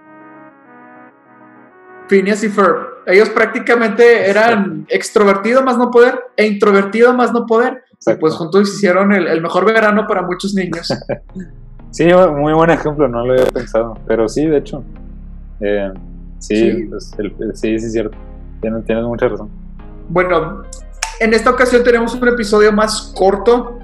Phineas 2.13 2.45
y 2.45 2.51
Ferb. 2.51 2.77
Ellos 3.07 3.31
prácticamente 3.31 4.29
eran 4.29 4.85
extrovertido 4.91 5.63
más 5.63 5.79
no 5.79 5.91
poder 5.91 6.21
e 6.37 6.47
introvertido 6.47 7.15
más 7.15 7.33
no 7.33 7.47
poder. 7.47 7.85
Y 7.91 7.95
Exacto. 7.95 8.21
pues 8.21 8.35
juntos 8.35 8.69
hicieron 8.75 9.13
el, 9.15 9.27
el 9.29 9.41
mejor 9.41 9.65
verano 9.65 10.07
para 10.07 10.21
muchos 10.23 10.53
niños. 10.55 10.89
Sí, 11.91 12.07
muy 12.07 12.55
buen 12.55 12.71
ejemplo, 12.71 13.07
no 13.07 13.27
lo 13.27 13.35
había 13.35 13.45
pensado. 13.47 13.99
Pero 14.07 14.27
sí, 14.27 14.47
de 14.47 14.57
hecho. 14.57 14.83
Eh, 15.61 15.93
sí, 16.39 16.57
Sí. 16.73 16.85
pues, 16.89 17.13
el- 17.19 17.35
el- 17.39 17.55
sí, 17.55 17.79
sí, 17.79 17.85
es 17.87 17.93
cierto. 17.93 18.17
Tienes, 18.63 18.85
tienes 18.87 19.05
mucha 19.05 19.29
razón. 19.29 19.51
Bueno, 20.09 20.63
en 21.21 21.35
esta 21.35 21.51
ocasión 21.51 21.85
tenemos 21.85 22.15
un 22.15 22.27
episodio 22.29 22.73
más 22.73 23.13
corto. 23.15 23.79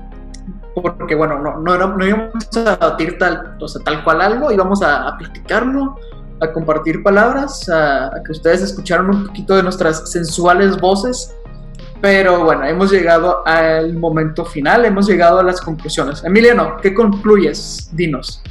Porque, 0.75 1.15
bueno, 1.15 1.39
no, 1.39 1.59
no, 1.59 1.97
no 1.97 2.07
íbamos 2.07 2.33
a 2.57 2.61
debatir 2.77 3.19
tal, 3.19 3.57
o 3.61 3.69
sea, 3.69 3.83
tal 3.85 4.03
cual 4.05 4.23
algo, 4.23 4.51
íbamos 4.53 4.81
a, 4.83 5.07
a 5.09 5.19
platicarlo, 5.19 5.97
a 6.41 6.53
compartir 6.53 7.03
palabras, 7.03 7.69
a, 7.69 8.11
que 8.25 8.33
ustedes 8.33 8.63
escucharan 8.63 9.11
un 9.11 9.27
poquito 9.27 9.57
de 9.57 9.63
nuestras 9.63 10.11
sensuales 10.11 10.81
voces. 10.81 11.35
Pero 12.01 12.45
bueno, 12.45 12.65
hemos 12.65 12.93
llegado 12.93 13.47
al 13.47 13.95
momento 13.95 14.45
final, 14.45 14.85
hemos 14.85 15.09
llegado 15.09 15.41
a 15.41 15.43
las 15.43 15.61
conclusiones. 15.61 16.23
Emiliano, 16.23 16.77
¿qué 16.81 16.95
concluyes? 16.95 17.91
Dinos. 17.93 18.43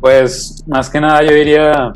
Pues, 0.00 0.64
más 0.66 0.88
que 0.88 1.00
nada, 1.00 1.22
yo 1.22 1.34
diría 1.34 1.92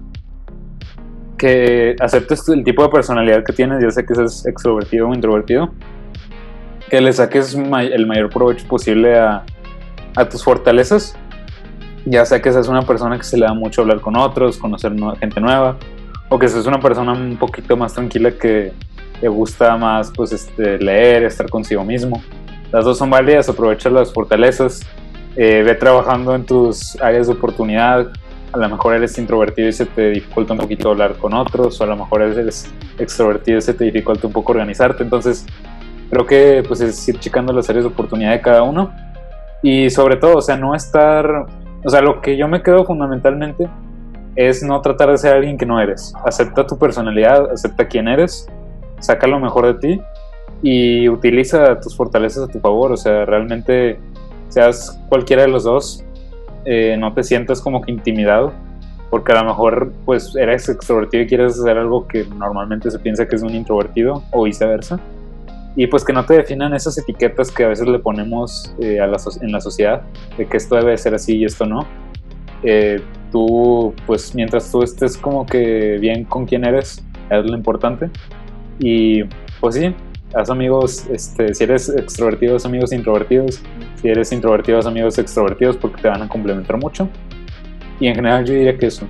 que 1.38 1.94
aceptes 2.00 2.48
el 2.48 2.64
tipo 2.64 2.82
de 2.82 2.88
personalidad 2.88 3.44
que 3.44 3.52
tienes, 3.52 3.82
ya 3.82 3.90
sea 3.90 4.04
que 4.04 4.14
seas 4.14 4.44
extrovertido 4.44 5.08
o 5.08 5.14
introvertido, 5.14 5.72
que 6.90 7.00
le 7.00 7.12
saques 7.12 7.54
el 7.54 8.06
mayor 8.06 8.28
provecho 8.30 8.66
posible 8.66 9.16
a 9.16 9.44
tus 10.30 10.42
fortalezas, 10.42 11.16
ya 12.07 12.24
sea 12.24 12.40
que 12.40 12.52
seas 12.52 12.68
una 12.68 12.82
persona 12.82 13.16
que 13.16 13.24
se 13.24 13.36
le 13.36 13.46
da 13.46 13.55
mucho 13.55 13.82
hablar 13.82 14.00
con 14.00 14.16
otros, 14.16 14.59
conocer 14.59 14.92
gente 15.18 15.40
nueva, 15.40 15.76
o 16.28 16.38
que 16.38 16.48
seas 16.48 16.66
una 16.66 16.80
persona 16.80 17.12
un 17.12 17.36
poquito 17.36 17.76
más 17.76 17.94
tranquila 17.94 18.30
que 18.32 18.72
le 19.20 19.28
gusta 19.28 19.76
más 19.76 20.12
pues, 20.14 20.32
este, 20.32 20.78
leer, 20.78 21.24
estar 21.24 21.48
consigo 21.48 21.84
mismo. 21.84 22.22
Las 22.72 22.84
dos 22.84 22.98
son 22.98 23.11
válidas, 23.11 23.48
aprovecha 23.48 23.88
las 23.88 24.12
fortalezas, 24.12 24.82
eh, 25.36 25.62
ve 25.64 25.74
trabajando 25.74 26.34
en 26.34 26.44
tus 26.44 27.00
áreas 27.00 27.26
de 27.28 27.34
oportunidad. 27.34 28.12
A 28.52 28.59
lo 28.59 28.68
mejor 28.68 28.94
eres 28.94 29.16
introvertido 29.18 29.68
y 29.68 29.72
se 29.72 29.86
te 29.86 30.11
dificulta 30.11 30.52
un 30.52 30.61
poquito 30.61 30.90
hablar 30.90 31.14
con 31.14 31.34
otros, 31.34 31.80
o 31.80 31.84
a 31.84 31.86
lo 31.86 31.96
mejor 31.96 32.22
eres 32.22 32.70
extrovertido 32.98 33.59
y 33.59 33.62
se 33.62 33.74
te 33.74 33.84
dificulta 33.84 34.26
un 34.26 34.32
poco 34.32 34.52
organizarte. 34.52 35.02
Entonces, 35.02 35.46
creo 36.11 36.26
que 36.26 36.62
pues 36.66 36.80
es 36.80 37.09
ir 37.09 37.18
checando 37.18 37.52
las 37.52 37.68
áreas 37.68 37.84
de 37.84 37.90
oportunidad 37.90 38.32
de 38.32 38.40
cada 38.40 38.62
uno. 38.62 38.92
Y 39.62 39.90
sobre 39.90 40.16
todo, 40.16 40.36
o 40.36 40.42
sea, 40.42 40.57
no 40.57 40.74
estar. 40.74 41.46
O 41.85 41.91
sea, 41.91 42.01
lo 42.01 42.20
que 42.20 42.37
yo 42.37 42.49
me 42.49 42.62
quedo 42.62 42.85
fundamentalmente 42.85 43.68
es 44.37 44.62
no 44.62 44.80
tratar 44.80 45.11
de 45.11 45.18
ser 45.18 45.35
alguien 45.35 45.59
que 45.59 45.66
no 45.66 45.80
eres. 45.80 46.14
Acepta 46.24 46.66
tu 46.66 46.78
personalidad, 46.78 47.51
acepta 47.51 47.87
quién 47.87 48.09
eres, 48.09 48.49
saca 48.99 49.26
lo 49.26 49.39
mejor 49.39 49.66
de 49.66 49.74
ti 49.74 50.01
y 50.62 51.09
utiliza 51.09 51.78
tus 51.80 51.97
fortalezas 51.97 52.49
a 52.49 52.53
tu 52.53 52.59
favor. 52.59 52.93
O 52.93 52.97
sea, 52.97 53.26
realmente 53.26 53.99
seas 54.49 54.99
cualquiera 55.09 55.43
de 55.43 55.49
los 55.49 55.64
dos, 55.64 56.05
eh, 56.64 56.97
no 56.99 57.12
te 57.12 57.22
sientas 57.22 57.61
como 57.61 57.82
que 57.82 57.93
intimidado, 57.93 58.53
porque 59.11 59.32
a 59.32 59.43
lo 59.43 59.45
mejor 59.45 59.93
pues 60.05 60.35
eres 60.35 60.68
extrovertido 60.68 61.22
y 61.22 61.26
quieres 61.26 61.61
hacer 61.61 61.76
algo 61.76 62.09
que 62.09 62.24
normalmente 62.24 62.91
se 62.91 62.99
piensa 62.99 63.28
que 63.28 63.37
es 63.37 63.43
un 63.43 63.55
introvertido 63.55 64.22
o 64.30 64.45
viceversa. 64.45 64.99
Y 65.76 65.86
pues 65.88 66.04
que 66.04 66.12
no 66.12 66.24
te 66.24 66.34
definan 66.34 66.72
esas 66.74 66.96
etiquetas 66.98 67.50
que 67.50 67.64
a 67.64 67.68
veces 67.68 67.88
le 67.88 67.98
ponemos 67.98 68.74
eh, 68.80 68.98
en 69.40 69.52
la 69.52 69.60
sociedad, 69.60 70.02
de 70.38 70.46
que 70.46 70.56
esto 70.56 70.76
debe 70.76 70.96
ser 70.96 71.14
así 71.14 71.38
y 71.38 71.44
esto 71.44 71.66
no. 71.66 71.86
Eh, 72.62 73.02
tú, 73.32 73.94
pues 74.06 74.34
mientras 74.34 74.70
tú 74.70 74.82
estés 74.82 75.16
como 75.16 75.44
que 75.44 75.98
bien 76.00 76.24
con 76.24 76.46
quién 76.46 76.64
eres, 76.64 77.04
es 77.30 77.44
lo 77.44 77.56
importante. 77.56 78.08
Y 78.78 79.24
pues 79.60 79.74
sí, 79.74 79.94
haz 80.34 80.50
amigos, 80.50 81.06
este, 81.10 81.52
si 81.54 81.64
eres 81.64 81.88
extrovertido, 81.88 82.56
haz 82.56 82.66
amigos 82.66 82.92
introvertidos. 82.92 83.60
Si 84.00 84.08
eres 84.08 84.32
introvertido, 84.32 84.78
haz 84.78 84.86
amigos 84.86 85.18
extrovertidos 85.18 85.76
porque 85.76 86.02
te 86.02 86.08
van 86.08 86.22
a 86.22 86.28
complementar 86.28 86.78
mucho. 86.78 87.08
Y 88.00 88.08
en 88.08 88.14
general 88.14 88.44
yo 88.44 88.54
diría 88.54 88.76
que 88.78 88.86
eso. 88.86 89.06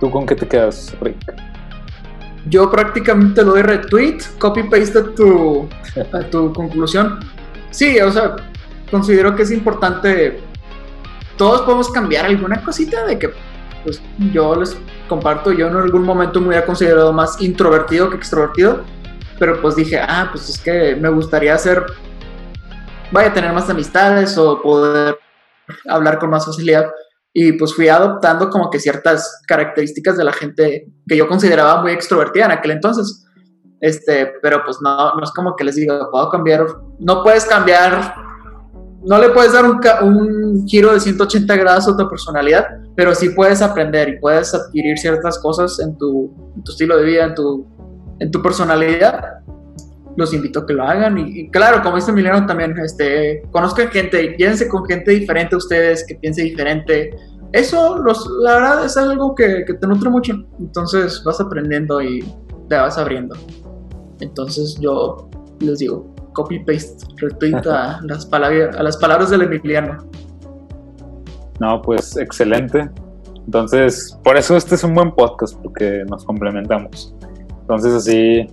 ¿Tú 0.00 0.10
con 0.10 0.26
qué 0.26 0.34
te 0.34 0.46
quedas, 0.46 0.96
Rick? 1.00 1.16
Yo 2.46 2.70
prácticamente 2.70 3.42
lo 3.42 3.52
doy 3.52 3.62
retweet, 3.62 4.18
copy 4.38 4.64
paste 4.64 4.98
a 4.98 5.02
tu, 5.14 5.68
tu 6.30 6.52
conclusión. 6.52 7.20
Sí, 7.70 7.98
o 8.00 8.10
sea, 8.10 8.36
considero 8.90 9.34
que 9.34 9.42
es 9.42 9.50
importante. 9.50 10.40
Todos 11.36 11.62
podemos 11.62 11.90
cambiar 11.90 12.26
alguna 12.26 12.62
cosita 12.62 13.04
de 13.06 13.18
que, 13.18 13.30
pues, 13.82 14.00
yo 14.32 14.54
les 14.56 14.76
comparto. 15.08 15.52
Yo 15.52 15.68
en 15.68 15.76
algún 15.76 16.02
momento 16.02 16.40
me 16.40 16.48
hubiera 16.48 16.66
considerado 16.66 17.12
más 17.12 17.40
introvertido 17.40 18.10
que 18.10 18.16
extrovertido, 18.16 18.84
pero 19.38 19.60
pues 19.60 19.76
dije, 19.76 19.98
ah, 19.98 20.28
pues 20.30 20.48
es 20.48 20.58
que 20.58 20.96
me 20.96 21.08
gustaría 21.08 21.56
ser 21.58 21.86
vaya 23.14 23.28
a 23.28 23.32
tener 23.32 23.52
más 23.52 23.70
amistades 23.70 24.36
o 24.36 24.60
poder 24.60 25.18
hablar 25.88 26.18
con 26.18 26.30
más 26.30 26.44
facilidad. 26.44 26.90
Y 27.36 27.52
pues 27.52 27.74
fui 27.74 27.88
adoptando 27.88 28.48
como 28.48 28.70
que 28.70 28.78
ciertas 28.78 29.42
características 29.46 30.16
de 30.16 30.24
la 30.24 30.32
gente 30.32 30.86
que 31.06 31.16
yo 31.16 31.28
consideraba 31.28 31.82
muy 31.82 31.90
extrovertida 31.92 32.46
en 32.46 32.52
aquel 32.52 32.70
entonces. 32.70 33.26
Este, 33.80 34.32
pero 34.40 34.62
pues 34.64 34.78
no, 34.80 35.20
es 35.22 35.30
como 35.32 35.56
que 35.56 35.64
les 35.64 35.74
diga, 35.74 36.08
puedo 36.10 36.30
cambiar, 36.30 36.64
no 37.00 37.22
puedes 37.22 37.44
cambiar, 37.44 38.14
no 39.04 39.18
le 39.18 39.30
puedes 39.30 39.52
dar 39.52 39.64
un, 39.66 39.80
un 40.02 40.66
giro 40.66 40.94
de 40.94 41.00
180 41.00 41.56
grados 41.56 41.88
a 41.88 41.96
tu 41.96 42.08
personalidad, 42.08 42.66
pero 42.96 43.14
sí 43.14 43.30
puedes 43.30 43.60
aprender 43.60 44.08
y 44.08 44.20
puedes 44.20 44.54
adquirir 44.54 44.96
ciertas 44.96 45.38
cosas 45.40 45.78
en 45.80 45.98
tu, 45.98 46.32
en 46.56 46.62
tu 46.62 46.72
estilo 46.72 46.96
de 46.96 47.04
vida, 47.04 47.24
en 47.24 47.34
tu, 47.34 47.66
en 48.20 48.30
tu 48.30 48.40
personalidad 48.40 49.42
los 50.16 50.32
invito 50.32 50.60
a 50.60 50.66
que 50.66 50.74
lo 50.74 50.84
hagan. 50.84 51.18
Y, 51.18 51.50
claro, 51.50 51.82
como 51.82 51.96
dice 51.96 52.10
Emiliano 52.10 52.46
también, 52.46 52.76
este, 52.78 53.42
conozcan 53.50 53.88
gente, 53.88 54.36
llévense 54.38 54.68
con 54.68 54.84
gente 54.86 55.10
diferente 55.12 55.54
a 55.54 55.58
ustedes, 55.58 56.04
que 56.06 56.14
piense 56.16 56.42
diferente. 56.42 57.10
Eso, 57.52 57.98
los, 57.98 58.26
la 58.42 58.54
verdad, 58.54 58.84
es 58.84 58.96
algo 58.96 59.34
que, 59.34 59.64
te 59.64 59.86
nutre 59.86 60.10
mucho. 60.10 60.34
Entonces 60.58 61.22
vas 61.24 61.40
aprendiendo 61.40 62.02
y 62.02 62.24
te 62.68 62.76
vas 62.76 62.98
abriendo. 62.98 63.36
Entonces 64.20 64.78
yo 64.80 65.28
les 65.60 65.78
digo, 65.78 66.14
copy 66.32 66.58
paste, 66.60 67.04
retweet 67.18 67.66
a 67.66 68.00
las, 68.04 68.26
palabras, 68.26 68.76
a 68.76 68.82
las 68.82 68.96
palabras 68.96 69.30
del 69.30 69.42
Emiliano. 69.42 70.08
No, 71.60 71.80
pues 71.82 72.16
excelente. 72.16 72.90
Entonces, 73.46 74.18
por 74.24 74.36
eso 74.36 74.56
este 74.56 74.74
es 74.74 74.84
un 74.84 74.94
buen 74.94 75.12
podcast, 75.12 75.54
porque 75.62 76.04
nos 76.08 76.24
complementamos. 76.24 77.14
Entonces, 77.60 77.92
así 77.94 78.48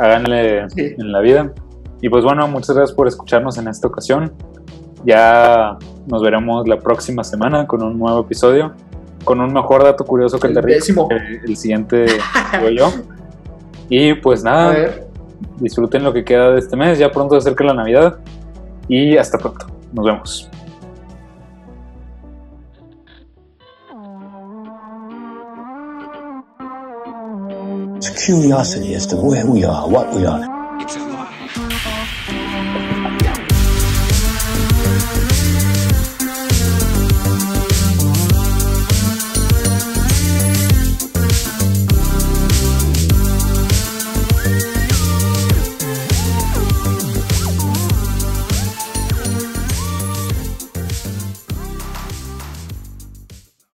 háganle 0.00 0.66
en 0.76 1.12
la 1.12 1.20
vida. 1.20 1.52
Y 2.00 2.08
pues 2.08 2.24
bueno, 2.24 2.48
muchas 2.48 2.74
gracias 2.74 2.96
por 2.96 3.06
escucharnos 3.06 3.58
en 3.58 3.68
esta 3.68 3.86
ocasión. 3.86 4.32
Ya 5.04 5.76
nos 6.06 6.22
veremos 6.22 6.66
la 6.66 6.78
próxima 6.78 7.22
semana 7.22 7.66
con 7.66 7.82
un 7.82 7.98
nuevo 7.98 8.20
episodio, 8.20 8.72
con 9.24 9.40
un 9.40 9.52
mejor 9.52 9.84
dato 9.84 10.04
curioso 10.04 10.38
que 10.40 10.48
el, 10.48 10.56
el 10.56 10.64
de 10.64 11.40
el 11.44 11.56
siguiente 11.56 12.06
soy 12.58 12.78
yo. 12.78 12.90
Y 13.92 14.14
pues 14.14 14.44
nada, 14.44 14.72
disfruten 15.58 16.04
lo 16.04 16.12
que 16.12 16.24
queda 16.24 16.52
de 16.52 16.60
este 16.60 16.76
mes, 16.76 16.96
ya 16.96 17.10
pronto 17.10 17.34
se 17.34 17.38
acerca 17.38 17.64
la 17.64 17.74
Navidad 17.74 18.20
y 18.86 19.16
hasta 19.16 19.36
pronto. 19.36 19.66
Nos 19.92 20.06
vemos. 20.06 20.49
Curiosity 28.24 28.94
as 28.94 29.06
to 29.06 29.16
where 29.16 29.46
we 29.46 29.64
are, 29.64 29.88
what 29.88 30.14
we 30.14 30.26
are. 30.26 30.59